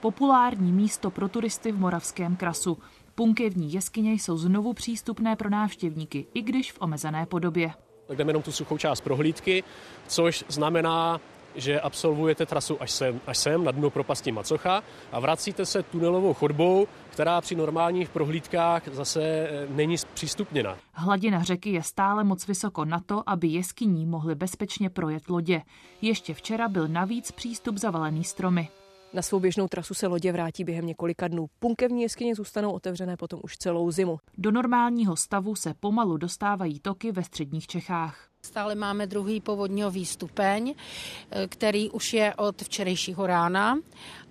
Populární 0.00 0.72
místo 0.72 1.10
pro 1.10 1.28
turisty 1.28 1.72
v 1.72 1.78
Moravském 1.78 2.36
krasu. 2.36 2.78
Punkevní 3.14 3.72
jeskyně 3.72 4.12
jsou 4.12 4.36
znovu 4.36 4.72
přístupné 4.72 5.36
pro 5.36 5.50
návštěvníky, 5.50 6.26
i 6.34 6.42
když 6.42 6.72
v 6.72 6.80
omezené 6.80 7.26
podobě. 7.26 7.72
Tak 8.06 8.16
jdeme 8.16 8.30
jenom 8.30 8.42
tu 8.42 8.52
suchou 8.52 8.78
část 8.78 9.00
prohlídky, 9.00 9.64
což 10.06 10.44
znamená 10.48 11.20
že 11.56 11.80
absolvujete 11.80 12.46
trasu 12.46 12.82
až 12.82 12.90
sem, 12.90 13.20
až 13.26 13.38
sem 13.38 13.64
na 13.64 13.72
dno 13.72 13.90
propasti 13.90 14.32
Macocha 14.32 14.82
a 15.12 15.20
vracíte 15.20 15.66
se 15.66 15.82
tunelovou 15.82 16.34
chodbou, 16.34 16.86
která 17.10 17.40
při 17.40 17.54
normálních 17.54 18.08
prohlídkách 18.08 18.82
zase 18.92 19.22
eh, 19.22 19.66
není 19.68 19.96
přístupněna. 20.14 20.76
Hladina 20.92 21.42
řeky 21.42 21.70
je 21.70 21.82
stále 21.82 22.24
moc 22.24 22.46
vysoko 22.46 22.84
na 22.84 23.00
to, 23.06 23.22
aby 23.26 23.48
jeskyní 23.48 24.06
mohly 24.06 24.34
bezpečně 24.34 24.90
projet 24.90 25.28
lodě. 25.28 25.62
Ještě 26.02 26.34
včera 26.34 26.68
byl 26.68 26.88
navíc 26.88 27.32
přístup 27.32 27.76
zavalený 27.76 28.24
stromy. 28.24 28.68
Na 29.12 29.22
svou 29.22 29.40
běžnou 29.40 29.68
trasu 29.68 29.94
se 29.94 30.06
lodě 30.06 30.32
vrátí 30.32 30.64
během 30.64 30.86
několika 30.86 31.28
dnů. 31.28 31.46
Punkevní 31.58 32.02
jeskyně 32.02 32.34
zůstanou 32.34 32.70
otevřené 32.70 33.16
potom 33.16 33.40
už 33.42 33.56
celou 33.56 33.90
zimu. 33.90 34.18
Do 34.38 34.50
normálního 34.50 35.16
stavu 35.16 35.54
se 35.54 35.74
pomalu 35.80 36.16
dostávají 36.16 36.80
toky 36.80 37.12
ve 37.12 37.22
středních 37.22 37.66
Čechách. 37.66 38.28
Stále 38.46 38.74
máme 38.74 39.06
druhý 39.06 39.40
povodňový 39.40 40.06
stupeň, 40.06 40.74
eh, 40.74 41.48
který 41.48 41.90
už 41.90 42.12
je 42.12 42.34
od 42.34 42.62
včerejšího 42.62 43.26
rána 43.26 43.78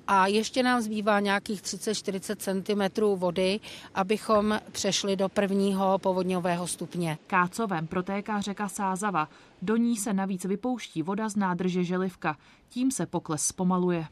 a 0.08 0.28
ještě 0.28 0.64
nám 0.64 0.82
zbývá 0.82 1.20
nějakých 1.20 1.62
30-40 1.62 2.36
cm 2.36 3.04
vody, 3.16 3.60
abychom 3.96 4.60
přešli 4.72 5.16
do 5.16 5.30
prvního 5.30 6.00
povodňového 6.00 6.68
stupně. 6.68 7.18
Kácovem 7.28 7.88
protéká 7.88 8.42
řeka 8.42 8.70
Sázava. 8.70 9.30
Do 9.62 9.76
ní 9.76 9.98
se 9.98 10.14
navíc 10.14 10.46
vypouští 10.46 11.02
voda 11.02 11.30
z 11.30 11.36
nádrže 11.36 11.84
Želivka. 11.84 12.38
Tím 12.70 12.92
se 12.92 13.06
pokles 13.06 13.44
zpomaluje. 13.44 14.08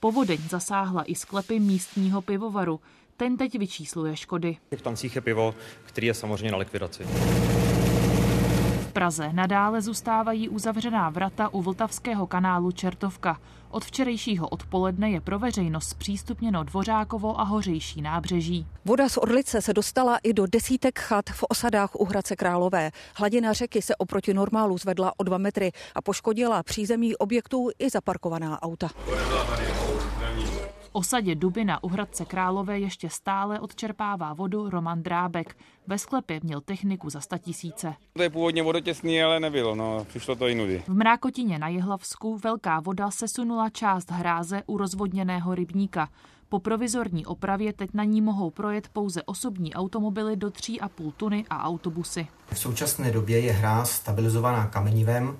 Povodeň 0.00 0.38
zasáhla 0.48 1.02
i 1.02 1.14
sklepy 1.14 1.60
místního 1.60 2.22
pivovaru. 2.22 2.80
Ten 3.16 3.36
teď 3.36 3.58
vyčísluje 3.58 4.16
škody. 4.16 4.56
V 4.76 4.82
tancích 4.82 5.14
je 5.16 5.20
pivo, 5.20 5.54
který 5.84 6.06
je 6.06 6.14
samozřejmě 6.14 6.52
na 6.52 6.58
likvidaci. 6.58 7.04
V 8.80 8.92
Praze 8.92 9.32
nadále 9.32 9.82
zůstávají 9.82 10.48
uzavřená 10.48 11.10
vrata 11.10 11.48
u 11.48 11.62
Vltavského 11.62 12.26
kanálu 12.26 12.72
Čertovka. 12.72 13.40
Od 13.70 13.84
včerejšího 13.84 14.48
odpoledne 14.48 15.10
je 15.10 15.20
pro 15.20 15.38
veřejnost 15.38 15.94
přístupněno 15.94 16.64
Dvořákovo 16.64 17.40
a 17.40 17.42
Hořejší 17.42 18.02
nábřeží. 18.02 18.66
Voda 18.84 19.08
z 19.08 19.16
Orlice 19.16 19.62
se 19.62 19.72
dostala 19.72 20.18
i 20.22 20.32
do 20.32 20.46
desítek 20.46 20.98
chat 20.98 21.24
v 21.30 21.44
osadách 21.48 21.90
u 21.94 22.04
Hradce 22.04 22.36
Králové. 22.36 22.90
Hladina 23.16 23.52
řeky 23.52 23.82
se 23.82 23.96
oproti 23.96 24.34
normálu 24.34 24.78
zvedla 24.78 25.12
o 25.16 25.22
dva 25.22 25.38
metry 25.38 25.72
a 25.94 26.02
poškodila 26.02 26.62
přízemí 26.62 27.16
objektů 27.16 27.70
i 27.78 27.90
zaparkovaná 27.90 28.62
auta 28.62 28.88
osadě 30.94 31.34
Dubina 31.34 31.84
u 31.84 31.88
Hradce 31.88 32.24
Králové 32.24 32.78
ještě 32.78 33.10
stále 33.10 33.60
odčerpává 33.60 34.32
vodu 34.32 34.70
Roman 34.70 35.02
Drábek. 35.02 35.56
Ve 35.86 35.98
sklepě 35.98 36.40
měl 36.42 36.60
techniku 36.60 37.10
za 37.10 37.20
sta 37.20 37.38
tisíce. 37.38 37.94
To 38.12 38.22
je 38.22 38.30
původně 38.30 38.62
vodotěsný, 38.62 39.22
ale 39.22 39.40
nebylo, 39.40 39.74
no, 39.74 40.04
přišlo 40.04 40.36
to 40.36 40.48
i 40.48 40.54
nudy. 40.54 40.82
V 40.86 40.94
Mrákotině 40.94 41.58
na 41.58 41.68
Jihlavsku 41.68 42.38
velká 42.38 42.80
voda 42.80 43.10
sesunula 43.10 43.70
část 43.70 44.10
hráze 44.10 44.62
u 44.66 44.78
rozvodněného 44.78 45.54
rybníka. 45.54 46.08
Po 46.48 46.58
provizorní 46.58 47.26
opravě 47.26 47.72
teď 47.72 47.90
na 47.94 48.04
ní 48.04 48.20
mohou 48.20 48.50
projet 48.50 48.88
pouze 48.88 49.22
osobní 49.22 49.74
automobily 49.74 50.36
do 50.36 50.48
3,5 50.48 51.12
tuny 51.12 51.44
a 51.50 51.64
autobusy. 51.64 52.26
V 52.46 52.58
současné 52.58 53.10
době 53.10 53.40
je 53.40 53.52
hráz 53.52 53.90
stabilizovaná 53.90 54.66
kamenivem, 54.66 55.36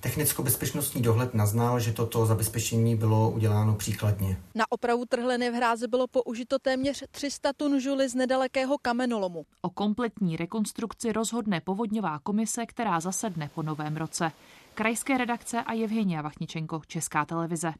Technicko-bezpečnostní 0.00 1.02
dohled 1.02 1.34
naznal, 1.34 1.80
že 1.80 1.92
toto 1.92 2.26
zabezpečení 2.26 2.96
bylo 2.96 3.30
uděláno 3.30 3.74
příkladně. 3.74 4.36
Na 4.54 4.64
opravu 4.68 5.04
trhleny 5.04 5.50
v 5.50 5.54
hráze 5.54 5.88
bylo 5.88 6.06
použito 6.06 6.58
téměř 6.58 7.04
300 7.10 7.52
tun 7.52 7.80
žuly 7.80 8.08
z 8.08 8.14
nedalekého 8.14 8.78
kamenolomu. 8.78 9.46
O 9.62 9.70
kompletní 9.70 10.36
rekonstrukci 10.36 11.12
rozhodne 11.12 11.60
povodňová 11.60 12.18
komise, 12.18 12.66
která 12.66 13.00
zasedne 13.00 13.50
po 13.54 13.62
novém 13.62 13.96
roce. 13.96 14.32
Krajské 14.74 15.18
redakce 15.18 15.62
a 15.62 15.74
Evgenia 15.74 16.22
Vachničenko, 16.22 16.82
Česká 16.86 17.24
televize. 17.24 17.72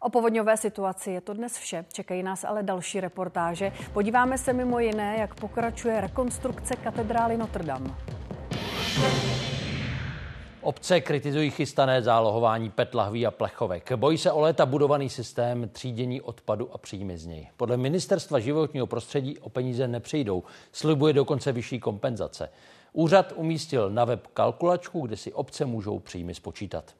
O 0.00 0.10
povodňové 0.10 0.56
situaci 0.56 1.10
je 1.10 1.20
to 1.20 1.34
dnes 1.34 1.58
vše. 1.58 1.84
Čekají 1.92 2.22
nás 2.22 2.44
ale 2.44 2.62
další 2.62 3.00
reportáže. 3.00 3.72
Podíváme 3.92 4.38
se 4.38 4.52
mimo 4.52 4.78
jiné, 4.78 5.16
jak 5.18 5.34
pokračuje 5.34 6.00
rekonstrukce 6.00 6.76
katedrály 6.76 7.36
Notre 7.36 7.64
Dame. 7.64 7.90
Obce 10.66 11.00
kritizují 11.00 11.50
chystané 11.50 12.02
zálohování 12.02 12.70
PET 12.70 12.94
lahví 12.94 13.26
a 13.26 13.30
plechovek. 13.30 13.92
Bojí 13.96 14.18
se 14.18 14.32
o 14.32 14.40
léta 14.40 14.66
budovaný 14.66 15.08
systém 15.08 15.68
třídění 15.72 16.20
odpadu 16.20 16.74
a 16.74 16.78
příjmy 16.78 17.18
z 17.18 17.26
něj. 17.26 17.48
Podle 17.56 17.76
ministerstva 17.76 18.38
životního 18.38 18.86
prostředí 18.86 19.38
o 19.38 19.48
peníze 19.48 19.88
nepřijdou. 19.88 20.42
Slibuje 20.72 21.12
dokonce 21.12 21.52
vyšší 21.52 21.80
kompenzace. 21.80 22.48
Úřad 22.92 23.32
umístil 23.36 23.90
na 23.90 24.04
web 24.04 24.26
kalkulačku, 24.26 25.06
kde 25.06 25.16
si 25.16 25.32
obce 25.32 25.64
můžou 25.64 25.98
příjmy 25.98 26.34
spočítat. 26.34 26.94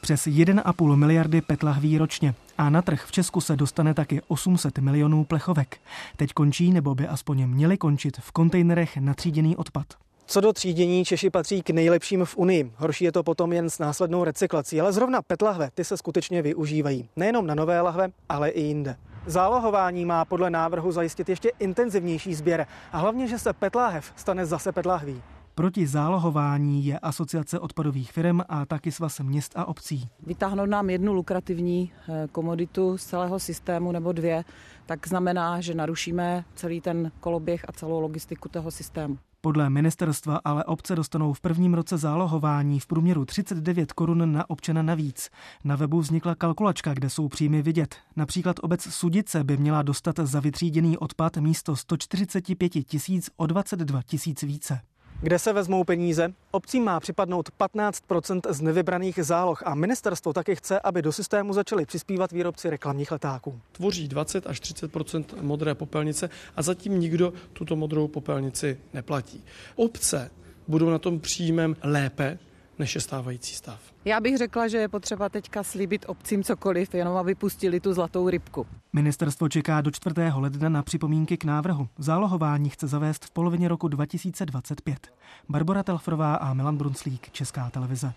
Přes 0.00 0.26
1,5 0.26 0.96
miliardy 0.96 1.40
PET 1.40 1.62
lahví 1.62 1.98
ročně. 1.98 2.34
A 2.58 2.70
na 2.70 2.82
trh 2.82 3.04
v 3.06 3.12
Česku 3.12 3.40
se 3.40 3.56
dostane 3.56 3.94
taky 3.94 4.22
800 4.28 4.78
milionů 4.78 5.24
plechovek. 5.24 5.78
Teď 6.16 6.32
končí 6.32 6.72
nebo 6.72 6.94
by 6.94 7.08
aspoň 7.08 7.46
měly 7.46 7.76
končit 7.76 8.16
v 8.16 8.32
kontejnerech 8.32 8.96
na 8.96 9.14
tříděný 9.14 9.56
odpad. 9.56 9.86
Co 10.28 10.40
do 10.40 10.52
třídění, 10.52 11.04
Češi 11.04 11.30
patří 11.30 11.62
k 11.62 11.70
nejlepším 11.70 12.24
v 12.24 12.36
Unii. 12.36 12.72
Horší 12.76 13.04
je 13.04 13.12
to 13.12 13.22
potom 13.22 13.52
jen 13.52 13.70
s 13.70 13.78
následnou 13.78 14.24
recyklací, 14.24 14.80
ale 14.80 14.92
zrovna 14.92 15.22
PET 15.22 15.42
lahve, 15.42 15.70
ty 15.74 15.84
se 15.84 15.96
skutečně 15.96 16.42
využívají. 16.42 17.08
Nejenom 17.16 17.46
na 17.46 17.54
nové 17.54 17.80
lahve, 17.80 18.08
ale 18.28 18.48
i 18.48 18.62
jinde. 18.62 18.96
Zálohování 19.26 20.04
má 20.04 20.24
podle 20.24 20.50
návrhu 20.50 20.92
zajistit 20.92 21.28
ještě 21.28 21.50
intenzivnější 21.58 22.34
sběr 22.34 22.66
a 22.92 22.98
hlavně, 22.98 23.28
že 23.28 23.38
se 23.38 23.52
PET 23.52 23.76
stane 24.16 24.46
zase 24.46 24.72
PET 24.72 24.86
lahví. 24.86 25.22
Proti 25.54 25.86
zálohování 25.86 26.86
je 26.86 26.98
Asociace 26.98 27.58
odpadových 27.58 28.12
firm 28.12 28.40
a 28.48 28.66
taky 28.66 28.92
svaz 28.92 29.20
měst 29.20 29.52
a 29.56 29.64
obcí. 29.64 30.08
Vytáhnout 30.26 30.68
nám 30.68 30.90
jednu 30.90 31.12
lukrativní 31.12 31.92
eh, 32.08 32.28
komoditu 32.32 32.98
z 32.98 33.04
celého 33.04 33.38
systému 33.38 33.92
nebo 33.92 34.12
dvě, 34.12 34.44
tak 34.86 35.08
znamená, 35.08 35.60
že 35.60 35.74
narušíme 35.74 36.44
celý 36.54 36.80
ten 36.80 37.12
koloběh 37.20 37.64
a 37.68 37.72
celou 37.72 38.00
logistiku 38.00 38.48
toho 38.48 38.70
systému. 38.70 39.18
Podle 39.46 39.70
ministerstva 39.70 40.40
ale 40.44 40.64
obce 40.64 40.96
dostanou 40.96 41.32
v 41.32 41.40
prvním 41.40 41.74
roce 41.74 41.98
zálohování 41.98 42.80
v 42.80 42.86
průměru 42.86 43.24
39 43.24 43.92
korun 43.92 44.32
na 44.32 44.50
občana 44.50 44.82
navíc. 44.82 45.30
Na 45.64 45.76
webu 45.76 46.00
vznikla 46.00 46.34
kalkulačka, 46.34 46.94
kde 46.94 47.10
jsou 47.10 47.28
příjmy 47.28 47.62
vidět. 47.62 47.96
Například 48.16 48.56
obec 48.62 48.82
Sudice 48.82 49.44
by 49.44 49.56
měla 49.56 49.82
dostat 49.82 50.16
za 50.22 50.40
vytříděný 50.40 50.98
odpad 50.98 51.36
místo 51.36 51.76
145 51.76 52.68
tisíc 52.68 53.30
o 53.36 53.46
22 53.46 54.02
tisíc 54.02 54.42
více. 54.42 54.80
Kde 55.22 55.38
se 55.38 55.52
vezmou 55.52 55.84
peníze? 55.84 56.32
Obcím 56.50 56.84
má 56.84 57.00
připadnout 57.00 57.50
15% 57.60 58.40
z 58.52 58.60
nevybraných 58.60 59.18
záloh 59.22 59.62
a 59.66 59.74
ministerstvo 59.74 60.32
taky 60.32 60.56
chce, 60.56 60.80
aby 60.80 61.02
do 61.02 61.12
systému 61.12 61.52
začali 61.52 61.86
přispívat 61.86 62.32
výrobci 62.32 62.70
reklamních 62.70 63.12
letáků. 63.12 63.60
Tvoří 63.72 64.08
20 64.08 64.46
až 64.46 64.60
30% 64.60 65.24
modré 65.40 65.74
popelnice 65.74 66.30
a 66.56 66.62
zatím 66.62 67.00
nikdo 67.00 67.32
tuto 67.52 67.76
modrou 67.76 68.08
popelnici 68.08 68.78
neplatí. 68.94 69.44
Obce 69.76 70.30
budou 70.68 70.90
na 70.90 70.98
tom 70.98 71.20
příjmem 71.20 71.76
lépe, 71.82 72.38
než 72.78 72.94
je 72.94 73.00
stávající 73.00 73.54
stav. 73.54 73.80
Já 74.04 74.20
bych 74.20 74.38
řekla, 74.38 74.68
že 74.68 74.78
je 74.78 74.88
potřeba 74.88 75.28
teďka 75.28 75.62
slíbit 75.62 76.04
obcím 76.08 76.42
cokoliv, 76.42 76.94
jenom 76.94 77.16
aby 77.16 77.34
pustili 77.34 77.80
tu 77.80 77.94
zlatou 77.94 78.28
rybku. 78.28 78.66
Ministerstvo 78.92 79.48
čeká 79.48 79.80
do 79.80 79.90
4. 79.90 80.14
ledna 80.34 80.68
na 80.68 80.82
připomínky 80.82 81.36
k 81.36 81.44
návrhu. 81.44 81.88
Zálohování 81.98 82.70
chce 82.70 82.86
zavést 82.86 83.24
v 83.24 83.30
polovině 83.30 83.68
roku 83.68 83.88
2025. 83.88 85.12
Barbara 85.48 85.82
Telfrová 85.82 86.34
a 86.34 86.54
Milan 86.54 86.76
Brunslík, 86.76 87.30
Česká 87.30 87.70
televize. 87.70 88.12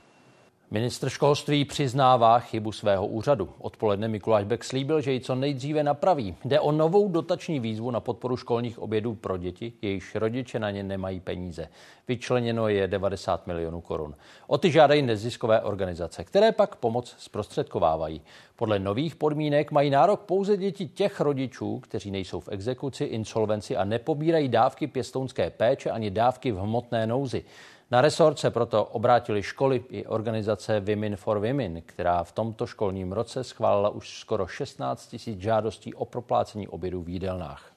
Ministr 0.72 1.10
školství 1.10 1.66
přiznává 1.66 2.40
chybu 2.40 2.72
svého 2.72 3.08
úřadu. 3.08 3.50
Odpoledne 3.58 4.08
Mikuláš 4.08 4.44
Bek 4.44 4.64
slíbil, 4.64 5.02
že 5.02 5.12
ji 5.12 5.20
co 5.20 5.36
nejdříve 5.36 5.84
napraví. 5.84 6.36
Jde 6.46 6.60
o 6.60 6.72
novou 6.72 7.10
dotační 7.10 7.60
výzvu 7.60 7.92
na 7.92 8.00
podporu 8.00 8.38
školních 8.38 8.80
obědů 8.80 9.16
pro 9.16 9.38
děti, 9.38 9.74
jejichž 9.82 10.16
rodiče 10.16 10.60
na 10.60 10.72
ně 10.72 10.84
nemají 10.84 11.20
peníze. 11.20 11.70
Vyčleněno 12.08 12.68
je 12.68 12.88
90 12.88 13.48
milionů 13.48 13.82
korun. 13.82 14.16
O 14.48 14.58
ty 14.58 14.72
žádají 14.72 15.02
neziskové 15.02 15.62
organizace, 15.62 16.24
které 16.24 16.52
pak 16.52 16.76
pomoc 16.76 17.16
zprostředkovávají. 17.18 18.22
Podle 18.56 18.80
nových 18.80 19.16
podmínek 19.16 19.72
mají 19.72 19.90
nárok 19.90 20.22
pouze 20.22 20.58
děti 20.58 20.88
těch 20.88 21.20
rodičů, 21.20 21.80
kteří 21.80 22.12
nejsou 22.12 22.40
v 22.40 22.50
exekuci, 22.52 23.04
insolvenci 23.04 23.78
a 23.78 23.86
nepobírají 23.86 24.50
dávky 24.50 24.88
pěstounské 24.88 25.50
péče 25.50 25.92
ani 25.92 26.12
dávky 26.12 26.52
v 26.52 26.58
hmotné 26.58 27.08
nouzi. 27.08 27.44
Na 27.92 28.02
resort 28.02 28.40
se 28.40 28.52
proto 28.52 28.86
obrátili 28.86 29.44
školy 29.44 29.84
i 29.90 30.06
organizace 30.06 30.80
Women 30.80 31.16
for 31.16 31.40
Women, 31.40 31.82
která 31.86 32.24
v 32.24 32.32
tomto 32.32 32.68
školním 32.68 33.12
roce 33.12 33.44
schválila 33.44 33.90
už 33.90 34.20
skoro 34.20 34.48
16 34.48 35.08
tisíc 35.08 35.40
žádostí 35.40 35.94
o 35.94 36.06
proplácení 36.06 36.68
obědů 36.68 37.04
v 37.04 37.10
jídelnách. 37.10 37.72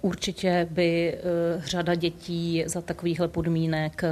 Určitě 0.00 0.68
by 0.70 1.14
eh, 1.14 1.20
řada 1.64 1.94
dětí 1.94 2.64
za 2.66 2.80
takovýchhle 2.80 3.28
podmínek 3.28 4.04
eh, 4.04 4.10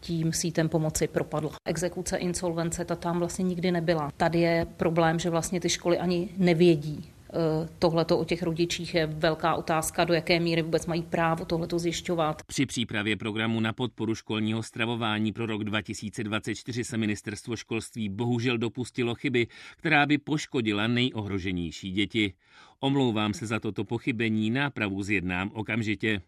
tím 0.00 0.32
sítem 0.32 0.68
pomoci 0.68 1.08
propadla. 1.08 1.50
Exekuce, 1.64 2.16
insolvence, 2.16 2.84
ta 2.84 2.96
tam 2.96 3.18
vlastně 3.18 3.42
nikdy 3.42 3.72
nebyla. 3.72 4.10
Tady 4.16 4.40
je 4.40 4.66
problém, 4.76 5.18
že 5.18 5.30
vlastně 5.30 5.60
ty 5.60 5.68
školy 5.68 5.98
ani 5.98 6.28
nevědí, 6.36 7.10
tohleto 7.78 8.18
o 8.18 8.24
těch 8.24 8.42
rodičích 8.42 8.94
je 8.94 9.06
velká 9.06 9.54
otázka, 9.54 10.04
do 10.04 10.14
jaké 10.14 10.40
míry 10.40 10.62
vůbec 10.62 10.86
mají 10.86 11.02
právo 11.02 11.44
tohleto 11.44 11.78
zjišťovat. 11.78 12.42
Při 12.46 12.66
přípravě 12.66 13.16
programu 13.16 13.60
na 13.60 13.72
podporu 13.72 14.14
školního 14.14 14.62
stravování 14.62 15.32
pro 15.32 15.46
rok 15.46 15.64
2024 15.64 16.84
se 16.84 16.96
ministerstvo 16.96 17.56
školství 17.56 18.08
bohužel 18.08 18.58
dopustilo 18.58 19.14
chyby, 19.14 19.46
která 19.76 20.06
by 20.06 20.18
poškodila 20.18 20.86
nejohroženější 20.86 21.92
děti. 21.92 22.32
Omlouvám 22.80 23.34
se 23.34 23.46
za 23.46 23.60
toto 23.60 23.84
pochybení, 23.84 24.50
nápravu 24.50 25.02
zjednám 25.02 25.50
okamžitě. 25.54 26.20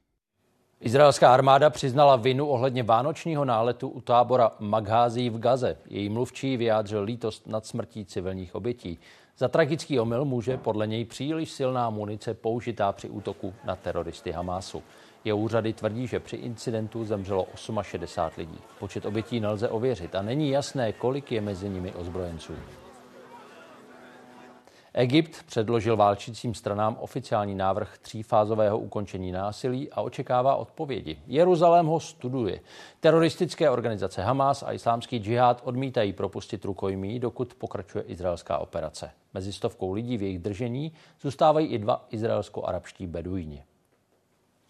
Izraelská 0.80 1.34
armáda 1.34 1.70
přiznala 1.70 2.16
vinu 2.16 2.46
ohledně 2.46 2.82
vánočního 2.82 3.44
náletu 3.44 3.88
u 3.88 4.00
tábora 4.00 4.50
Maghází 4.60 5.30
v 5.30 5.38
Gaze. 5.38 5.76
Její 5.90 6.08
mluvčí 6.08 6.56
vyjádřil 6.56 7.02
lítost 7.02 7.46
nad 7.46 7.66
smrtí 7.66 8.04
civilních 8.04 8.54
obětí. 8.54 8.98
Za 9.38 9.48
tragický 9.48 10.00
omyl 10.00 10.24
může 10.24 10.56
podle 10.56 10.86
něj 10.86 11.04
příliš 11.04 11.50
silná 11.50 11.90
munice 11.90 12.34
použitá 12.34 12.92
při 12.92 13.08
útoku 13.08 13.54
na 13.64 13.76
teroristy 13.76 14.32
Hamásu. 14.32 14.82
Jeho 15.24 15.38
úřady 15.38 15.72
tvrdí, 15.72 16.06
že 16.06 16.20
při 16.20 16.36
incidentu 16.36 17.04
zemřelo 17.04 17.46
68 17.82 18.40
lidí. 18.40 18.58
Počet 18.78 19.06
obětí 19.06 19.40
nelze 19.40 19.68
ověřit 19.68 20.14
a 20.14 20.22
není 20.22 20.50
jasné, 20.50 20.92
kolik 20.92 21.32
je 21.32 21.40
mezi 21.40 21.68
nimi 21.68 21.92
ozbrojenců. 21.92 22.52
Egypt 24.98 25.42
předložil 25.46 25.96
válčícím 25.96 26.54
stranám 26.54 26.96
oficiální 27.00 27.54
návrh 27.54 27.98
třífázového 27.98 28.78
ukončení 28.78 29.32
násilí 29.32 29.92
a 29.92 30.00
očekává 30.00 30.56
odpovědi. 30.56 31.18
Jeruzalém 31.26 31.86
ho 31.86 32.00
studuje. 32.00 32.60
Teroristické 33.00 33.70
organizace 33.70 34.22
Hamas 34.22 34.62
a 34.62 34.72
islámský 34.72 35.18
džihad 35.18 35.60
odmítají 35.64 36.12
propustit 36.12 36.64
rukojmí, 36.64 37.20
dokud 37.20 37.54
pokračuje 37.54 38.04
izraelská 38.04 38.58
operace. 38.58 39.10
Mezi 39.34 39.52
stovkou 39.52 39.92
lidí 39.92 40.16
v 40.16 40.22
jejich 40.22 40.38
držení 40.38 40.92
zůstávají 41.20 41.66
i 41.66 41.78
dva 41.78 42.06
izraelsko-arabští 42.10 43.06
beduíni. 43.06 43.64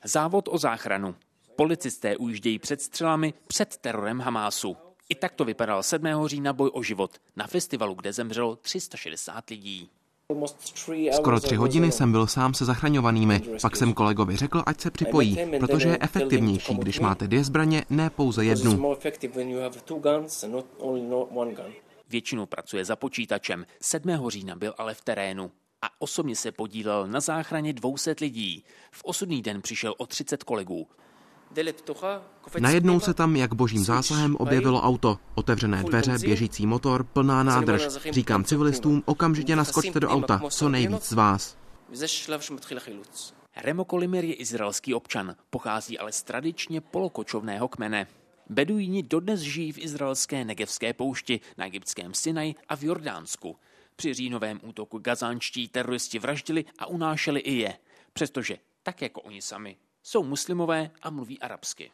Závod 0.04 0.48
o 0.48 0.58
záchranu. 0.58 1.14
Policisté 1.56 2.16
ujíždějí 2.16 2.58
před 2.58 2.82
střelami 2.82 3.34
před 3.46 3.76
terorem 3.76 4.20
Hamásu. 4.20 4.76
I 5.08 5.14
tak 5.14 5.32
to 5.32 5.44
vypadal 5.44 5.82
7. 5.82 6.26
října 6.26 6.52
boj 6.52 6.70
o 6.72 6.82
život 6.82 7.10
na 7.36 7.46
festivalu, 7.46 7.94
kde 7.94 8.12
zemřelo 8.12 8.56
360 8.56 9.50
lidí. 9.50 9.90
Skoro 11.12 11.40
tři 11.40 11.54
hodiny 11.54 11.92
jsem 11.92 12.12
byl 12.12 12.26
sám 12.26 12.54
se 12.54 12.64
zachraňovanými. 12.64 13.40
Pak 13.62 13.76
jsem 13.76 13.92
kolegovi 13.94 14.36
řekl, 14.36 14.62
ať 14.66 14.80
se 14.80 14.90
připojí, 14.90 15.38
protože 15.60 15.88
je 15.88 15.98
efektivnější, 16.00 16.74
když 16.74 17.00
máte 17.00 17.26
dvě 17.26 17.44
zbraně, 17.44 17.84
ne 17.90 18.10
pouze 18.10 18.44
jednu. 18.44 18.96
Většinou 22.08 22.46
pracuje 22.46 22.84
za 22.84 22.96
počítačem. 22.96 23.66
7. 23.80 24.30
října 24.30 24.56
byl 24.56 24.74
ale 24.78 24.94
v 24.94 25.00
terénu 25.00 25.50
a 25.82 25.86
osobně 25.98 26.36
se 26.36 26.52
podílel 26.52 27.06
na 27.06 27.20
záchraně 27.20 27.72
200 27.72 28.14
lidí. 28.20 28.64
V 28.90 29.04
osudný 29.04 29.42
den 29.42 29.62
přišel 29.62 29.94
o 29.98 30.06
30 30.06 30.44
kolegů. 30.44 30.88
Najednou 32.60 33.00
se 33.00 33.14
tam, 33.14 33.36
jak 33.36 33.54
božím 33.54 33.84
zásahem, 33.84 34.36
objevilo 34.36 34.82
auto. 34.82 35.18
Otevřené 35.34 35.84
dveře, 35.84 36.18
běžící 36.18 36.66
motor, 36.66 37.04
plná 37.04 37.42
nádrž. 37.42 37.82
Říkám 38.10 38.44
civilistům, 38.44 39.02
okamžitě 39.06 39.56
naskočte 39.56 40.00
do 40.00 40.08
auta, 40.08 40.40
co 40.50 40.68
nejvíc 40.68 41.02
z 41.02 41.12
vás. 41.12 41.56
Remo 43.56 43.84
Kolimir 43.84 44.24
je 44.24 44.34
izraelský 44.34 44.94
občan, 44.94 45.34
pochází 45.50 45.98
ale 45.98 46.12
z 46.12 46.22
tradičně 46.22 46.80
polokočovného 46.80 47.68
kmene. 47.68 48.06
Beduíni 48.50 49.02
dodnes 49.02 49.40
žijí 49.40 49.72
v 49.72 49.78
izraelské 49.78 50.44
negevské 50.44 50.92
poušti, 50.92 51.40
na 51.58 51.66
egyptském 51.66 52.14
Sinaj 52.14 52.54
a 52.68 52.76
v 52.76 52.82
Jordánsku. 52.82 53.56
Při 53.96 54.14
říjnovém 54.14 54.60
útoku 54.62 54.98
gazánčtí 54.98 55.68
teroristi 55.68 56.18
vraždili 56.18 56.64
a 56.78 56.86
unášeli 56.86 57.40
i 57.40 57.54
je, 57.54 57.78
přestože, 58.12 58.58
tak 58.82 59.02
jako 59.02 59.20
oni 59.20 59.42
sami, 59.42 59.76
jsou 60.06 60.22
muslimové 60.22 60.90
a 61.02 61.10
mluví 61.10 61.40
arabsky. 61.40 61.90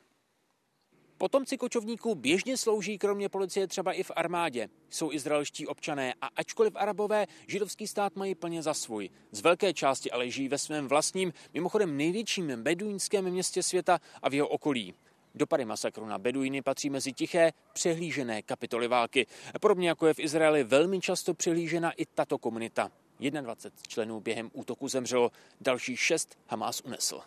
Potomci 1.19 1.59
kočovníků 1.59 2.15
běžně 2.15 2.57
slouží 2.57 2.99
kromě 2.99 3.29
policie 3.29 3.67
třeba 3.67 3.93
i 3.93 4.03
v 4.03 4.11
armádě. 4.17 4.69
Jsou 4.91 5.13
izraelští 5.13 5.67
občané 5.67 6.15
a 6.21 6.27
ačkoliv 6.37 6.73
arabové 6.77 7.27
židovský 7.47 7.87
stát 7.87 8.17
mají 8.17 8.35
plně 8.35 8.63
za 8.63 8.75
svůj. 8.75 9.11
Z 9.31 9.41
velké 9.41 9.75
části 9.75 10.11
ale 10.11 10.31
žijí 10.31 10.49
ve 10.49 10.59
svém 10.59 10.89
vlastním, 10.89 11.33
mimochodem 11.55 11.97
největším 11.97 12.63
beduínském 12.63 13.31
městě 13.31 13.63
světa 13.63 13.99
a 14.23 14.29
v 14.29 14.35
jeho 14.35 14.49
okolí. 14.49 14.95
Dopady 15.35 15.65
masakru 15.65 16.07
na 16.07 16.19
Beduiny 16.19 16.63
patří 16.63 16.91
mezi 16.91 17.13
tiché, 17.13 17.53
přehlížené 17.73 18.43
kapitoly 18.43 18.89
války. 18.89 19.27
Podobně 19.61 19.89
jako 19.89 20.07
je 20.07 20.15
v 20.15 20.19
Izraeli 20.19 20.65
velmi 20.65 21.01
často 21.01 21.35
přehlížena 21.35 21.93
i 21.93 22.07
tato 22.07 22.39
komunita. 22.39 22.91
21 23.21 23.83
členů 23.89 24.21
během 24.21 24.51
útoku 24.53 24.89
zemřelo, 24.89 25.31
další 25.61 25.97
šest 25.97 26.39
Hamás 26.47 26.81
unesl. 26.81 27.23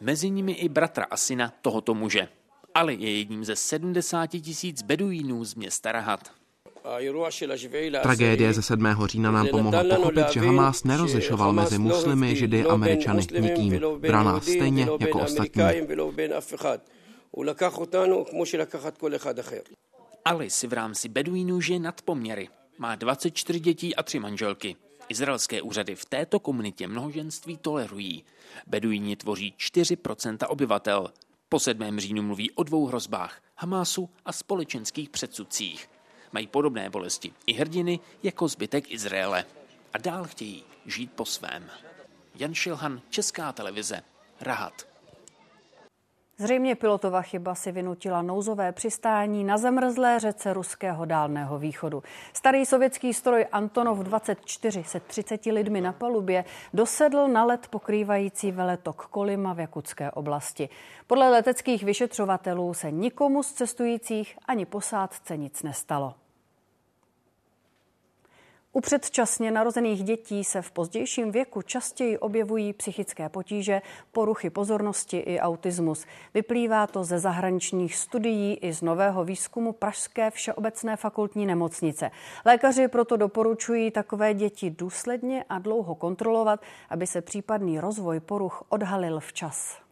Mezi 0.00 0.30
nimi 0.30 0.52
i 0.52 0.68
bratra 0.68 1.06
a 1.10 1.16
syna 1.16 1.52
tohoto 1.62 1.94
muže. 1.94 2.28
Ale 2.74 2.92
je 2.94 3.18
jedním 3.18 3.44
ze 3.44 3.56
70 3.56 4.26
tisíc 4.26 4.82
beduínů 4.82 5.44
z 5.44 5.54
města 5.54 5.92
Rahat. 5.92 6.32
Tragédie 8.02 8.52
ze 8.52 8.62
7. 8.62 8.86
října 9.04 9.30
nám 9.30 9.48
pomohla 9.48 9.84
pochopit, 9.84 10.30
že 10.32 10.40
Hamas 10.40 10.84
nerozlišoval 10.84 11.52
mezi 11.52 11.78
muslimy, 11.78 12.36
židy, 12.36 12.64
američany, 12.64 13.22
nikým. 13.40 13.80
Bral 13.98 14.24
nás 14.24 14.44
stejně 14.44 14.88
jako 15.00 15.20
ostatní. 15.20 15.62
Ali 20.24 20.50
si 20.50 20.66
v 20.66 20.72
rámci 20.72 21.08
beduínů 21.08 21.60
žije 21.60 21.78
nad 21.78 22.02
poměry. 22.02 22.48
Má 22.78 22.94
24 22.94 23.60
dětí 23.60 23.96
a 23.96 24.02
tři 24.02 24.18
manželky. 24.18 24.76
Izraelské 25.08 25.62
úřady 25.62 25.94
v 25.94 26.04
této 26.04 26.40
komunitě 26.40 26.88
mnohoženství 26.88 27.56
tolerují. 27.56 28.24
Beduíni 28.66 29.16
tvoří 29.16 29.54
4% 29.58 30.46
obyvatel. 30.48 31.12
Po 31.48 31.60
7. 31.60 32.00
říjnu 32.00 32.22
mluví 32.22 32.50
o 32.50 32.62
dvou 32.62 32.86
hrozbách 32.86 33.42
Hamásu 33.56 34.10
a 34.24 34.32
společenských 34.32 35.10
předsudcích. 35.10 35.90
Mají 36.32 36.46
podobné 36.46 36.90
bolesti 36.90 37.32
i 37.46 37.52
hrdiny 37.52 38.00
jako 38.22 38.48
zbytek 38.48 38.90
Izraele. 38.90 39.44
A 39.92 39.98
dál 39.98 40.24
chtějí 40.24 40.64
žít 40.86 41.12
po 41.12 41.24
svém. 41.24 41.70
Jan 42.34 42.54
Šilhan, 42.54 43.02
Česká 43.10 43.52
televize, 43.52 44.02
Rahat. 44.40 44.95
Zřejmě 46.38 46.74
pilotova 46.74 47.22
chyba 47.22 47.54
si 47.54 47.72
vynutila 47.72 48.22
nouzové 48.22 48.72
přistání 48.72 49.44
na 49.44 49.58
zamrzlé 49.58 50.18
řece 50.20 50.52
ruského 50.52 51.04
dálného 51.04 51.58
východu. 51.58 52.02
Starý 52.32 52.66
sovětský 52.66 53.14
stroj 53.14 53.46
Antonov 53.52 53.98
24 53.98 54.84
se 54.84 55.00
30 55.00 55.46
lidmi 55.46 55.80
na 55.80 55.92
palubě 55.92 56.44
dosedl 56.74 57.28
na 57.28 57.44
let 57.44 57.66
pokrývající 57.70 58.52
veletok 58.52 59.06
Kolima 59.06 59.52
v 59.52 59.60
Jakutské 59.60 60.10
oblasti. 60.10 60.68
Podle 61.06 61.30
leteckých 61.30 61.82
vyšetřovatelů 61.82 62.74
se 62.74 62.90
nikomu 62.90 63.42
z 63.42 63.52
cestujících 63.52 64.38
ani 64.46 64.66
posádce 64.66 65.36
nic 65.36 65.62
nestalo. 65.62 66.14
U 68.76 68.80
předčasně 68.80 69.50
narozených 69.50 70.04
dětí 70.04 70.44
se 70.44 70.62
v 70.62 70.70
pozdějším 70.70 71.32
věku 71.32 71.62
častěji 71.62 72.18
objevují 72.18 72.72
psychické 72.72 73.28
potíže, 73.28 73.82
poruchy 74.12 74.50
pozornosti 74.50 75.18
i 75.18 75.40
autismus. 75.40 76.06
Vyplývá 76.34 76.86
to 76.86 77.04
ze 77.04 77.18
zahraničních 77.18 77.96
studií 77.96 78.54
i 78.54 78.72
z 78.72 78.82
nového 78.82 79.24
výzkumu 79.24 79.72
Pražské 79.72 80.30
všeobecné 80.30 80.96
fakultní 80.96 81.46
nemocnice. 81.46 82.10
Lékaři 82.44 82.88
proto 82.88 83.16
doporučují 83.16 83.90
takové 83.90 84.34
děti 84.34 84.70
důsledně 84.70 85.44
a 85.48 85.58
dlouho 85.58 85.94
kontrolovat, 85.94 86.60
aby 86.90 87.06
se 87.06 87.20
případný 87.20 87.80
rozvoj 87.80 88.20
poruch 88.20 88.64
odhalil 88.68 89.20
včas. 89.20 89.85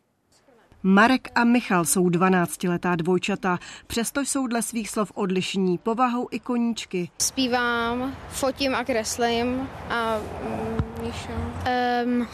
Marek 0.87 1.29
a 1.35 1.45
Michal 1.45 1.85
jsou 1.85 2.09
12-letá 2.09 2.97
dvojčata, 2.97 3.59
přesto 3.87 4.21
jsou 4.21 4.47
dle 4.47 4.63
svých 4.63 4.91
slov 4.91 5.13
odlišní 5.15 5.79
povahou 5.79 6.29
i 6.31 6.41
koníčky. 6.41 7.11
Zpívám, 7.19 8.15
fotím 8.29 8.75
a 8.75 8.85
kreslím 8.85 9.69
a 9.91 10.19
mm, 10.19 10.85
Um, 12.05 12.27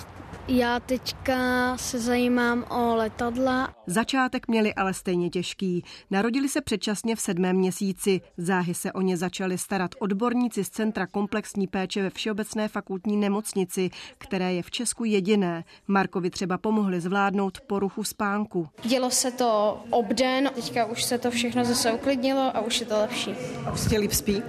já 0.51 0.80
teďka 0.80 1.76
se 1.76 1.98
zajímám 1.98 2.64
o 2.70 2.94
letadla. 2.94 3.74
Začátek 3.86 4.48
měli 4.48 4.74
ale 4.74 4.94
stejně 4.94 5.30
těžký. 5.30 5.84
Narodili 6.11 6.48
se 6.48 6.61
předčasně 6.61 7.16
v 7.16 7.20
sedmém 7.20 7.57
měsíci. 7.57 8.20
Záhy 8.36 8.74
se 8.74 8.92
o 8.92 9.01
ně 9.01 9.16
začali 9.16 9.59
starat 9.59 9.90
odborníci 9.98 10.64
z 10.64 10.68
Centra 10.68 11.07
komplexní 11.07 11.66
péče 11.66 12.03
ve 12.03 12.11
Všeobecné 12.11 12.68
fakultní 12.68 13.16
nemocnici, 13.16 13.90
které 14.18 14.55
je 14.55 14.62
v 14.62 14.70
Česku 14.70 15.05
jediné. 15.05 15.64
Markovi 15.86 16.30
třeba 16.30 16.59
pomohli 16.59 17.01
zvládnout 17.01 17.61
poruchu 17.61 18.05
spánku. 18.05 18.68
Dělo 18.84 19.11
se 19.11 19.30
to 19.30 19.80
obden, 19.90 20.51
teďka 20.55 20.84
už 20.84 21.05
se 21.05 21.18
to 21.18 21.30
všechno 21.30 21.64
zase 21.64 21.92
uklidnilo 21.92 22.57
a 22.57 22.61
už 22.61 22.80
je 22.80 22.86
to 22.86 22.98
lepší. 22.98 23.34
A 23.66 23.72
už 23.72 23.90
líp 23.90 24.12
spí? 24.12 24.42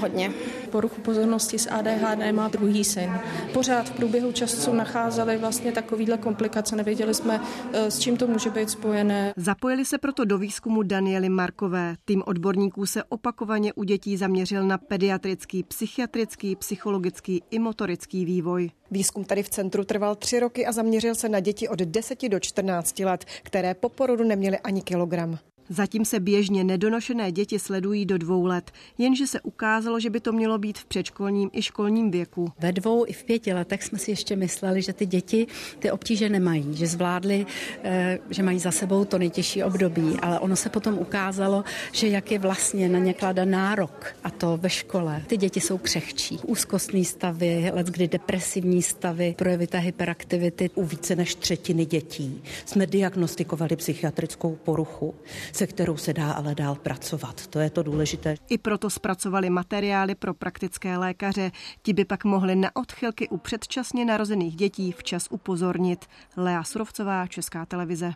Hodně. 0.00 0.32
Poruchu 0.70 1.00
pozornosti 1.00 1.58
s 1.58 1.70
ADHD 1.70 2.32
má 2.32 2.48
druhý 2.48 2.84
syn. 2.84 3.10
Pořád 3.52 3.88
v 3.88 3.92
průběhu 3.92 4.32
času 4.32 4.72
nacházeli 4.72 5.38
vlastně 5.38 5.72
takovýhle 5.72 6.18
komplikace, 6.18 6.76
nevěděli 6.76 7.14
jsme, 7.14 7.40
eh, 7.72 7.90
s 7.90 7.98
čím 7.98 8.16
to 8.16 8.26
může 8.26 8.50
být 8.50 8.70
spojené. 8.70 9.32
Zapojili 9.36 9.84
se 9.84 9.98
proto 9.98 10.24
do 10.24 10.38
výzkumu 10.38 10.82
Daniely 10.82 11.28
Markové. 11.28 11.94
Tým 12.04 12.22
odborníků 12.26 12.86
se 12.86 13.04
opakovaně 13.04 13.72
u 13.72 13.84
dětí 13.84 14.16
zaměřil 14.16 14.64
na 14.66 14.78
pediatrický, 14.78 15.62
psychiatrický, 15.62 16.56
psychologický 16.56 17.42
i 17.50 17.58
motorický 17.58 18.24
vývoj. 18.24 18.70
Výzkum 18.90 19.24
tady 19.24 19.42
v 19.42 19.48
centru 19.48 19.84
trval 19.84 20.14
tři 20.14 20.40
roky 20.40 20.66
a 20.66 20.72
zaměřil 20.72 21.14
se 21.14 21.28
na 21.28 21.40
děti 21.40 21.68
od 21.68 21.78
10 21.78 22.28
do 22.28 22.40
14 22.40 22.98
let, 22.98 23.24
které 23.42 23.74
po 23.74 23.88
porodu 23.88 24.24
neměly 24.24 24.58
ani 24.58 24.82
kilogram. 24.82 25.38
Zatím 25.72 26.04
se 26.04 26.20
běžně 26.20 26.64
nedonošené 26.64 27.32
děti 27.32 27.58
sledují 27.58 28.06
do 28.06 28.18
dvou 28.18 28.44
let, 28.46 28.70
jenže 28.98 29.26
se 29.26 29.40
ukázalo, 29.40 30.00
že 30.00 30.10
by 30.10 30.20
to 30.20 30.32
mělo 30.32 30.58
být 30.58 30.78
v 30.78 30.84
předškolním 30.84 31.50
i 31.52 31.62
školním 31.62 32.10
věku. 32.10 32.52
Ve 32.58 32.72
dvou 32.72 33.04
i 33.06 33.12
v 33.12 33.24
pěti 33.24 33.52
letech 33.52 33.82
jsme 33.82 33.98
si 33.98 34.10
ještě 34.10 34.36
mysleli, 34.36 34.82
že 34.82 34.92
ty 34.92 35.06
děti 35.06 35.46
ty 35.78 35.90
obtíže 35.90 36.28
nemají, 36.28 36.76
že 36.76 36.86
zvládli, 36.86 37.46
eh, 37.84 38.18
že 38.30 38.42
mají 38.42 38.58
za 38.58 38.70
sebou 38.70 39.04
to 39.04 39.18
nejtěžší 39.18 39.62
období, 39.62 40.16
ale 40.22 40.38
ono 40.38 40.56
se 40.56 40.68
potom 40.68 40.98
ukázalo, 40.98 41.64
že 41.92 42.08
jak 42.08 42.32
je 42.32 42.38
vlastně 42.38 42.88
na 42.88 42.98
ně 42.98 43.14
kladen 43.14 43.50
nárok, 43.50 44.14
a 44.24 44.30
to 44.30 44.56
ve 44.56 44.70
škole. 44.70 45.22
Ty 45.26 45.36
děti 45.36 45.60
jsou 45.60 45.78
křehčí. 45.78 46.38
Úzkostní 46.46 47.04
stavy, 47.04 47.70
let 47.74 47.86
kdy 47.86 48.08
depresivní 48.08 48.82
stavy, 48.82 49.34
projevy 49.38 49.66
té 49.66 49.78
hyperaktivity. 49.78 50.70
U 50.74 50.84
více 50.84 51.16
než 51.16 51.34
třetiny 51.34 51.86
dětí 51.86 52.42
jsme 52.66 52.86
diagnostikovali 52.86 53.76
psychiatrickou 53.76 54.58
poruchu 54.64 55.14
se 55.62 55.66
kterou 55.66 55.96
se 55.96 56.12
dá 56.12 56.32
ale 56.32 56.54
dál 56.54 56.74
pracovat. 56.74 57.46
To 57.46 57.58
je 57.58 57.70
to 57.70 57.82
důležité. 57.82 58.34
I 58.48 58.58
proto 58.58 58.90
zpracovali 58.90 59.50
materiály 59.50 60.14
pro 60.14 60.34
praktické 60.34 60.98
lékaře. 60.98 61.50
Ti 61.82 61.92
by 61.92 62.04
pak 62.04 62.24
mohli 62.24 62.56
na 62.56 62.76
odchylky 62.76 63.28
u 63.28 63.36
předčasně 63.36 64.04
narozených 64.04 64.56
dětí 64.56 64.92
včas 64.92 65.26
upozornit. 65.30 66.06
Lea 66.36 66.64
Surovcová, 66.64 67.26
Česká 67.26 67.66
televize. 67.66 68.12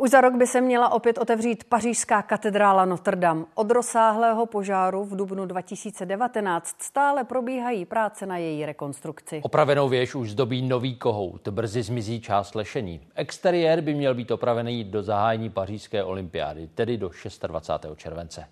Už 0.00 0.10
za 0.10 0.20
rok 0.20 0.34
by 0.34 0.46
se 0.46 0.60
měla 0.60 0.88
opět 0.88 1.18
otevřít 1.18 1.64
pařížská 1.64 2.22
katedrála 2.22 2.84
Notre 2.84 3.16
Dame. 3.16 3.44
Od 3.54 3.70
rozsáhlého 3.70 4.46
požáru 4.46 5.04
v 5.04 5.16
dubnu 5.16 5.46
2019 5.46 6.74
stále 6.82 7.24
probíhají 7.24 7.84
práce 7.84 8.26
na 8.26 8.36
její 8.36 8.66
rekonstrukci. 8.66 9.40
Opravenou 9.42 9.88
věž 9.88 10.14
už 10.14 10.30
zdobí 10.30 10.62
nový 10.62 10.96
kohout. 10.96 11.48
Brzy 11.48 11.82
zmizí 11.82 12.20
část 12.20 12.54
lešení. 12.54 13.00
Exteriér 13.14 13.80
by 13.80 13.94
měl 13.94 14.14
být 14.14 14.30
opravený 14.30 14.84
do 14.84 15.02
zahájení 15.02 15.50
pařížské 15.50 16.04
olympiády, 16.04 16.68
tedy 16.74 16.96
do 16.96 17.10
26. 17.46 17.96
července. 17.96 18.44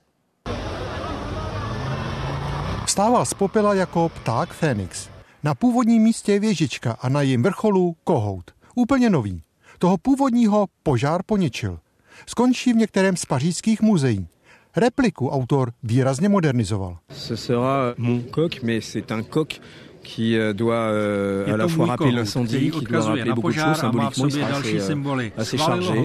Vstává 2.86 3.24
z 3.24 3.34
popela 3.34 3.74
jako 3.74 4.08
pták 4.08 4.48
Fénix. 4.48 5.08
Na 5.42 5.54
původním 5.54 6.02
místě 6.02 6.32
je 6.32 6.40
věžička 6.40 6.96
a 7.00 7.08
na 7.08 7.22
jejím 7.22 7.42
vrcholu 7.42 7.96
kohout. 8.04 8.50
Úplně 8.74 9.10
nový. 9.10 9.45
Toho 9.78 9.96
původního 9.98 10.66
požár 10.82 11.22
poničil. 11.26 11.78
Skončí 12.26 12.72
v 12.72 12.76
některém 12.76 13.16
z 13.16 13.24
pařížských 13.24 13.82
muzeí. 13.82 14.26
Repliku 14.76 15.28
autor 15.28 15.72
výrazně 15.82 16.28
modernizoval. 16.28 16.98
Ce 17.12 17.36
sera 17.36 17.94
mon 17.98 18.22
coq, 18.34 18.62
mais 18.62 18.92
c'est 18.92 19.10
un 19.12 19.22
coq 19.22 19.60
qui 20.06 20.36
euh, 20.36 20.52
doit 20.52 20.74
euh, 20.74 21.52
à 21.52 21.56
la 21.56 21.68
fois 21.68 21.86
rappeler 21.86 22.12
l'incendie, 22.12 22.70
qui 22.70 22.84
doit 22.84 23.00
rappeler 23.00 23.32
beaucoup 23.32 23.50
de 23.50 23.58
choses. 23.58 23.76
Symboliquement, 23.76 24.26
il 24.26 24.32
sera 24.32 24.58
assez, 24.58 24.90
euh, 24.90 25.30
assez 25.36 25.58
chargé. 25.58 25.98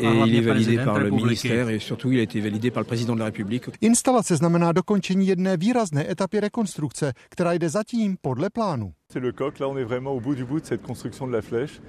Et 0.00 0.26
il 0.26 0.34
est 0.36 0.40
validé 0.40 0.76
par 0.78 0.98
le 0.98 1.10
ministère 1.10 1.68
et 1.68 1.78
surtout 1.78 2.10
il 2.12 2.18
a 2.18 2.22
été 2.22 2.40
validé 2.40 2.70
par 2.70 2.82
le 2.82 2.86
président 2.86 3.14
de 3.14 3.18
la 3.20 3.26
République. 3.26 3.64
Instalace 3.82 4.36
znamená 4.36 4.72
dokončení 4.72 5.26
jedné 5.26 5.56
výrazné 5.56 6.10
etapy 6.10 6.40
rekonstrukce, 6.40 7.12
která 7.28 7.52
jde 7.52 7.68
zatím 7.68 8.16
podle 8.20 8.50
plánu. 8.50 8.92
C'est 9.12 9.22
le 9.22 9.32
coq, 9.32 9.60
là 9.60 9.68
on 9.68 9.78
est 9.78 9.84
vraiment 9.84 10.12
au 10.16 10.20
bout 10.20 10.36
du 10.36 10.44
bout 10.44 10.60
de 10.60 10.66
cette 10.66 10.82
construction 10.82 11.26
de 11.26 11.32
la 11.32 11.42
flèche. 11.42 11.80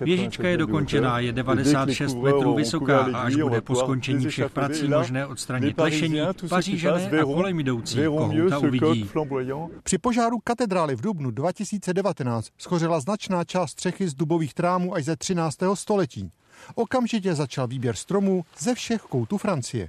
Věžička 0.00 0.48
je 0.48 0.56
dokončená, 0.56 1.18
je 1.18 1.32
96 1.32 2.14
metrů 2.14 2.54
vysoká 2.54 2.98
a 2.98 3.18
až 3.18 3.36
bude 3.36 3.60
po 3.60 3.74
skončení 3.74 4.26
všech 4.26 4.50
prací 4.50 4.88
možné 4.88 5.26
odstranit 5.26 5.78
lešení, 5.78 6.20
pařížané 6.48 7.10
a 7.20 7.24
kolem 7.24 7.60
jdoucí 7.60 8.04
kohouta 8.04 8.58
uvidí. 8.58 9.10
Při 9.82 9.98
požáru 9.98 10.38
katedrály 10.44 10.96
v 10.96 11.00
Dubnu 11.00 11.30
2019 11.30 12.48
schořela 12.58 13.00
značná 13.00 13.44
část 13.44 13.70
střechy 13.70 14.08
z 14.08 14.14
dubových 14.14 14.54
trámů 14.54 14.94
až 14.94 15.04
ze 15.04 15.16
13. 15.16 15.58
století. 15.74 16.30
Okamžitě 16.74 17.34
začal 17.34 17.66
výběr 17.68 17.94
stromů 17.94 18.44
ze 18.58 18.74
všech 18.74 19.00
koutů 19.00 19.38
Francie. 19.38 19.88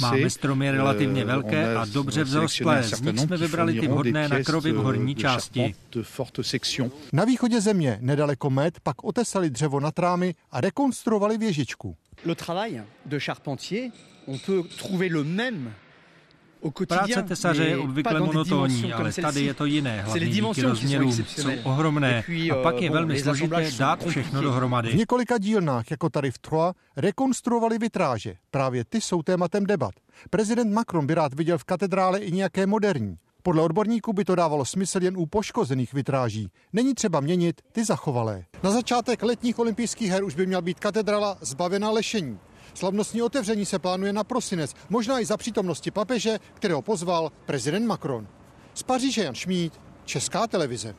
Máme 0.00 0.30
stromy 0.30 0.70
relativně 0.70 1.22
euh, 1.22 1.26
velké 1.26 1.74
a 1.74 1.84
dobře 1.84 2.24
vzrostlé. 2.24 2.82
Z 2.82 3.00
nich 3.00 3.20
jsme 3.20 3.36
vybrali 3.36 3.80
ty 3.80 3.88
vhodné 3.88 4.28
na 4.28 4.42
krovy 4.42 4.72
v 4.72 4.76
horní 4.76 5.14
části. 5.14 5.74
Na 7.12 7.24
východě 7.24 7.60
země, 7.60 7.98
nedaleko 8.00 8.50
Med, 8.50 8.80
pak 8.80 9.04
otesali 9.04 9.50
dřevo 9.50 9.80
na 9.80 9.90
trámy 9.90 10.34
a 10.50 10.60
rekonstruovali 10.60 11.38
věžičku. 11.38 11.96
Le 12.24 12.34
travail 12.34 12.84
de 13.06 13.20
charpentier, 13.20 13.90
on 14.26 14.38
peut 14.38 14.66
trouver 14.76 15.12
le 15.12 15.24
même 15.24 15.72
Práce 16.88 17.22
tesaře 17.22 17.64
je 17.64 17.78
obvykle 17.78 18.20
monotónní, 18.20 18.92
ale 18.92 19.12
tady 19.12 19.42
je 19.42 19.54
to 19.54 19.64
jiné. 19.64 20.02
Hlavně 20.02 20.28
díky 20.28 20.62
rozměrům 20.62 21.12
jsou 21.12 21.50
ohromné 21.62 22.24
a 22.52 22.62
pak 22.62 22.80
je 22.80 22.90
euh, 22.90 22.92
velmi 22.92 23.20
složité 23.20 23.70
dát 23.78 24.06
všechno 24.06 24.42
dohromady. 24.42 24.90
V 24.90 24.94
několika 24.94 25.38
dílnách, 25.38 25.90
jako 25.90 26.10
tady 26.10 26.30
v 26.30 26.38
Troyes, 26.38 26.74
rekonstruovali 26.96 27.78
vitráže. 27.78 28.34
Právě 28.50 28.84
ty 28.84 29.00
jsou 29.00 29.22
tématem 29.22 29.66
debat. 29.66 29.94
Prezident 30.30 30.72
Macron 30.72 31.06
by 31.06 31.14
rád 31.14 31.34
viděl 31.34 31.58
v 31.58 31.64
katedrále 31.64 32.18
i 32.18 32.32
nějaké 32.32 32.66
moderní. 32.66 33.16
Podle 33.42 33.62
odborníků 33.62 34.12
by 34.12 34.24
to 34.24 34.34
dávalo 34.34 34.64
smysl 34.64 35.02
jen 35.02 35.16
u 35.16 35.26
poškozených 35.26 35.92
vitráží. 35.92 36.48
Není 36.72 36.94
třeba 36.94 37.20
měnit 37.20 37.60
ty 37.72 37.84
zachovalé. 37.84 38.44
Na 38.62 38.70
začátek 38.70 39.22
letních 39.22 39.58
olympijských 39.58 40.10
her 40.10 40.24
už 40.24 40.34
by 40.34 40.46
měla 40.46 40.62
být 40.62 40.80
katedrála 40.80 41.38
zbavená 41.40 41.90
lešení. 41.90 42.38
Slavnostní 42.76 43.22
otevření 43.22 43.66
se 43.66 43.78
plánuje 43.78 44.12
na 44.12 44.24
prosinec, 44.24 44.74
možná 44.88 45.20
i 45.20 45.24
za 45.24 45.36
přítomnosti 45.36 45.90
papeže, 45.90 46.38
kterého 46.54 46.82
pozval 46.82 47.32
prezident 47.46 47.86
Macron. 47.86 48.28
Z 48.74 48.82
Paříže 48.82 49.24
Jan 49.24 49.34
Šmíd, 49.34 49.80
Česká 50.04 50.46
televize. 50.46 50.94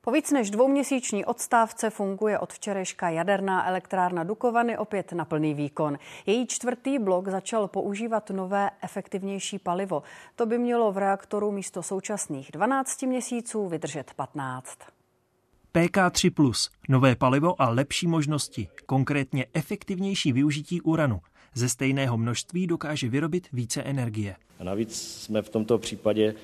Po 0.00 0.10
víc 0.10 0.30
než 0.30 0.50
dvouměsíční 0.50 1.24
odstávce 1.24 1.90
funguje 1.90 2.38
od 2.38 2.52
včerejška 2.52 3.08
jaderná 3.08 3.68
elektrárna 3.68 4.24
Dukovany 4.24 4.78
opět 4.78 5.12
na 5.12 5.24
plný 5.24 5.54
výkon. 5.54 5.98
Její 6.26 6.46
čtvrtý 6.46 6.98
blok 6.98 7.28
začal 7.28 7.68
používat 7.68 8.30
nové 8.30 8.70
efektivnější 8.82 9.58
palivo. 9.58 10.02
To 10.36 10.46
by 10.46 10.58
mělo 10.58 10.92
v 10.92 10.98
reaktoru 10.98 11.52
místo 11.52 11.82
současných 11.82 12.52
12 12.52 13.02
měsíců 13.02 13.68
vydržet 13.68 14.14
15. 14.16 14.78
PK3+, 15.74 16.70
nové 16.88 17.16
palivo 17.16 17.62
a 17.62 17.68
lepší 17.68 18.06
možnosti, 18.06 18.68
konkrétně 18.86 19.46
efektivnější 19.52 20.32
využití 20.32 20.80
uranu. 20.80 21.20
Ze 21.54 21.68
stejného 21.68 22.18
množství 22.18 22.66
dokáže 22.66 23.08
vyrobit 23.08 23.48
více 23.52 23.82
energie. 23.82 24.36
A 24.58 24.64
navíc 24.64 25.02
jsme 25.02 25.42
v 25.42 25.48
tomto 25.48 25.78
případě 25.78 26.34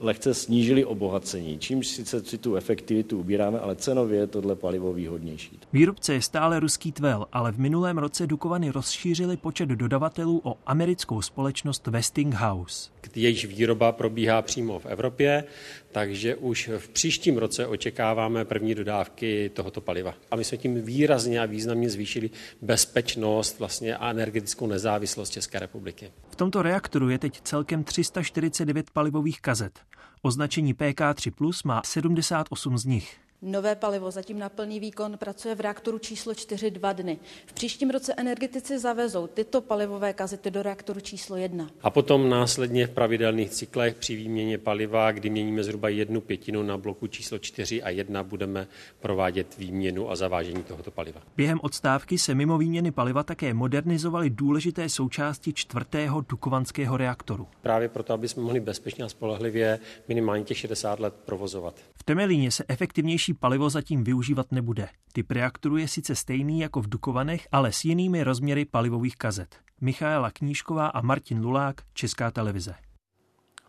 lehce 0.00 0.34
snížili 0.34 0.84
obohacení, 0.84 1.58
čímž 1.58 1.86
sice 1.86 2.24
si 2.24 2.38
tu 2.38 2.56
efektivitu 2.56 3.18
ubíráme, 3.18 3.60
ale 3.60 3.76
cenově 3.76 4.20
je 4.20 4.26
tohle 4.26 4.56
palivo 4.56 4.92
výhodnější. 4.92 5.58
Výrobce 5.72 6.14
je 6.14 6.22
stále 6.22 6.60
ruský 6.60 6.92
Tvel, 6.92 7.26
ale 7.32 7.52
v 7.52 7.58
minulém 7.58 7.98
roce 7.98 8.26
Dukovany 8.26 8.70
rozšířili 8.70 9.36
počet 9.36 9.68
dodavatelů 9.68 10.40
o 10.44 10.56
americkou 10.66 11.22
společnost 11.22 11.86
Westinghouse. 11.86 12.90
Jejíž 13.14 13.44
výroba 13.44 13.92
probíhá 13.92 14.42
přímo 14.42 14.78
v 14.78 14.86
Evropě, 14.86 15.44
takže 15.92 16.36
už 16.36 16.70
v 16.78 16.88
příštím 16.88 17.36
roce 17.36 17.66
očekáváme 17.66 18.44
první 18.44 18.74
dodávky 18.74 19.50
tohoto 19.54 19.80
paliva. 19.80 20.14
A 20.30 20.36
my 20.36 20.44
jsme 20.44 20.58
tím 20.58 20.82
výrazně 20.82 21.40
a 21.40 21.46
významně 21.46 21.90
zvýšili 21.90 22.30
bezpečnost 22.62 23.58
vlastně 23.58 23.96
a 23.96 24.10
energetickou 24.10 24.66
nezávislost 24.66 25.30
České 25.30 25.58
republiky. 25.58 26.12
V 26.30 26.36
tomto 26.36 26.62
reaktoru 26.62 27.08
je 27.08 27.18
teď 27.18 27.40
celkem 27.40 27.84
349 27.84 28.90
palivových 28.90 29.40
kazet. 29.40 29.80
Označení 30.22 30.74
PK3 30.74 31.60
má 31.64 31.82
78 31.84 32.78
z 32.78 32.84
nich. 32.84 33.29
Nové 33.42 33.74
palivo 33.74 34.10
zatím 34.10 34.38
na 34.38 34.48
plný 34.48 34.80
výkon 34.80 35.18
pracuje 35.18 35.54
v 35.54 35.60
reaktoru 35.60 35.98
číslo 35.98 36.34
4 36.34 36.70
dva 36.70 36.92
dny. 36.92 37.18
V 37.46 37.52
příštím 37.52 37.90
roce 37.90 38.14
energetici 38.16 38.78
zavezou 38.78 39.26
tyto 39.26 39.60
palivové 39.60 40.12
kazety 40.12 40.50
do 40.50 40.62
reaktoru 40.62 41.00
číslo 41.00 41.36
1. 41.36 41.70
A 41.82 41.90
potom 41.90 42.28
následně 42.28 42.86
v 42.86 42.90
pravidelných 42.90 43.50
cyklech 43.50 43.94
při 43.94 44.16
výměně 44.16 44.58
paliva, 44.58 45.12
kdy 45.12 45.30
měníme 45.30 45.64
zhruba 45.64 45.88
jednu 45.88 46.20
pětinu 46.20 46.62
na 46.62 46.78
bloku 46.78 47.06
číslo 47.06 47.38
4 47.38 47.82
a 47.82 47.90
1, 47.90 48.22
budeme 48.22 48.66
provádět 49.00 49.58
výměnu 49.58 50.10
a 50.10 50.16
zavážení 50.16 50.62
tohoto 50.62 50.90
paliva. 50.90 51.22
Během 51.36 51.58
odstávky 51.62 52.18
se 52.18 52.34
mimo 52.34 52.58
výměny 52.58 52.90
paliva 52.90 53.22
také 53.22 53.54
modernizovaly 53.54 54.30
důležité 54.30 54.88
součásti 54.88 55.52
čtvrtého 55.52 56.20
dukovanského 56.20 56.96
reaktoru. 56.96 57.46
Právě 57.62 57.88
proto, 57.88 58.12
aby 58.12 58.28
jsme 58.28 58.42
mohli 58.42 58.60
bezpečně 58.60 59.04
a 59.04 59.08
spolehlivě 59.08 59.78
minimálně 60.08 60.44
těch 60.44 60.58
60 60.58 61.00
let 61.00 61.14
provozovat. 61.14 61.74
V 61.96 62.02
Temelíně 62.02 62.50
se 62.50 62.64
efektivnější 62.68 63.29
palivo 63.34 63.70
zatím 63.70 64.04
využívat 64.04 64.52
nebude. 64.52 64.88
Typ 65.12 65.30
reaktoru 65.30 65.76
je 65.76 65.88
sice 65.88 66.14
stejný 66.14 66.60
jako 66.60 66.80
v 66.80 66.88
Dukovanech, 66.88 67.48
ale 67.52 67.72
s 67.72 67.84
jinými 67.84 68.24
rozměry 68.24 68.64
palivových 68.64 69.16
kazet. 69.16 69.56
Michaela 69.80 70.30
Knížková 70.30 70.86
a 70.86 71.00
Martin 71.00 71.40
Lulák, 71.40 71.76
Česká 71.94 72.30
televize. 72.30 72.74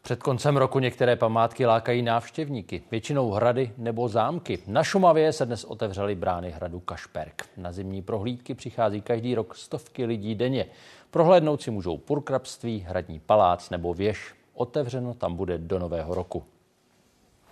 Před 0.02 0.24
koncem 0.24 0.58
roku 0.58 0.80
některé 0.80 1.16
památky 1.16 1.66
lákají 1.66 2.02
návštěvníky, 2.02 2.84
většinou 2.92 3.32
hrady 3.32 3.72
nebo 3.78 4.08
zámky. 4.08 4.60
Na 4.68 4.84
Šumavě 4.84 5.34
se 5.34 5.46
dnes 5.46 5.64
otevřely 5.64 6.16
brány 6.16 6.52
hradu 6.52 6.80
Kašperk. 6.80 7.50
Na 7.58 7.72
zimní 7.72 8.02
prohlídky 8.02 8.54
přichází 8.54 9.02
každý 9.02 9.36
rok 9.36 9.56
stovky 9.56 10.06
lidí 10.06 10.36
denně. 10.36 10.66
Prohlédnout 11.12 11.62
si 11.62 11.72
můžou 11.72 11.98
purkrabství, 11.98 12.80
hradní 12.80 13.20
palác 13.20 13.70
nebo 13.70 13.94
věž. 13.94 14.34
Otevřeno 14.54 15.14
tam 15.14 15.36
bude 15.36 15.58
do 15.58 15.80
nového 15.80 16.16
roku. 16.16 16.44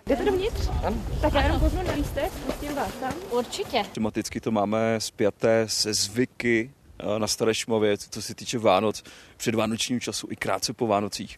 Jdete 0.09 0.25
dovnitř? 0.25 0.69
Ano. 0.83 0.97
Tak 1.21 1.33
já 1.33 1.41
jenom 1.41 1.59
koznu 1.59 1.83
na 1.83 1.93
lístek, 1.93 2.31
pustím 2.31 2.75
vás 2.75 2.91
tam. 2.99 3.13
Určitě. 3.31 3.85
Tematicky 3.93 4.41
to 4.41 4.51
máme 4.51 4.99
spjaté 4.99 5.63
se 5.67 5.93
zvyky 5.93 6.71
eh, 6.99 7.19
na 7.19 7.27
Staré 7.27 7.53
Šumavě, 7.53 7.97
co 7.97 8.21
se 8.21 8.35
týče 8.35 8.59
Vánoc, 8.59 9.03
před 9.37 9.55
vánočním 9.55 9.99
času 9.99 10.27
i 10.31 10.35
krátce 10.35 10.73
po 10.73 10.87
Vánocích. 10.87 11.37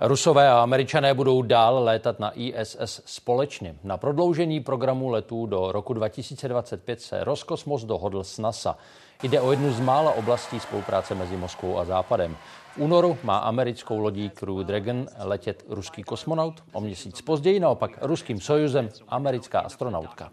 Rusové 0.00 0.48
a 0.48 0.62
američané 0.62 1.14
budou 1.14 1.42
dál 1.42 1.84
létat 1.84 2.20
na 2.20 2.32
ISS 2.34 3.00
společně. 3.04 3.76
Na 3.84 3.96
prodloužení 3.96 4.60
programu 4.60 5.08
letů 5.08 5.46
do 5.46 5.72
roku 5.72 5.92
2025 5.94 7.00
se 7.00 7.24
Roskosmos 7.24 7.84
dohodl 7.84 8.24
s 8.24 8.38
NASA. 8.38 8.76
Jde 9.22 9.40
o 9.40 9.50
jednu 9.50 9.72
z 9.72 9.80
mála 9.80 10.10
oblastí 10.10 10.60
spolupráce 10.60 11.14
mezi 11.14 11.36
Moskvou 11.36 11.78
a 11.78 11.84
Západem. 11.84 12.36
V 12.74 12.78
únoru 12.78 13.18
má 13.22 13.38
americkou 13.38 13.98
lodí 13.98 14.30
Crew 14.30 14.64
Dragon 14.64 15.06
letět 15.18 15.64
ruský 15.68 16.02
kosmonaut, 16.02 16.64
o 16.72 16.80
měsíc 16.80 17.20
později 17.20 17.60
naopak 17.60 17.90
ruským 18.02 18.40
Sojuzem 18.40 18.88
americká 19.08 19.60
astronautka. 19.60 20.32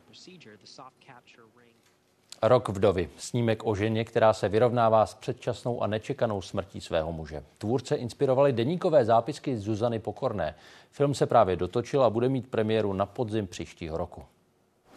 Rok 2.41 2.69
vdovy. 2.69 3.09
Snímek 3.17 3.65
o 3.65 3.75
ženě, 3.75 4.05
která 4.05 4.33
se 4.33 4.49
vyrovnává 4.49 5.05
s 5.05 5.13
předčasnou 5.13 5.83
a 5.83 5.87
nečekanou 5.87 6.41
smrtí 6.41 6.81
svého 6.81 7.11
muže. 7.11 7.43
Tvůrce 7.57 7.95
inspirovali 7.95 8.53
deníkové 8.53 9.05
zápisky 9.05 9.57
Zuzany 9.57 9.99
Pokorné. 9.99 10.55
Film 10.91 11.13
se 11.13 11.25
právě 11.25 11.55
dotočil 11.55 12.03
a 12.03 12.09
bude 12.09 12.29
mít 12.29 12.47
premiéru 12.47 12.93
na 12.93 13.05
podzim 13.05 13.47
příštího 13.47 13.97
roku. 13.97 14.23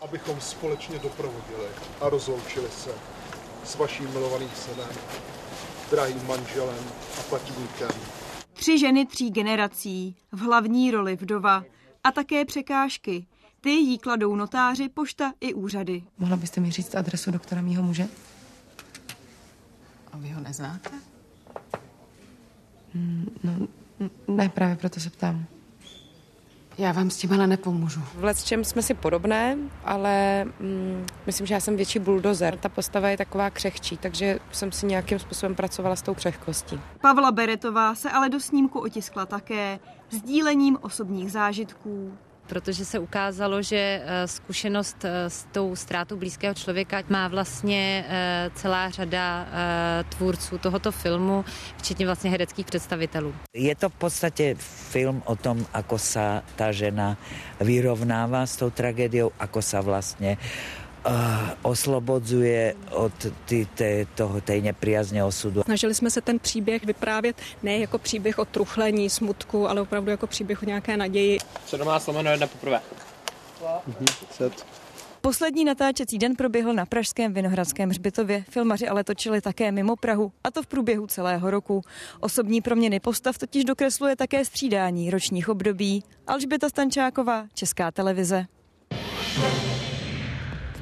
Abychom 0.01 0.41
společně 0.41 0.99
doprovodili 0.99 1.67
a 2.01 2.09
rozloučili 2.09 2.69
se 2.69 2.91
s 3.65 3.77
vaším 3.77 4.13
milovaným 4.13 4.51
synem, 4.55 4.89
drahým 5.95 6.27
manželem 6.27 6.85
a 7.19 7.23
platníkem. 7.29 7.89
Tři 8.53 8.79
ženy 8.79 9.07
tří 9.07 9.31
generací, 9.31 10.17
v 10.33 10.41
hlavní 10.41 10.91
roli 10.91 11.17
vdova 11.17 11.65
a 12.05 12.13
také 12.13 12.45
překážky. 12.45 13.27
Ty 13.61 13.71
jí 13.71 13.99
kladou 13.99 14.37
notáři, 14.37 14.89
pošta 14.89 15.33
i 15.41 15.55
úřady. 15.55 16.03
Mohla 16.19 16.37
byste 16.37 16.61
mi 16.61 16.71
říct 16.71 16.95
adresu 16.95 17.31
doktora 17.31 17.63
mýho 17.63 17.83
muže? 17.83 18.09
A 20.13 20.17
vy 20.17 20.29
ho 20.31 20.41
neznáte? 20.41 20.91
Mm, 22.95 23.31
no, 23.45 23.69
ne, 24.29 24.49
právě 24.49 24.77
proto 24.77 25.01
se 25.01 25.11
ptám. 25.11 25.47
Já 26.79 26.93
vám 26.93 27.11
s 27.11 27.17
tím 27.17 27.33
ale 27.33 27.47
nepomůžu. 27.47 28.01
V 28.15 28.45
čem 28.45 28.65
jsme 28.65 28.83
si 28.83 28.95
podobné, 28.95 29.57
ale 29.85 30.45
mm, 30.45 31.07
myslím, 31.27 31.47
že 31.47 31.55
já 31.55 31.61
jsem 31.61 31.77
větší 31.77 31.99
buldozer. 31.99 32.59
Ta 32.59 32.69
postava 32.69 33.09
je 33.09 33.17
taková 33.17 33.51
křehčí, 33.51 33.97
takže 33.97 34.39
jsem 34.53 34.73
si 34.73 34.87
nějakým 34.87 35.19
způsobem 35.19 35.55
pracovala 35.55 35.97
s 35.97 36.03
tou 36.03 36.15
křehkostí. 36.15 36.81
Pavla 37.01 37.33
Beretová 37.33 37.95
se 37.95 38.11
ale 38.11 38.29
do 38.29 38.41
snímku 38.41 38.79
otiskla 38.81 39.27
také 39.27 39.79
sdílením 40.11 40.79
osobních 40.83 41.33
zážitků, 41.33 42.13
protože 42.47 42.85
se 42.85 42.99
ukázalo, 42.99 43.63
že 43.63 43.77
eh, 43.77 44.29
zkušenost 44.29 45.05
eh, 45.05 45.31
s 45.31 45.47
tou 45.53 45.77
ztrátou 45.77 46.17
blízkého 46.17 46.55
člověka 46.55 47.03
má 47.09 47.29
vlastně 47.29 48.05
eh, 48.09 48.51
celá 48.55 48.91
řada 48.91 49.47
tvůrců 50.09 50.59
tohoto 50.59 50.93
filmu, 50.93 51.45
včetně 51.79 52.07
vlastně 52.07 52.31
hereckých 52.31 52.67
představitelů. 52.67 53.35
Je 53.55 53.77
to 53.77 53.89
v 53.89 53.95
podstatě 53.95 54.55
film 54.91 55.23
o 55.25 55.37
tom, 55.37 55.67
ako 55.73 55.99
sa 55.99 56.43
ta 56.57 56.73
žena 56.73 57.17
vyrovnáva 57.61 58.47
s 58.47 58.57
tou 58.57 58.71
tragédiou, 58.71 59.33
ako 59.39 59.63
sa 59.63 59.81
vlastně 59.81 60.37
oslobodzuje 61.63 62.75
od 62.91 63.13
ty, 63.45 63.69
té, 63.75 64.07
toho, 64.15 64.41
té 64.41 64.61
nepriazně 64.61 65.25
osudu. 65.25 65.63
Snažili 65.63 65.95
jsme 65.95 66.11
se 66.11 66.21
ten 66.21 66.39
příběh 66.39 66.85
vyprávět 66.85 67.37
ne 67.63 67.79
jako 67.79 67.99
příběh 67.99 68.39
o 68.39 68.45
truchlení, 68.45 69.11
smutku, 69.11 69.69
ale 69.69 69.81
opravdu 69.81 70.11
jako 70.11 70.27
příběh 70.27 70.63
o 70.63 70.67
nějaké 70.67 70.97
naději. 70.97 71.39
17 71.67 72.07
lomeno 72.07 72.31
jedna 72.31 72.47
poprvé. 72.47 72.81
Mhm. 73.87 74.07
Poslední 75.21 75.65
natáčecí 75.65 76.19
den 76.19 76.37
proběhl 76.37 76.75
na 76.75 76.87
Pražském 76.87 77.33
Vinohradském 77.33 77.91
hřbitově. 77.91 78.45
Filmaři 78.51 78.89
ale 78.89 79.05
točili 79.05 79.41
také 79.41 79.73
mimo 79.73 79.97
Prahu, 79.97 80.33
a 80.45 80.51
to 80.51 80.63
v 80.63 80.67
průběhu 80.67 81.07
celého 81.07 81.51
roku. 81.51 81.83
Osobní 82.21 82.61
proměny 82.61 83.01
postav 83.01 83.39
totiž 83.39 83.65
dokresluje 83.65 84.17
také 84.17 84.45
střídání 84.45 85.11
ročních 85.11 85.49
období. 85.49 86.05
Alžběta 86.27 86.69
Stančáková, 86.69 87.47
Česká 87.55 87.91
televize. 87.91 88.47
Z 89.35 89.64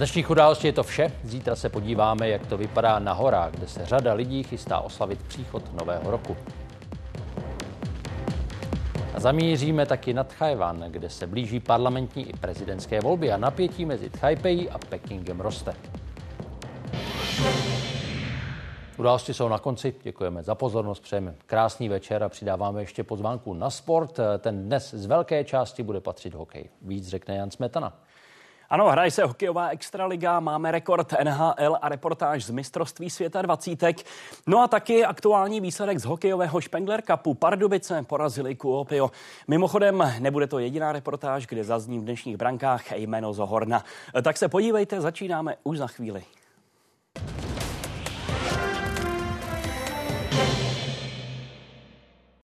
dnešních 0.03 0.31
událostí 0.31 0.67
je 0.67 0.73
to 0.73 0.83
vše. 0.83 1.13
Zítra 1.25 1.57
se 1.57 1.69
podíváme, 1.69 2.29
jak 2.29 2.47
to 2.47 2.57
vypadá 2.57 2.99
na 2.99 3.13
horách, 3.13 3.53
kde 3.53 3.69
se 3.69 3.87
řada 3.87 4.13
lidí 4.13 4.43
chystá 4.43 4.81
oslavit 4.81 5.23
příchod 5.23 5.75
nového 5.75 6.11
roku. 6.11 6.37
A 9.15 9.21
zamíříme 9.21 9.87
taky 9.87 10.15
na 10.15 10.25
Tchajvan, 10.25 10.85
kde 10.89 11.11
se 11.11 11.27
blíží 11.27 11.61
parlamentní 11.61 12.29
i 12.29 12.33
prezidentské 12.33 13.01
volby 13.01 13.33
a 13.33 13.37
napětí 13.37 13.85
mezi 13.85 14.11
Tchajpejí 14.11 14.71
a 14.71 14.79
Pekingem 14.79 15.41
roste. 15.41 15.75
Události 18.97 19.35
jsou 19.35 19.49
na 19.49 19.59
konci. 19.59 19.95
Děkujeme 20.03 20.43
za 20.43 20.55
pozornost, 20.55 21.01
přejeme 21.01 21.35
krásný 21.47 21.89
večer 21.89 22.23
a 22.23 22.29
přidáváme 22.29 22.83
ještě 22.83 23.05
pozvánku 23.05 23.55
na 23.55 23.71
sport. 23.71 24.21
Ten 24.39 24.65
dnes 24.65 24.95
z 24.95 25.07
velké 25.07 25.45
části 25.45 25.83
bude 25.83 26.01
patřit 26.01 26.35
hokej. 26.35 26.69
Víc 26.83 27.09
řekne 27.09 27.37
Jan 27.37 27.51
Smetana. 27.51 27.93
Ano, 28.73 28.91
hraje 28.91 29.11
se 29.11 29.25
hokejová 29.25 29.69
extraliga, 29.69 30.41
máme 30.41 30.71
rekord 30.71 31.13
NHL 31.25 31.79
a 31.83 31.89
reportáž 31.89 32.45
z 32.45 32.51
mistrovství 32.51 33.11
světa 33.11 33.43
20. 33.43 33.85
No 34.47 34.63
a 34.63 34.69
taky 34.69 35.05
aktuální 35.05 35.61
výsledek 35.61 35.99
z 35.99 36.05
hokejového 36.05 36.61
Spengler 36.61 37.03
Cupu. 37.03 37.35
Pardubice 37.35 38.03
porazili 38.03 38.55
Kuopio. 38.55 39.11
Mimochodem, 39.49 40.13
nebude 40.19 40.47
to 40.47 40.59
jediná 40.59 40.93
reportáž, 40.93 41.47
kde 41.47 41.65
zazní 41.65 41.99
v 41.99 42.03
dnešních 42.03 42.37
brankách 42.37 42.93
jméno 42.93 43.33
Zohorna. 43.33 43.85
Tak 44.23 44.37
se 44.37 44.49
podívejte, 44.49 45.01
začínáme 45.01 45.57
už 45.65 45.79
za 45.79 45.87
chvíli. 45.87 46.25